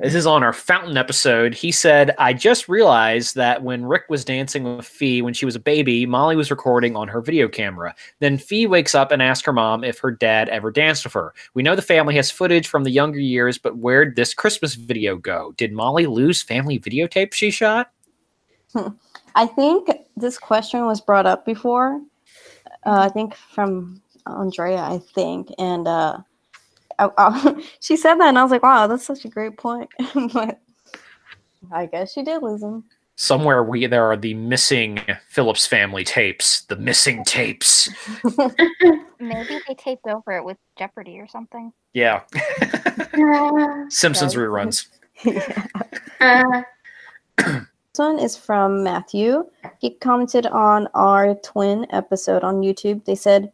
this 0.01 0.15
is 0.15 0.27
on 0.27 0.43
our 0.43 0.53
fountain 0.53 0.97
episode. 0.97 1.55
He 1.55 1.73
said, 1.73 2.15
I 2.19 2.33
just 2.33 2.69
realized 2.69 3.35
that 3.35 3.63
when 3.63 3.85
Rick 3.85 4.05
was 4.09 4.25
dancing 4.25 4.77
with 4.77 4.87
Fi 4.87 5.21
when 5.21 5.35
she 5.35 5.45
was 5.45 5.57
a 5.57 5.61
baby, 5.61 6.07
Molly 6.07 6.37
was 6.37 6.51
recording 6.51 6.97
on 6.97 7.09
her 7.09 7.21
video 7.21 7.49
camera. 7.49 7.95
Then 8.21 8.39
Fi 8.39 8.67
wakes 8.67 8.95
up 8.95 9.11
and 9.11 9.23
asks 9.23 9.45
her 9.47 9.53
mom 9.53 9.85
if 9.85 9.99
her 9.99 10.11
dad 10.11 10.49
ever 10.49 10.71
danced 10.71 11.05
with 11.05 11.15
her. 11.15 11.35
We 11.55 11.63
know 11.63 11.75
the 11.75 11.83
family 11.83 12.15
has 12.17 12.31
footage 12.31 12.69
from 12.69 12.85
the 12.85 12.91
younger 12.91 13.19
years, 13.19 13.59
but 13.59 13.79
where'd 13.79 14.17
this 14.17 14.35
Christmas 14.35 14.75
video 14.75 15.17
go? 15.17 15.53
Did 15.57 15.73
Molly 15.73 16.07
lose 16.07 16.43
family 16.43 16.79
videotape 16.79 17.33
she 17.33 17.51
shot? 17.51 17.91
I 19.35 19.47
think 19.47 19.89
this 20.17 20.39
question 20.39 20.85
was 20.87 21.01
brought 21.01 21.27
up 21.27 21.45
before. 21.45 22.01
Uh, 22.87 23.01
I 23.01 23.09
think 23.09 23.35
from 23.35 24.03
Andrea, 24.27 24.79
I 24.79 24.99
think, 25.15 25.49
and 25.59 25.89
uh, 25.89 26.19
I, 26.99 27.11
I- 27.19 27.65
she 27.81 27.97
said 27.97 28.17
that, 28.17 28.29
and 28.29 28.39
I 28.39 28.43
was 28.43 28.51
like, 28.53 28.63
"Wow, 28.63 28.87
that's 28.87 29.05
such 29.05 29.25
a 29.25 29.29
great 29.29 29.57
point." 29.57 29.89
but 30.33 30.61
I 31.73 31.87
guess 31.87 32.13
she 32.13 32.23
did 32.23 32.43
lose 32.43 32.61
them. 32.61 32.85
Somewhere 33.17 33.65
we 33.65 33.85
there 33.87 34.05
are 34.05 34.17
the 34.17 34.35
missing 34.35 35.01
Phillips 35.29 35.67
family 35.67 36.05
tapes. 36.05 36.61
The 36.63 36.77
missing 36.77 37.25
tapes. 37.25 37.89
Maybe 39.19 39.59
they 39.67 39.75
taped 39.77 40.07
over 40.07 40.37
it 40.37 40.45
with 40.45 40.57
Jeopardy 40.79 41.19
or 41.19 41.27
something. 41.27 41.73
Yeah. 41.95 42.23
Simpsons 43.89 44.37
Right. 44.37 44.47
reruns. 44.69 44.87
Uh, 46.21 46.63
This 47.39 47.99
one 47.99 48.19
is 48.21 48.37
from 48.37 48.85
Matthew. 48.85 49.45
He 49.81 49.91
commented 49.95 50.47
on 50.47 50.87
our 50.95 51.35
twin 51.37 51.87
episode 51.91 52.45
on 52.45 52.61
YouTube. 52.61 53.05
They 53.05 53.17
said, 53.17 53.51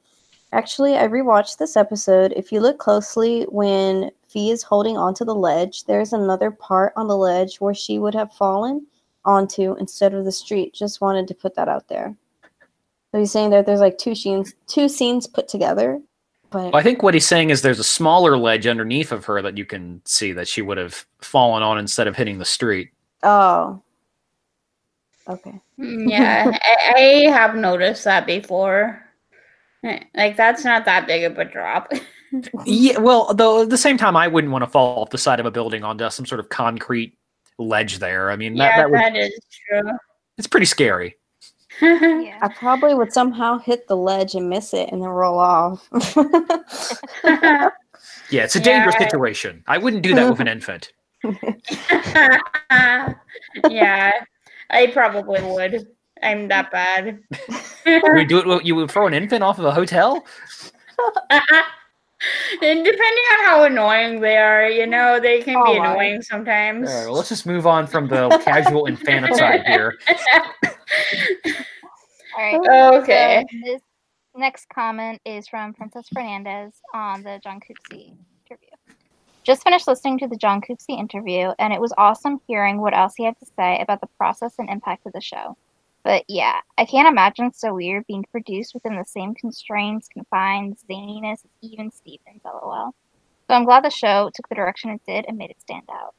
Actually, 0.54 0.96
I 0.96 1.08
rewatched 1.08 1.58
this 1.58 1.76
episode. 1.76 2.32
If 2.36 2.52
you 2.52 2.60
look 2.60 2.78
closely, 2.78 3.42
when 3.48 4.12
Fi 4.28 4.50
is 4.50 4.62
holding 4.62 4.96
onto 4.96 5.24
the 5.24 5.34
ledge, 5.34 5.82
there's 5.82 6.12
another 6.12 6.52
part 6.52 6.92
on 6.94 7.08
the 7.08 7.16
ledge 7.16 7.60
where 7.60 7.74
she 7.74 7.98
would 7.98 8.14
have 8.14 8.32
fallen 8.32 8.86
onto 9.24 9.74
instead 9.80 10.14
of 10.14 10.24
the 10.24 10.30
street. 10.30 10.72
Just 10.72 11.00
wanted 11.00 11.26
to 11.26 11.34
put 11.34 11.56
that 11.56 11.68
out 11.68 11.88
there. 11.88 12.14
So 13.10 13.18
he's 13.18 13.32
saying 13.32 13.50
that 13.50 13.66
there's 13.66 13.80
like 13.80 13.98
two 13.98 14.14
scenes, 14.14 14.54
two 14.68 14.88
scenes 14.88 15.26
put 15.26 15.48
together. 15.48 16.00
But 16.50 16.72
Well, 16.72 16.76
I 16.76 16.84
think 16.84 17.02
what 17.02 17.14
he's 17.14 17.26
saying 17.26 17.50
is 17.50 17.62
there's 17.62 17.80
a 17.80 17.84
smaller 17.84 18.36
ledge 18.38 18.68
underneath 18.68 19.10
of 19.10 19.24
her 19.24 19.42
that 19.42 19.58
you 19.58 19.64
can 19.64 20.02
see 20.04 20.30
that 20.34 20.46
she 20.46 20.62
would 20.62 20.78
have 20.78 21.04
fallen 21.20 21.64
on 21.64 21.78
instead 21.78 22.06
of 22.06 22.14
hitting 22.14 22.38
the 22.38 22.44
street. 22.44 22.90
oh, 23.24 23.82
okay. 25.28 25.60
Mm, 25.80 26.08
yeah, 26.08 26.56
I, 26.62 26.92
I 26.96 27.00
have 27.32 27.56
noticed 27.56 28.04
that 28.04 28.24
before. 28.24 29.03
Like 30.16 30.36
that's 30.36 30.64
not 30.64 30.84
that 30.86 31.06
big 31.06 31.24
of 31.24 31.38
a 31.38 31.44
drop. 31.44 31.92
Yeah, 32.66 32.98
well, 32.98 33.32
though 33.32 33.62
at 33.62 33.70
the 33.70 33.78
same 33.78 33.96
time, 33.96 34.16
I 34.16 34.26
wouldn't 34.26 34.52
want 34.52 34.64
to 34.64 34.70
fall 34.70 35.00
off 35.02 35.10
the 35.10 35.18
side 35.18 35.38
of 35.38 35.46
a 35.46 35.52
building 35.52 35.84
onto 35.84 36.10
some 36.10 36.26
sort 36.26 36.40
of 36.40 36.48
concrete 36.48 37.16
ledge 37.58 38.00
there. 38.00 38.28
I 38.32 38.34
mean, 38.34 38.56
that, 38.56 38.70
yeah, 38.70 38.76
that 38.78 38.90
would, 38.90 38.98
that 38.98 39.14
is 39.16 39.38
true. 39.68 39.92
it's 40.36 40.48
pretty 40.48 40.66
scary. 40.66 41.14
Yeah. 41.80 42.36
I 42.42 42.48
probably 42.48 42.92
would 42.94 43.12
somehow 43.12 43.58
hit 43.58 43.86
the 43.86 43.96
ledge 43.96 44.34
and 44.34 44.50
miss 44.50 44.74
it 44.74 44.88
and 44.90 45.00
then 45.00 45.10
roll 45.10 45.38
off. 45.38 45.88
Yeah, 48.30 48.42
it's 48.42 48.56
a 48.56 48.60
dangerous 48.60 48.96
Yeah. 48.98 49.06
situation. 49.06 49.62
I 49.68 49.78
wouldn't 49.78 50.02
do 50.02 50.12
that 50.16 50.28
with 50.28 50.40
an 50.40 50.48
infant. 50.48 50.92
yeah, 53.68 54.10
I 54.70 54.86
probably 54.88 55.40
would. 55.42 55.86
I'm 56.22 56.48
that 56.48 56.70
bad. 56.72 57.20
You 57.86 58.00
would 58.02 58.28
do 58.28 58.38
it. 58.38 58.46
with- 58.46 58.64
You 58.64 58.74
would 58.76 58.90
throw 58.90 59.06
an 59.06 59.14
infant 59.14 59.42
off 59.42 59.58
of 59.58 59.64
a 59.64 59.72
hotel. 59.72 60.24
and 61.30 62.84
depending 62.84 63.24
on 63.38 63.44
how 63.44 63.64
annoying 63.64 64.20
they 64.20 64.36
are, 64.36 64.68
you 64.68 64.86
know, 64.86 65.20
they 65.20 65.42
can 65.42 65.54
be 65.64 65.72
Oh, 65.72 65.78
my. 65.78 65.90
annoying 65.92 66.22
sometimes. 66.22 66.88
All 66.88 66.96
right, 66.96 67.06
well, 67.06 67.14
let's 67.16 67.28
just 67.28 67.46
move 67.46 67.66
on 67.66 67.86
from 67.86 68.08
the 68.08 68.40
casual 68.44 68.86
infanticide 68.86 69.62
here. 69.66 69.94
All 72.36 72.58
right. 72.66 72.94
okay. 73.02 73.44
So 73.50 73.58
this 73.64 73.82
next 74.36 74.68
comment 74.68 75.20
is 75.24 75.46
from 75.48 75.74
Princess 75.74 76.06
Fernandez 76.12 76.72
on 76.94 77.22
the 77.22 77.40
John 77.42 77.60
Cooksey 77.60 78.16
interview. 78.48 78.68
Just 79.44 79.62
finished 79.62 79.86
listening 79.86 80.18
to 80.20 80.26
the 80.26 80.36
John 80.36 80.60
Cooksey 80.62 80.98
interview, 80.98 81.52
and 81.58 81.72
it 81.72 81.80
was 81.80 81.92
awesome 81.98 82.40
hearing 82.48 82.80
what 82.80 82.96
else 82.96 83.12
he 83.16 83.24
had 83.24 83.38
to 83.40 83.46
say 83.56 83.78
about 83.80 84.00
the 84.00 84.06
process 84.18 84.54
and 84.58 84.70
impact 84.70 85.04
of 85.06 85.12
the 85.12 85.20
show. 85.20 85.56
But 86.04 86.24
yeah, 86.28 86.60
I 86.76 86.84
can't 86.84 87.08
imagine 87.08 87.46
it's 87.46 87.60
so 87.60 87.74
weird 87.74 88.06
being 88.06 88.24
produced 88.30 88.74
within 88.74 88.94
the 88.96 89.04
same 89.06 89.34
constraints, 89.34 90.06
confines, 90.08 90.84
zaniness 90.88 91.32
as 91.44 91.50
even 91.62 91.90
Stevens, 91.90 92.42
lol. 92.44 92.94
So 93.48 93.54
I'm 93.56 93.64
glad 93.64 93.84
the 93.84 93.90
show 93.90 94.30
took 94.34 94.48
the 94.48 94.54
direction 94.54 94.90
it 94.90 95.00
did 95.06 95.24
and 95.26 95.38
made 95.38 95.50
it 95.50 95.60
stand 95.60 95.88
out. 95.90 96.14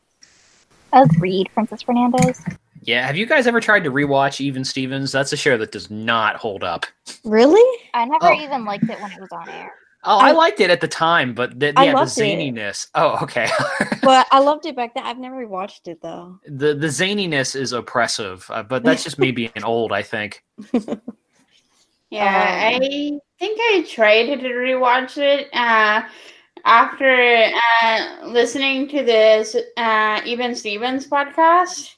Agreed, 0.91 1.49
Princess 1.53 1.83
Fernandez. 1.83 2.41
Yeah, 2.81 3.05
have 3.05 3.15
you 3.15 3.25
guys 3.25 3.47
ever 3.47 3.59
tried 3.59 3.83
to 3.83 3.91
rewatch 3.91 4.39
Even 4.41 4.63
Stevens? 4.63 5.11
That's 5.11 5.33
a 5.33 5.37
show 5.37 5.57
that 5.57 5.71
does 5.71 5.89
not 5.89 6.35
hold 6.35 6.63
up. 6.63 6.85
Really? 7.23 7.79
I 7.93 8.05
never 8.05 8.27
Oh. 8.33 8.41
even 8.41 8.65
liked 8.65 8.89
it 8.89 8.99
when 9.01 9.11
it 9.11 9.19
was 9.19 9.31
on 9.31 9.49
air. 9.49 9.73
Oh, 10.05 10.17
I, 10.19 10.29
I- 10.29 10.31
liked 10.33 10.59
it 10.59 10.69
at 10.69 10.81
the 10.81 10.87
time, 10.87 11.33
but 11.33 11.59
the, 11.59 11.73
I 11.77 11.85
yeah, 11.85 11.91
the 11.91 11.97
loved 11.97 12.17
it. 12.17 12.21
zaniness. 12.21 12.87
Oh, 12.95 13.17
okay. 13.23 13.47
But 14.01 14.27
I 14.31 14.37
loved 14.39 14.67
it 14.67 14.75
back 14.75 14.93
then. 14.93 15.03
I've 15.03 15.17
never 15.17 15.47
watched 15.47 15.87
it 15.87 15.99
though. 16.01 16.39
the 16.45 16.75
the 16.75 16.87
zaniness 16.87 17.55
is 17.55 17.73
oppressive, 17.73 18.45
uh, 18.51 18.61
but 18.61 18.83
that's 18.83 19.03
just 19.03 19.17
me 19.17 19.31
being 19.31 19.51
old. 19.63 19.91
I 19.91 20.03
think. 20.03 20.43
Yeah, 22.11 22.71
Um, 22.75 22.81
I 22.83 23.19
think 23.39 23.59
I 23.61 23.85
tried 23.89 24.27
to 24.27 24.37
rewatch 24.47 25.17
it 25.17 25.49
uh, 25.53 26.03
after 26.63 27.51
uh, 27.83 28.27
listening 28.27 28.87
to 28.89 29.03
this 29.03 29.55
uh, 29.75 30.21
Even 30.23 30.55
Stevens 30.55 31.07
podcast, 31.07 31.93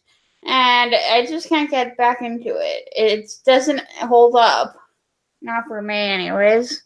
and 0.46 0.96
I 0.96 1.26
just 1.28 1.50
can't 1.50 1.70
get 1.70 1.98
back 1.98 2.22
into 2.22 2.56
it. 2.56 2.88
It 2.96 3.30
doesn't 3.46 3.82
hold 4.00 4.36
up, 4.38 4.76
not 5.42 5.66
for 5.68 5.82
me, 5.82 5.96
anyways. 5.98 6.84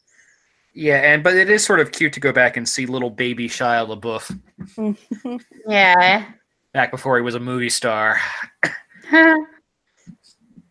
Yeah, 0.73 0.97
and 0.97 1.23
but 1.23 1.35
it 1.35 1.49
is 1.49 1.65
sort 1.65 1.79
of 1.81 1.91
cute 1.91 2.13
to 2.13 2.19
go 2.19 2.31
back 2.31 2.55
and 2.57 2.67
see 2.67 2.85
little 2.85 3.09
baby 3.09 3.49
Shia 3.49 3.85
LaBeouf 3.87 5.39
Yeah. 5.67 6.25
back 6.73 6.91
before 6.91 7.17
he 7.17 7.23
was 7.23 7.35
a 7.35 7.39
movie 7.39 7.69
star. 7.69 8.17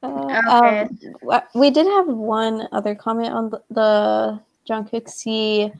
Uh, 0.02 0.16
Okay. 0.62 0.88
um, 1.30 1.40
we 1.54 1.70
did 1.70 1.86
have 1.86 2.06
one 2.06 2.66
other 2.72 2.94
comment 2.94 3.34
on 3.34 3.50
the, 3.50 3.62
the 3.70 4.40
John 4.64 4.88
Cooksey 4.88 5.70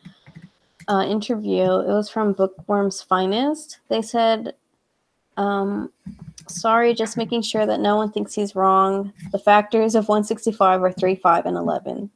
uh, 0.89 1.07
interview. 1.09 1.63
It 1.63 1.89
was 1.89 2.11
from 2.11 2.35
Bookworm's 2.35 3.01
Finest. 3.01 3.79
They 3.89 4.03
said, 4.03 4.55
um, 5.39 5.91
"Sorry, 6.49 6.93
just 6.93 7.17
making 7.17 7.41
sure 7.41 7.65
that 7.65 7.81
no 7.81 7.97
one 7.97 8.13
thinks 8.13 8.35
he's 8.35 8.55
wrong. 8.55 9.11
The 9.33 9.39
factors 9.39 9.95
of 9.95 10.09
165 10.09 10.83
are 10.83 10.93
3, 10.93 11.15
5, 11.15 11.47
and 11.47 11.57
11, 11.57 12.11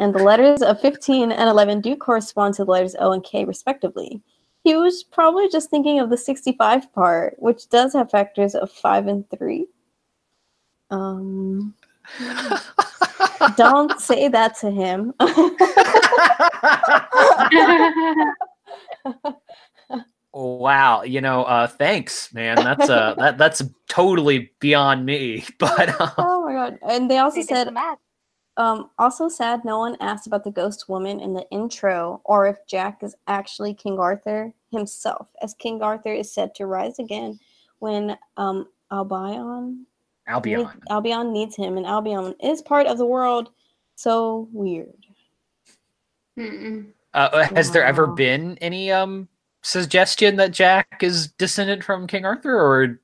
and 0.00 0.12
the 0.12 0.22
letters 0.24 0.62
of 0.62 0.80
15 0.80 1.30
and 1.30 1.48
11 1.48 1.80
do 1.80 1.94
correspond 1.94 2.54
to 2.54 2.64
the 2.64 2.70
letters 2.72 2.96
O 2.98 3.12
and 3.12 3.22
K, 3.22 3.44
respectively." 3.44 4.20
He 4.64 4.74
was 4.74 5.04
probably 5.04 5.48
just 5.48 5.70
thinking 5.70 6.00
of 6.00 6.10
the 6.10 6.18
65 6.18 6.92
part, 6.92 7.36
which 7.38 7.68
does 7.70 7.94
have 7.94 8.10
factors 8.10 8.54
of 8.54 8.70
5 8.70 9.06
and 9.06 9.30
3. 9.30 9.66
Um, 10.90 11.74
don't 13.56 13.98
say 14.00 14.28
that 14.28 14.56
to 14.58 14.70
him. 14.70 15.14
wow, 20.32 21.02
you 21.02 21.20
know, 21.20 21.44
uh, 21.44 21.66
thanks, 21.66 22.32
man. 22.34 22.56
That's 22.56 22.90
uh, 22.90 23.14
that 23.18 23.38
that's 23.38 23.62
totally 23.88 24.52
beyond 24.60 25.06
me. 25.06 25.44
But 25.58 26.00
um, 26.00 26.10
oh 26.18 26.44
my 26.44 26.52
god! 26.52 26.78
And 26.82 27.10
they 27.10 27.18
also 27.18 27.36
They 27.36 27.42
said, 27.42 27.68
the 27.68 27.72
math. 27.72 27.98
Um, 28.56 28.90
also 28.98 29.28
sad 29.28 29.64
no 29.64 29.78
one 29.78 29.96
asked 30.00 30.26
about 30.26 30.44
the 30.44 30.50
ghost 30.50 30.88
woman 30.88 31.20
in 31.20 31.32
the 31.32 31.46
intro, 31.50 32.20
or 32.24 32.46
if 32.46 32.66
Jack 32.66 33.02
is 33.02 33.14
actually 33.26 33.74
King 33.74 33.98
Arthur 33.98 34.52
himself, 34.70 35.28
as 35.42 35.54
King 35.54 35.82
Arthur 35.82 36.12
is 36.12 36.32
said 36.32 36.54
to 36.56 36.66
rise 36.66 36.98
again 36.98 37.38
when 37.78 38.16
um 38.36 38.68
Albion 38.90 39.86
Albion. 40.26 40.60
need- 40.60 40.68
Albion 40.90 41.32
needs 41.32 41.56
him, 41.56 41.76
and 41.76 41.86
Albion 41.86 42.34
is 42.40 42.62
part 42.62 42.86
of 42.86 42.98
the 42.98 43.06
world. 43.06 43.50
So 43.96 44.48
weird. 44.52 44.94
Uh, 47.12 47.44
has 47.54 47.70
there 47.70 47.84
ever 47.84 48.06
been 48.06 48.56
any 48.60 48.90
um 48.90 49.28
suggestion 49.62 50.36
that 50.36 50.52
Jack 50.52 51.02
is 51.02 51.28
descended 51.32 51.84
from 51.84 52.06
King 52.06 52.24
Arthur, 52.24 52.56
or 52.58 53.00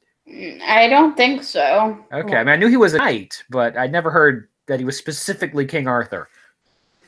I 0.67 0.89
don't 0.89 1.17
think 1.17 1.45
so. 1.45 1.99
okay? 2.13 2.37
I 2.37 2.45
mean, 2.45 2.49
I 2.49 2.57
knew 2.57 2.69
he 2.69 2.77
was 2.77 2.95
a 2.95 2.99
knight, 2.99 3.45
but 3.51 3.77
I 3.77 3.87
never 3.87 4.11
heard 4.11 4.49
that 4.67 4.79
he 4.79 4.85
was 4.85 4.97
specifically 4.97 5.65
King 5.67 5.89
Arthur. 5.89 6.29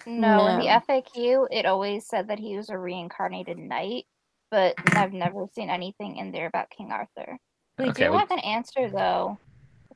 No, 0.06 0.46
in 0.46 0.59
the 0.59 0.66
FAQ, 0.66 1.48
it 1.50 1.66
always 1.66 2.06
said 2.06 2.28
that 2.28 2.38
he 2.38 2.56
was 2.56 2.70
a 2.70 2.78
reincarnated 2.78 3.59
knight, 3.59 4.06
but 4.50 4.74
I've 4.96 5.12
never 5.12 5.46
seen 5.54 5.68
anything 5.68 6.16
in 6.16 6.32
there 6.32 6.46
about 6.46 6.70
King 6.70 6.90
Arthur. 6.92 7.36
We 7.78 7.90
Okay, 7.90 8.04
do 8.04 8.12
we- 8.12 8.18
have 8.18 8.30
an 8.30 8.38
answer 8.40 8.88
though 8.90 9.38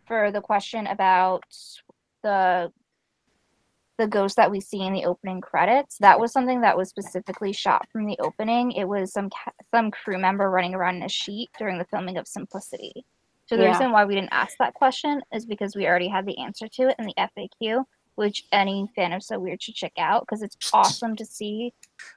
for 0.06 0.30
the 0.30 0.40
question 0.40 0.86
about 0.86 1.44
the 2.22 2.72
the 3.98 4.06
ghost 4.08 4.36
that 4.36 4.50
we 4.50 4.58
see 4.58 4.80
in 4.80 4.94
the 4.94 5.04
opening 5.04 5.40
credits. 5.40 5.98
That 5.98 6.18
was 6.18 6.32
something 6.32 6.62
that 6.62 6.76
was 6.76 6.88
specifically 6.88 7.52
shot 7.52 7.86
from 7.92 8.06
the 8.06 8.18
opening. 8.20 8.72
It 8.72 8.84
was 8.88 9.12
some 9.12 9.28
ca- 9.30 9.52
some 9.72 9.90
crew 9.90 10.18
member 10.18 10.50
running 10.50 10.74
around 10.74 10.96
in 10.96 11.02
a 11.02 11.08
sheet 11.08 11.50
during 11.58 11.78
the 11.78 11.84
filming 11.84 12.16
of 12.16 12.26
Simplicity. 12.26 13.04
So 13.46 13.56
the 13.56 13.64
Yeah. 13.64 13.72
reason 13.72 13.92
why 13.92 14.04
we 14.04 14.14
didn't 14.14 14.32
ask 14.32 14.56
that 14.58 14.74
question 14.74 15.22
is 15.32 15.44
because 15.46 15.74
we 15.76 15.86
already 15.86 16.08
had 16.08 16.26
the 16.26 16.38
answer 16.38 16.68
to 16.68 16.88
it 16.88 16.96
in 16.98 17.06
the 17.06 17.14
FAQ, 17.18 17.84
which 18.14 18.46
any 18.52 18.88
fan 18.94 19.12
of 19.12 19.22
So 19.22 19.38
Weird 19.38 19.62
should 19.62 19.74
check 19.74 19.92
out 19.98 20.22
because 20.22 20.42
it's 20.42 20.56
awesome 20.72 21.16
to 21.16 21.24
see. 21.24 21.72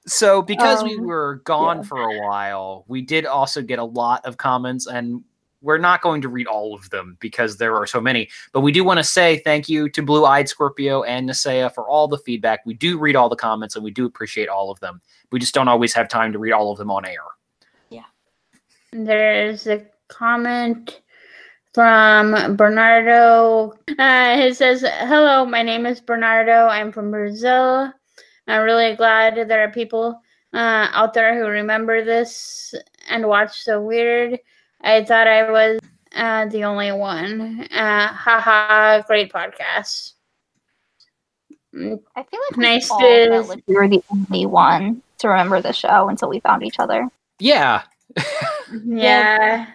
So 0.05 0.41
because 0.41 0.83
we 0.83 0.97
Um, 0.97 1.05
were 1.05 1.41
gone 1.45 1.77
yeah. 1.77 1.83
for 1.83 1.99
a 2.01 2.21
while, 2.21 2.85
we 2.87 3.01
did 3.01 3.25
also 3.25 3.61
get 3.61 3.79
a 3.79 3.83
lot 3.83 4.25
of 4.25 4.37
comments 4.37 4.87
and 4.87 5.23
we're 5.61 5.77
not 5.79 6.01
going 6.01 6.21
to 6.21 6.29
read 6.29 6.45
all 6.45 6.75
of 6.75 6.87
them 6.91 7.17
because 7.19 7.57
there 7.57 7.75
are 7.75 7.87
so 7.87 7.99
many. 7.99 8.29
But 8.51 8.59
we 8.61 8.71
do 8.71 8.83
want 8.83 8.99
to 8.99 9.03
say 9.03 9.39
thank 9.39 9.67
you 9.67 9.89
to 9.89 10.03
Blue 10.03 10.23
Eyed 10.23 10.47
Scorpio 10.47 11.01
and 11.03 11.27
Nasea 11.27 11.73
for 11.73 11.89
all 11.89 12.07
the 12.07 12.19
feedback. 12.19 12.63
We 12.67 12.75
do 12.75 12.99
read 12.99 13.15
all 13.15 13.29
the 13.29 13.35
comments 13.35 13.75
and 13.75 13.83
we 13.83 13.89
do 13.89 14.05
appreciate 14.05 14.47
all 14.47 14.69
of 14.69 14.79
them. 14.79 15.01
We 15.31 15.39
just 15.39 15.55
don't 15.55 15.67
always 15.67 15.91
have 15.95 16.07
time 16.07 16.31
to 16.33 16.39
read 16.39 16.51
all 16.51 16.71
of 16.71 16.77
them 16.77 16.91
on 16.91 17.03
air. 17.03 17.23
Yeah. 17.89 18.03
There's 18.91 19.65
a 19.65 19.83
comment 20.07 21.01
from 21.75 22.55
Bernardo. 22.55 23.73
Uh, 23.99 24.37
he 24.37 24.53
says, 24.53 24.81
Hello, 24.81 25.45
my 25.45 25.61
name 25.61 25.85
is 25.85 25.99
Bernardo. 25.99 26.67
I'm 26.67 26.91
from 26.93 27.11
Brazil. 27.11 27.91
I'm 28.47 28.63
really 28.63 28.95
glad 28.95 29.35
there 29.49 29.61
are 29.67 29.71
people 29.71 30.21
uh, 30.53 30.87
out 30.93 31.13
there 31.13 31.37
who 31.37 31.47
remember 31.49 32.03
this 32.03 32.73
and 33.09 33.27
watch 33.27 33.59
So 33.61 33.81
Weird. 33.81 34.39
I 34.81 35.03
thought 35.03 35.27
I 35.27 35.51
was 35.51 35.79
uh, 36.15 36.45
the 36.45 36.63
only 36.63 36.93
one. 36.93 37.67
Uh, 37.69 38.07
haha, 38.07 39.01
great 39.01 39.31
podcast. 39.33 40.13
Mm, 41.75 41.99
I 42.15 42.23
feel 42.23 42.39
like 42.49 42.57
we 42.57 42.63
Nice 42.63 42.89
all 42.89 42.99
to- 43.01 43.29
felt 43.31 43.47
like 43.49 43.63
we 43.67 43.75
were 43.75 43.89
the 43.89 44.03
only 44.09 44.45
one 44.45 45.01
to 45.17 45.27
remember 45.27 45.61
the 45.61 45.73
show 45.73 46.07
until 46.07 46.29
we 46.29 46.39
found 46.39 46.63
each 46.63 46.79
other. 46.79 47.09
Yeah. 47.39 47.83
Yeah. 48.83 49.67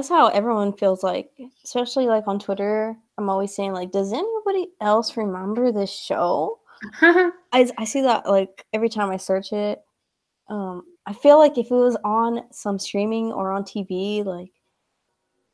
That's 0.00 0.08
how 0.08 0.28
everyone 0.28 0.72
feels 0.72 1.02
like, 1.02 1.30
especially 1.62 2.06
like 2.06 2.26
on 2.26 2.38
Twitter. 2.38 2.96
I'm 3.18 3.28
always 3.28 3.54
saying 3.54 3.74
like, 3.74 3.92
does 3.92 4.14
anybody 4.14 4.70
else 4.80 5.14
remember 5.14 5.72
this 5.72 5.92
show? 5.92 6.58
I, 7.02 7.70
I 7.76 7.84
see 7.84 8.00
that 8.00 8.26
like 8.26 8.64
every 8.72 8.88
time 8.88 9.10
I 9.10 9.18
search 9.18 9.52
it. 9.52 9.82
Um, 10.48 10.84
I 11.04 11.12
feel 11.12 11.38
like 11.38 11.58
if 11.58 11.70
it 11.70 11.74
was 11.74 11.98
on 12.02 12.44
some 12.50 12.78
streaming 12.78 13.30
or 13.30 13.52
on 13.52 13.62
TV, 13.62 14.24
like 14.24 14.52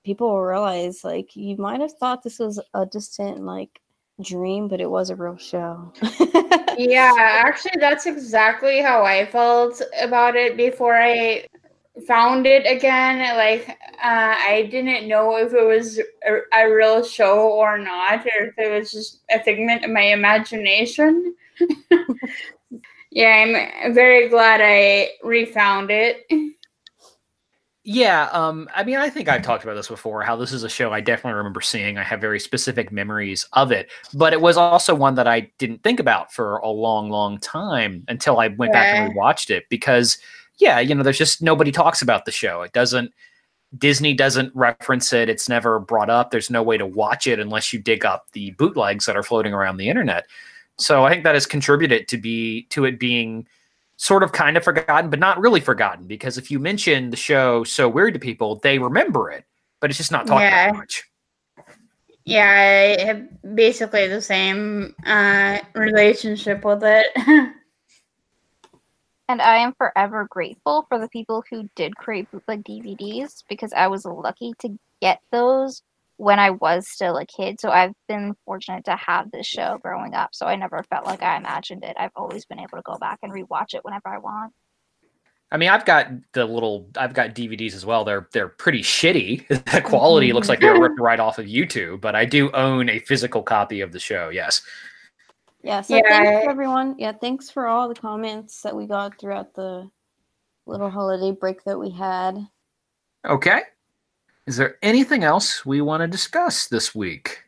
people 0.04 0.28
will 0.28 0.44
realize 0.44 1.02
like 1.02 1.34
you 1.34 1.56
might 1.56 1.80
have 1.80 1.94
thought 1.94 2.22
this 2.22 2.38
was 2.38 2.60
a 2.72 2.86
distant 2.86 3.40
like 3.40 3.80
dream, 4.22 4.68
but 4.68 4.80
it 4.80 4.88
was 4.88 5.10
a 5.10 5.16
real 5.16 5.38
show. 5.38 5.92
Yeah, 6.78 7.14
actually, 7.16 7.80
that's 7.80 8.04
exactly 8.04 8.82
how 8.82 9.02
I 9.02 9.24
felt 9.24 9.80
about 10.00 10.36
it 10.36 10.58
before 10.58 10.94
I 10.94 11.46
found 12.06 12.46
it 12.46 12.66
again. 12.66 13.36
Like, 13.36 13.68
uh, 13.68 14.34
I 14.38 14.68
didn't 14.70 15.08
know 15.08 15.36
if 15.36 15.52
it 15.52 15.64
was 15.64 15.98
a, 15.98 16.38
a 16.52 16.72
real 16.72 17.02
show 17.04 17.50
or 17.50 17.78
not, 17.78 18.26
or 18.26 18.46
if 18.46 18.58
it 18.58 18.78
was 18.78 18.92
just 18.92 19.22
a 19.30 19.42
figment 19.42 19.84
of 19.84 19.90
my 19.90 20.02
imagination. 20.02 21.34
yeah, 23.10 23.72
I'm 23.84 23.94
very 23.94 24.28
glad 24.28 24.60
I 24.62 25.10
refound 25.22 25.90
it. 25.90 26.26
Yeah, 27.88 28.28
um, 28.32 28.68
I 28.74 28.82
mean, 28.82 28.96
I 28.96 29.08
think 29.08 29.28
I've 29.28 29.42
talked 29.42 29.62
about 29.62 29.74
this 29.74 29.86
before. 29.86 30.22
How 30.24 30.34
this 30.34 30.50
is 30.50 30.64
a 30.64 30.68
show 30.68 30.92
I 30.92 31.00
definitely 31.00 31.36
remember 31.36 31.60
seeing. 31.60 31.98
I 31.98 32.02
have 32.02 32.20
very 32.20 32.40
specific 32.40 32.90
memories 32.90 33.46
of 33.52 33.70
it, 33.70 33.92
but 34.12 34.32
it 34.32 34.40
was 34.40 34.56
also 34.56 34.92
one 34.92 35.14
that 35.14 35.28
I 35.28 35.52
didn't 35.58 35.84
think 35.84 36.00
about 36.00 36.32
for 36.32 36.56
a 36.56 36.68
long, 36.68 37.10
long 37.10 37.38
time 37.38 38.04
until 38.08 38.40
I 38.40 38.48
went 38.48 38.72
back 38.72 38.92
and 38.92 39.00
Yeah. 39.00 39.08
rewatched 39.14 39.50
it. 39.50 39.68
Because, 39.70 40.18
yeah, 40.58 40.80
you 40.80 40.94
know, 40.94 41.02
there's 41.02 41.18
just 41.18 41.42
nobody 41.42 41.72
talks 41.72 42.02
about 42.02 42.24
the 42.24 42.32
show. 42.32 42.62
It 42.62 42.72
doesn't. 42.72 43.12
Disney 43.76 44.14
doesn't 44.14 44.54
reference 44.54 45.12
it. 45.12 45.28
It's 45.28 45.48
never 45.48 45.80
brought 45.80 46.08
up. 46.08 46.30
There's 46.30 46.50
no 46.50 46.62
way 46.62 46.78
to 46.78 46.86
watch 46.86 47.26
it 47.26 47.40
unless 47.40 47.72
you 47.72 47.78
dig 47.78 48.04
up 48.04 48.26
the 48.32 48.52
bootlegs 48.52 49.06
that 49.06 49.16
are 49.16 49.22
floating 49.22 49.52
around 49.52 49.76
the 49.76 49.88
internet. 49.88 50.26
So 50.78 51.04
I 51.04 51.10
think 51.10 51.24
that 51.24 51.34
has 51.34 51.46
contributed 51.46 52.06
to 52.08 52.16
be 52.16 52.62
to 52.70 52.84
it 52.84 52.98
being 52.98 53.46
sort 53.96 54.22
of 54.22 54.32
kind 54.32 54.56
of 54.56 54.64
forgotten, 54.64 55.10
but 55.10 55.18
not 55.18 55.40
really 55.40 55.60
forgotten 55.60 56.06
because 56.06 56.38
if 56.38 56.50
you 56.50 56.58
mention 56.58 57.10
the 57.10 57.16
show 57.16 57.64
so 57.64 57.88
weird 57.88 58.14
to 58.14 58.20
people, 58.20 58.56
they 58.56 58.78
remember 58.78 59.30
it, 59.30 59.44
but 59.80 59.90
it's 59.90 59.96
just 59.98 60.12
not 60.12 60.26
talked 60.26 60.42
Yeah. 60.42 60.68
about 60.68 60.78
much. 60.78 61.04
Yeah, 62.24 62.96
I 62.98 63.04
have 63.04 63.54
basically 63.54 64.08
the 64.08 64.20
same 64.20 64.94
uh, 65.06 65.58
relationship 65.74 66.64
with 66.64 66.82
it. 66.82 67.06
And 69.28 69.42
I 69.42 69.56
am 69.56 69.74
forever 69.74 70.26
grateful 70.30 70.86
for 70.88 70.98
the 70.98 71.08
people 71.08 71.42
who 71.50 71.68
did 71.74 71.96
create 71.96 72.30
bootleg 72.30 72.62
DVDs 72.64 73.42
because 73.48 73.72
I 73.72 73.88
was 73.88 74.04
lucky 74.04 74.52
to 74.60 74.78
get 75.00 75.20
those 75.32 75.82
when 76.16 76.38
I 76.38 76.50
was 76.50 76.88
still 76.88 77.16
a 77.16 77.26
kid. 77.26 77.60
So 77.60 77.70
I've 77.70 77.92
been 78.08 78.36
fortunate 78.44 78.84
to 78.84 78.96
have 78.96 79.30
this 79.30 79.46
show 79.46 79.78
growing 79.82 80.14
up. 80.14 80.30
So 80.32 80.46
I 80.46 80.56
never 80.56 80.82
felt 80.84 81.06
like 81.06 81.22
I 81.22 81.36
imagined 81.36 81.84
it. 81.84 81.96
I've 81.98 82.12
always 82.14 82.44
been 82.44 82.60
able 82.60 82.78
to 82.78 82.82
go 82.82 82.96
back 82.98 83.18
and 83.22 83.32
rewatch 83.32 83.74
it 83.74 83.84
whenever 83.84 84.08
I 84.08 84.18
want. 84.18 84.52
I 85.50 85.58
mean, 85.58 85.68
I've 85.68 85.84
got 85.84 86.08
the 86.32 86.44
little, 86.44 86.88
I've 86.96 87.14
got 87.14 87.34
DVDs 87.34 87.74
as 87.74 87.86
well. 87.86 88.04
They're 88.04 88.28
they're 88.32 88.48
pretty 88.48 88.82
shitty. 88.82 89.46
the 89.72 89.80
quality 89.80 90.32
looks 90.32 90.48
like 90.48 90.60
they're 90.60 90.74
mm-hmm. 90.74 90.82
ripped 90.82 91.00
right 91.00 91.20
off 91.20 91.38
of 91.38 91.46
YouTube, 91.46 92.00
but 92.00 92.16
I 92.16 92.24
do 92.24 92.50
own 92.52 92.88
a 92.88 92.98
physical 93.00 93.42
copy 93.42 93.80
of 93.80 93.92
the 93.92 94.00
show. 94.00 94.28
Yes. 94.28 94.62
Yeah, 95.62 95.80
so 95.80 95.96
Yeah, 95.96 96.02
thanks 96.08 96.46
everyone. 96.48 96.94
Yeah, 96.98 97.12
thanks 97.12 97.50
for 97.50 97.66
all 97.66 97.88
the 97.88 97.94
comments 97.94 98.62
that 98.62 98.74
we 98.74 98.86
got 98.86 99.18
throughout 99.18 99.54
the 99.54 99.90
little 100.66 100.90
holiday 100.90 101.32
break 101.32 101.64
that 101.64 101.78
we 101.78 101.90
had. 101.90 102.46
Okay. 103.24 103.62
Is 104.46 104.56
there 104.56 104.76
anything 104.82 105.24
else 105.24 105.66
we 105.66 105.80
want 105.80 106.02
to 106.02 106.06
discuss 106.06 106.68
this 106.68 106.94
week? 106.94 107.42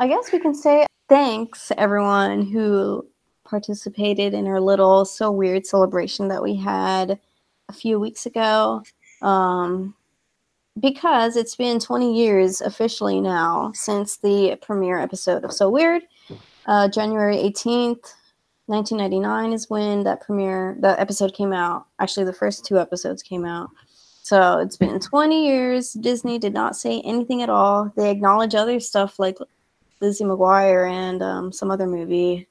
I 0.00 0.08
guess 0.08 0.32
we 0.32 0.40
can 0.40 0.54
say 0.54 0.86
thanks 1.08 1.70
everyone 1.76 2.46
who 2.46 3.06
participated 3.44 4.34
in 4.34 4.46
our 4.46 4.60
little 4.60 5.04
so 5.04 5.30
weird 5.30 5.66
celebration 5.66 6.28
that 6.28 6.42
we 6.42 6.56
had 6.56 7.20
a 7.68 7.72
few 7.72 8.00
weeks 8.00 8.26
ago. 8.26 8.82
Um, 9.22 9.94
because 10.78 11.36
it's 11.36 11.56
been 11.56 11.78
20 11.78 12.16
years 12.16 12.60
officially 12.60 13.20
now 13.20 13.72
since 13.74 14.16
the 14.16 14.56
premiere 14.62 14.98
episode 14.98 15.44
of 15.44 15.52
So 15.52 15.68
Weird. 15.68 16.02
Uh, 16.66 16.88
January 16.88 17.36
18th, 17.36 18.14
1999 18.66 19.52
is 19.52 19.68
when 19.68 20.04
that 20.04 20.20
premiere, 20.20 20.76
the 20.80 20.98
episode 21.00 21.34
came 21.34 21.52
out. 21.52 21.86
Actually, 21.98 22.26
the 22.26 22.32
first 22.32 22.64
two 22.64 22.78
episodes 22.78 23.22
came 23.22 23.44
out. 23.44 23.70
So 24.22 24.58
it's 24.58 24.76
been 24.76 25.00
20 25.00 25.46
years. 25.46 25.92
Disney 25.94 26.38
did 26.38 26.54
not 26.54 26.76
say 26.76 27.00
anything 27.00 27.42
at 27.42 27.50
all. 27.50 27.92
They 27.96 28.10
acknowledge 28.10 28.54
other 28.54 28.78
stuff 28.78 29.18
like 29.18 29.38
Lizzie 30.00 30.24
McGuire 30.24 30.90
and 30.90 31.22
um, 31.22 31.52
some 31.52 31.70
other 31.70 31.86
movie, 31.86 32.46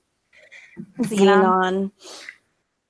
Zenon. 1.02 1.92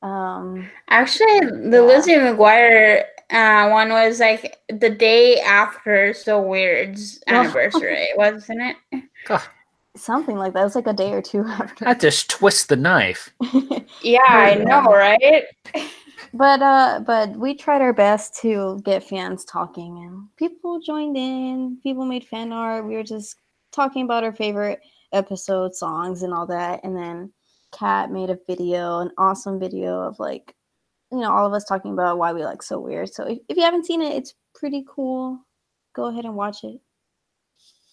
Zenon. 0.02 0.08
Um, 0.08 0.70
Actually, 0.90 1.40
the 1.42 1.70
Yeah. 1.72 1.82
Lizzie 1.82 2.16
McGuire 2.16 3.04
uh, 3.30 3.70
one 3.70 3.90
was 3.90 4.20
like 4.20 4.58
the 4.70 4.90
day 4.90 5.40
after 5.42 6.14
So 6.14 6.42
Weird's 6.42 7.22
anniversary, 7.28 8.08
wasn't 8.16 8.76
it? 8.92 9.04
Something 9.96 10.38
like 10.38 10.54
that. 10.54 10.62
It 10.62 10.64
was 10.64 10.76
like 10.76 10.88
a 10.88 10.94
day 10.94 11.14
or 11.14 11.22
two 11.22 11.46
after. 11.48 11.86
That 11.86 12.00
just 12.00 12.30
twist 12.30 12.70
the 12.70 12.76
knife. 12.76 13.30
Yeah, 14.02 14.22
I 14.28 14.56
know, 14.56 14.84
right? 14.84 15.44
but 16.34 16.62
uh, 16.62 17.02
but 17.06 17.32
we 17.36 17.56
tried 17.56 17.82
our 17.82 17.92
best 17.92 18.40
to 18.42 18.80
get 18.86 19.04
fans 19.04 19.44
talking, 19.44 19.98
and 20.06 20.28
people 20.38 20.80
joined 20.80 21.18
in. 21.18 21.80
People 21.84 22.06
made 22.06 22.26
fan 22.26 22.54
art. 22.54 22.88
We 22.88 22.96
were 22.96 23.04
just 23.04 23.36
talking 23.74 24.06
about 24.06 24.24
our 24.24 24.34
favorite 24.34 24.80
episode 25.12 25.76
songs 25.76 26.24
and 26.24 26.34
all 26.34 26.46
that, 26.48 26.82
and 26.84 26.96
then 26.96 27.34
Kat 27.72 28.12
made 28.12 28.30
a 28.30 28.40
video, 28.48 29.00
an 29.00 29.12
awesome 29.18 29.60
video 29.60 30.00
of 30.02 30.20
like, 30.20 30.56
you 31.12 31.20
know, 31.20 31.32
all 31.32 31.46
of 31.46 31.54
us 31.54 31.66
talking 31.66 31.92
about 31.94 32.18
why 32.18 32.34
we 32.34 32.44
like 32.44 32.64
so 32.64 32.80
weird. 32.80 33.14
So 33.14 33.26
if, 33.26 33.40
if 33.48 33.58
you 33.58 33.64
haven't 33.64 33.86
seen 33.86 34.02
it, 34.02 34.14
it's 34.14 34.34
pretty 34.56 34.86
cool. 34.88 35.40
Go 35.96 36.06
ahead 36.06 36.26
and 36.26 36.36
watch 36.36 36.64
it. 36.64 36.80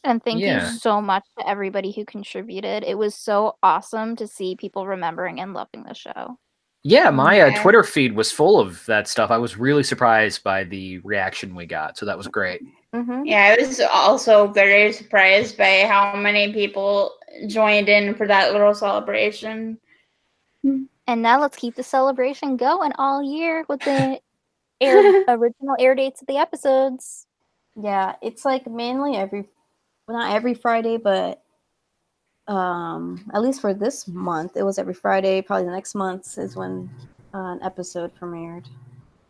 And 0.06 0.22
thank 0.22 0.40
Yeah. 0.40 0.70
you 0.70 0.78
so 0.78 1.00
much 1.02 1.24
to 1.38 1.48
everybody 1.48 1.90
who 1.92 2.04
contributed. 2.04 2.84
It 2.84 2.96
was 2.96 3.14
so 3.14 3.56
awesome 3.62 4.16
to 4.16 4.26
see 4.26 4.54
people 4.54 4.86
remembering 4.86 5.40
and 5.40 5.52
loving 5.52 5.82
the 5.82 5.94
show. 5.94 6.38
Yeah, 6.84 7.10
my 7.10 7.40
uh, 7.40 7.62
Twitter 7.62 7.82
feed 7.82 8.14
was 8.14 8.30
full 8.30 8.60
of 8.60 8.86
that 8.86 9.08
stuff. 9.08 9.32
I 9.32 9.38
was 9.38 9.56
really 9.56 9.82
surprised 9.82 10.44
by 10.44 10.62
the 10.62 10.98
reaction 10.98 11.56
we 11.56 11.66
got, 11.66 11.98
so 11.98 12.06
that 12.06 12.16
was 12.16 12.28
great. 12.28 12.62
Mm-hmm. 12.94 13.24
Yeah, 13.24 13.56
I 13.58 13.60
was 13.60 13.80
also 13.80 14.46
very 14.46 14.92
surprised 14.92 15.58
by 15.58 15.84
how 15.88 16.14
many 16.14 16.52
people 16.52 17.16
joined 17.48 17.88
in 17.88 18.14
for 18.14 18.28
that 18.28 18.52
little 18.52 18.72
celebration. 18.72 19.78
And 20.62 21.22
now 21.22 21.40
let's 21.40 21.56
keep 21.56 21.74
the 21.74 21.82
celebration 21.82 22.56
going 22.56 22.92
all 22.98 23.20
year 23.20 23.64
with 23.68 23.80
the 23.80 24.20
air, 24.80 25.24
original 25.26 25.74
air 25.80 25.96
dates 25.96 26.20
of 26.20 26.28
the 26.28 26.36
episodes. 26.36 27.26
Yeah, 27.74 28.14
it's 28.22 28.44
like 28.44 28.68
mainly 28.68 29.16
every, 29.16 29.48
well, 30.06 30.18
not 30.18 30.34
every 30.34 30.54
Friday, 30.54 30.96
but 30.96 31.42
um, 32.46 33.28
at 33.34 33.42
least 33.42 33.60
for 33.60 33.74
this 33.74 34.06
month, 34.06 34.56
it 34.56 34.62
was 34.62 34.78
every 34.78 34.94
Friday. 34.94 35.42
Probably 35.42 35.66
the 35.66 35.72
next 35.72 35.94
month 35.94 36.38
is 36.38 36.54
when 36.54 36.88
uh, 37.34 37.38
an 37.38 37.62
episode 37.62 38.12
premiered. 38.14 38.66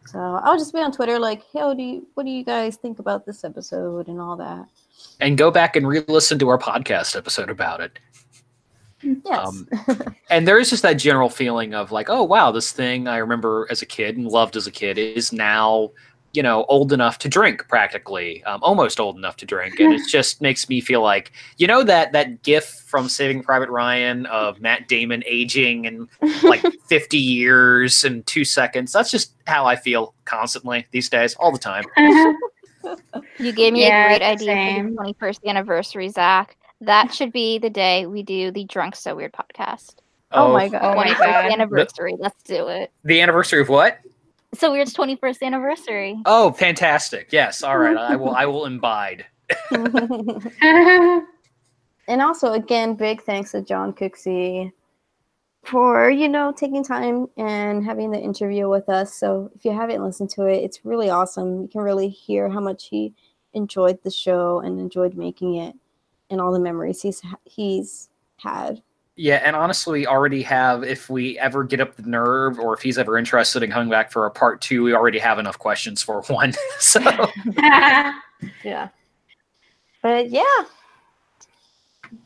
So 0.07 0.19
I'll 0.19 0.59
just 0.59 0.73
be 0.73 0.81
on 0.81 0.93
Twitter 0.93 1.19
like, 1.19 1.43
hey, 1.53 1.65
what 1.65 1.77
do 1.77 1.83
you, 1.83 2.07
what 2.15 2.25
do 2.27 2.31
you 2.31 2.45
guys 2.45 2.77
think 2.77 2.99
about 2.99 3.27
this 3.27 3.43
episode 3.43 4.07
and 4.09 4.21
all 4.21 4.37
that? 4.37 4.69
And 5.19 5.37
go 5.37 5.51
back 5.51 5.77
and 5.77 5.89
re-listen 5.89 6.39
to 6.39 6.49
our 6.49 6.59
podcast 6.59 7.17
episode 7.17 7.51
about 7.51 7.81
it. 7.81 7.99
Yes. 9.03 9.47
Um, 9.47 9.69
and 10.31 10.47
there 10.47 10.59
is 10.59 10.71
just 10.71 10.83
that 10.83 10.95
general 10.95 11.29
feeling 11.29 11.75
of 11.75 11.91
like, 11.91 12.09
oh 12.09 12.23
wow, 12.23 12.51
this 12.53 12.71
thing 12.71 13.09
I 13.09 13.17
remember 13.17 13.67
as 13.71 13.83
a 13.83 13.87
kid 13.87 14.17
and 14.17 14.27
loved 14.27 14.57
as 14.57 14.67
a 14.67 14.71
kid 14.71 14.97
is 14.97 15.33
now, 15.33 15.91
you 16.37 16.43
know, 16.43 16.65
old 16.69 16.93
enough 16.93 17.19
to 17.21 17.29
drink 17.29 17.67
practically, 17.67 18.45
um, 18.45 18.63
almost 18.63 19.01
old 19.01 19.17
enough 19.17 19.37
to 19.39 19.47
drink, 19.47 19.81
and 19.81 19.93
it 19.95 20.03
just 20.09 20.43
makes 20.43 20.69
me 20.69 20.81
feel 20.81 21.01
like, 21.03 21.33
you 21.57 21.67
know, 21.67 21.83
that 21.83 22.13
that 22.13 22.43
GIF 22.43 22.65
from 22.87 23.09
Saving 23.09 23.43
Private 23.43 23.71
Ryan 23.71 24.27
of 24.27 24.61
Matt 24.61 24.87
Damon 24.87 25.23
aging 25.27 25.87
in 25.87 26.09
like 26.43 26.63
50 26.89 27.17
years 27.17 28.05
and 28.05 28.25
two 28.27 28.45
seconds. 28.45 28.93
That's 28.93 29.11
just 29.11 29.33
how 29.47 29.65
I 29.65 29.75
feel 29.77 30.13
constantly 30.27 30.87
these 30.91 31.09
days, 31.09 31.35
all 31.37 31.51
the 31.51 31.59
time. 31.59 31.85
You 33.39 33.51
gave 33.53 33.73
me 33.73 33.83
Yeah, 33.85 34.05
a 34.05 34.09
great 34.19 34.23
idea 34.25 34.47
same. 34.47 34.97
for 34.97 35.05
the 35.07 35.15
21st 35.15 35.39
anniversary, 35.49 36.09
Zach. 36.09 36.57
That 36.81 37.13
should 37.13 37.33
be 37.33 37.59
the 37.59 37.69
day 37.71 38.07
we 38.07 38.23
do 38.23 38.53
the 38.53 38.63
Drunk 38.65 38.95
So 38.95 39.17
Weird 39.17 39.33
podcast. 39.33 39.97
Oh 40.31 40.53
my 40.53 40.69
God. 40.69 40.83
Oh 40.97 41.01
21st 41.01 41.19
god. 41.19 41.53
anniversary. 41.53 42.15
Let's 42.17 42.41
do 42.45 42.69
it. 42.69 42.93
The 43.03 43.21
anniversary 43.21 43.61
of 43.61 43.69
what? 43.69 43.99
So 44.57 44.73
Weird's 44.73 44.95
21st 44.95 45.43
anniversary. 45.43 46.19
Oh, 46.25 46.53
fantastic! 46.53 47.29
Yes, 47.31 47.63
all 47.63 47.79
right. 47.79 47.97
I 47.97 48.17
will. 48.17 48.35
I 48.35 48.47
will 48.47 48.65
imbibe. 48.71 49.23
and 52.09 52.23
also, 52.23 52.53
again, 52.53 52.95
big 52.95 53.23
thanks 53.23 53.53
to 53.53 53.63
John 53.63 53.93
Cooksey 53.93 54.73
for 55.65 56.09
you 56.09 56.29
know 56.29 56.53
taking 56.57 56.85
time 56.85 57.27
and 57.37 57.85
having 57.85 58.11
the 58.11 58.21
interview 58.21 58.69
with 58.69 58.89
us. 58.89 59.15
So 59.15 59.51
if 59.55 59.65
you 59.65 59.73
haven't 59.73 60.03
listened 60.03 60.31
to 60.31 60.47
it, 60.47 60.63
it's 60.63 60.85
really 60.85 61.11
awesome. 61.11 61.63
You 61.63 61.69
can 61.69 61.83
really 61.83 62.09
hear 62.09 62.49
how 62.49 62.61
much 62.61 62.89
he 62.89 63.13
enjoyed 63.53 64.03
the 64.03 64.11
show 64.11 64.61
and 64.61 64.79
enjoyed 64.79 65.15
making 65.15 65.57
it, 65.57 65.75
and 66.31 66.41
all 66.41 66.53
the 66.53 66.61
memories 66.61 67.03
he's 67.03 67.21
he's 67.45 68.09
had. 68.39 68.83
Yeah, 69.19 69.37
and 69.37 69.57
honestly, 69.57 70.01
we 70.01 70.07
already 70.07 70.43
have. 70.43 70.85
If 70.85 71.09
we 71.09 71.39
ever 71.39 71.65
get 71.65 71.81
up 71.81 71.97
the 71.97 72.03
nerve, 72.03 72.59
or 72.59 72.75
if 72.75 72.83
he's 72.83 72.99
ever 72.99 73.17
interested 73.17 73.63
in 73.63 73.71
coming 73.71 73.89
back 73.89 74.13
for 74.13 74.27
a 74.27 74.31
part 74.31 74.61
two, 74.61 74.83
we 74.85 74.93
already 74.95 75.19
have 75.19 75.39
enough 75.39 75.59
questions 75.59 76.03
for 76.03 76.21
one. 76.29 76.53
so 76.79 77.01
Yeah. 78.63 78.89
But 80.03 80.29
yeah, 80.31 80.43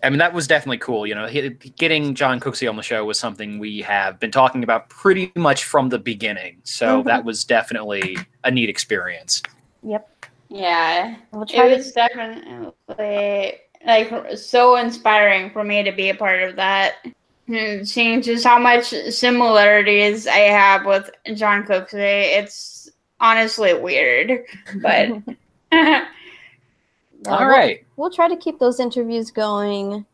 I 0.03 0.11
mean, 0.11 0.18
that 0.18 0.34
was 0.34 0.47
definitely 0.49 0.78
cool. 0.78 1.07
You 1.07 1.14
know, 1.14 1.26
he- 1.28 1.51
getting 1.51 2.14
John 2.16 2.41
Cooksey 2.41 2.68
on 2.68 2.74
the 2.76 2.82
show 2.82 3.05
was 3.05 3.18
something 3.18 3.59
we 3.61 3.80
have 3.82 4.18
been 4.18 4.32
talking 4.32 4.62
about 4.64 4.88
pretty 4.91 5.32
much 5.36 5.64
from 5.64 5.88
the 5.88 5.99
beginning. 5.99 6.59
So 6.64 7.01
Mhm. 7.03 7.07
that 7.07 7.24
was 7.24 7.45
definitely 7.45 8.18
a 8.45 8.51
neat 8.51 8.68
experience. 8.68 9.43
yep. 9.82 10.09
yeah. 10.49 11.14
We'll 11.32 11.47
try 11.47 11.66
It 11.66 11.70
to 11.70 11.76
was 11.76 11.93
definitely 11.93 13.55
like 13.91 14.36
so 14.38 14.76
inspiring 14.76 15.51
for 15.51 15.64
me 15.64 15.82
to 15.82 15.93
be 15.93 16.11
a 16.11 16.14
part 16.14 16.43
of 16.43 16.57
that. 16.57 16.95
And 17.49 17.86
seeing 17.88 18.22
just 18.22 18.45
how 18.45 18.59
much 18.59 18.95
similarities 19.11 20.26
I 20.28 20.36
have 20.38 20.86
with 20.86 21.11
John 21.34 21.64
Cook 21.64 21.88
today, 21.88 22.36
it's 22.38 22.91
honestly 23.20 23.74
weird. 23.74 24.45
But 24.80 25.09
Yeah, 25.72 26.07
All 27.26 27.38
we'll- 27.41 27.51
We'll 27.97 28.11
try 28.11 28.28
to 28.28 28.36
keep 28.36 28.59
those 28.61 28.80
interviews 28.80 29.30
going. 29.30 30.07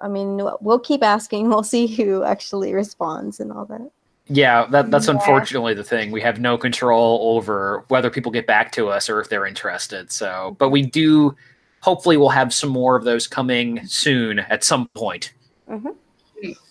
I 0.00 0.08
mean, 0.08 0.40
we'll 0.60 0.78
keep 0.78 1.02
asking. 1.02 1.48
We'll 1.48 1.64
see 1.64 1.86
who 1.88 2.22
actually 2.22 2.72
responds 2.72 3.40
and 3.40 3.50
all 3.52 3.64
that. 3.66 3.90
Yeah, 4.28 4.66
that, 4.70 4.90
that's 4.90 5.08
Yeah. 5.08 5.14
unfortunately 5.14 5.74
the 5.74 5.82
thing. 5.84 6.10
We 6.12 6.20
have 6.20 6.38
no 6.38 6.56
control 6.56 7.34
over 7.36 7.84
whether 7.88 8.08
people 8.08 8.30
get 8.30 8.46
back 8.46 8.70
to 8.72 8.88
us 8.88 9.10
or 9.10 9.20
if 9.20 9.28
they're 9.28 9.46
interested. 9.46 10.12
So, 10.12 10.54
but 10.58 10.68
we 10.70 10.82
do. 10.82 11.34
Hopefully, 11.80 12.16
we'll 12.16 12.28
have 12.30 12.52
some 12.52 12.70
more 12.70 12.96
of 12.96 13.04
those 13.04 13.26
coming 13.26 13.86
soon 13.86 14.38
at 14.40 14.64
some 14.64 14.88
point. 14.94 15.32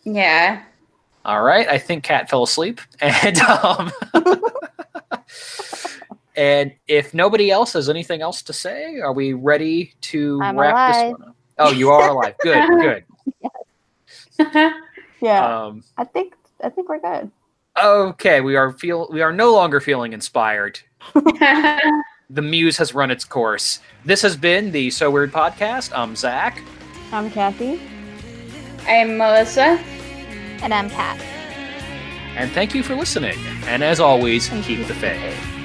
yeah. 0.03 0.63
All 1.25 1.43
right, 1.43 1.67
I 1.67 1.77
think 1.77 2.03
Kat 2.03 2.29
fell 2.29 2.43
asleep, 2.43 2.79
and 3.01 3.37
um, 3.39 3.91
and 6.35 6.73
if 6.87 7.13
nobody 7.13 7.51
else 7.51 7.73
has 7.73 7.89
anything 7.89 8.21
else 8.21 8.41
to 8.43 8.53
say, 8.53 8.99
are 8.99 9.11
we 9.13 9.33
ready 9.33 9.93
to 10.01 10.39
I'm 10.41 10.57
wrap 10.57 10.73
alive. 10.73 10.93
this 11.11 11.19
one 11.19 11.29
up? 11.29 11.35
Oh, 11.59 11.71
you 11.71 11.89
are 11.89 12.09
alive. 12.09 12.35
Good, 12.39 12.69
good. 14.39 14.73
Yeah, 15.19 15.65
Um, 15.65 15.83
I 15.97 16.03
think 16.05 16.35
I 16.63 16.69
think 16.69 16.87
we're 16.89 16.99
good. 16.99 17.31
Okay, 17.81 18.39
we 18.41 18.55
are 18.55 18.71
feel 18.71 19.07
we 19.11 19.21
are 19.21 19.33
no 19.33 19.51
longer 19.53 19.79
feeling 19.81 20.13
inspired. 20.13 20.79
The 22.29 22.41
muse 22.41 22.75
has 22.77 22.93
run 22.93 23.09
its 23.09 23.23
course. 23.23 23.79
This 24.03 24.21
has 24.21 24.35
been 24.35 24.71
the 24.71 24.89
So 24.89 25.09
Weird 25.09 25.31
podcast. 25.31 25.97
I'm 25.97 26.13
Zach. 26.13 26.61
I'm 27.13 27.31
Kathy. 27.31 27.79
I'm 28.85 29.17
Melissa. 29.17 29.79
And 30.61 30.73
I'm 30.73 30.89
Kat. 30.89 31.17
And 32.35 32.51
thank 32.51 32.75
you 32.75 32.83
for 32.83 32.95
listening. 32.95 33.37
And 33.67 33.81
as 33.81 34.01
always, 34.01 34.49
keep 34.49 34.85
the 34.87 34.93
faith. 34.93 35.56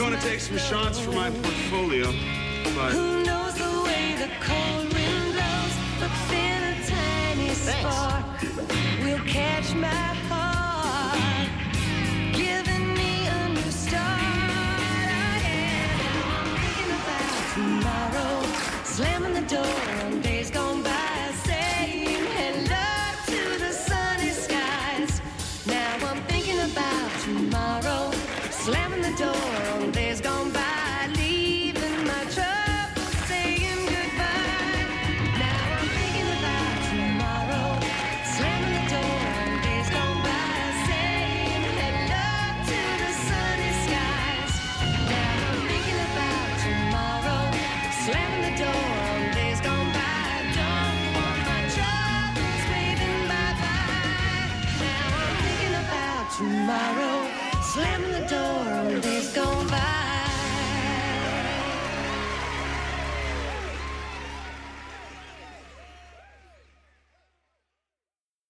I 0.00 0.02
I 0.02 0.06
was 0.06 0.12
going 0.12 0.22
to 0.22 0.28
take 0.30 0.40
some 0.40 0.56
shots 0.56 0.98
for 0.98 1.12
my 1.12 1.30
portfolio, 1.30 2.06
but 2.74 2.92
Who 2.92 3.22
knows 3.22 3.54
the 3.54 3.82
way 3.84 4.16
the 4.16 4.30
cold 4.40 4.94
wind 4.94 5.32
blows? 5.34 5.74
But 6.00 6.10
then 6.30 6.74
a 6.74 6.86
tiny 6.86 7.50
spark 7.50 8.24
will 9.04 9.18
catch 9.26 9.74
my 9.74 9.88
heart. 9.88 10.39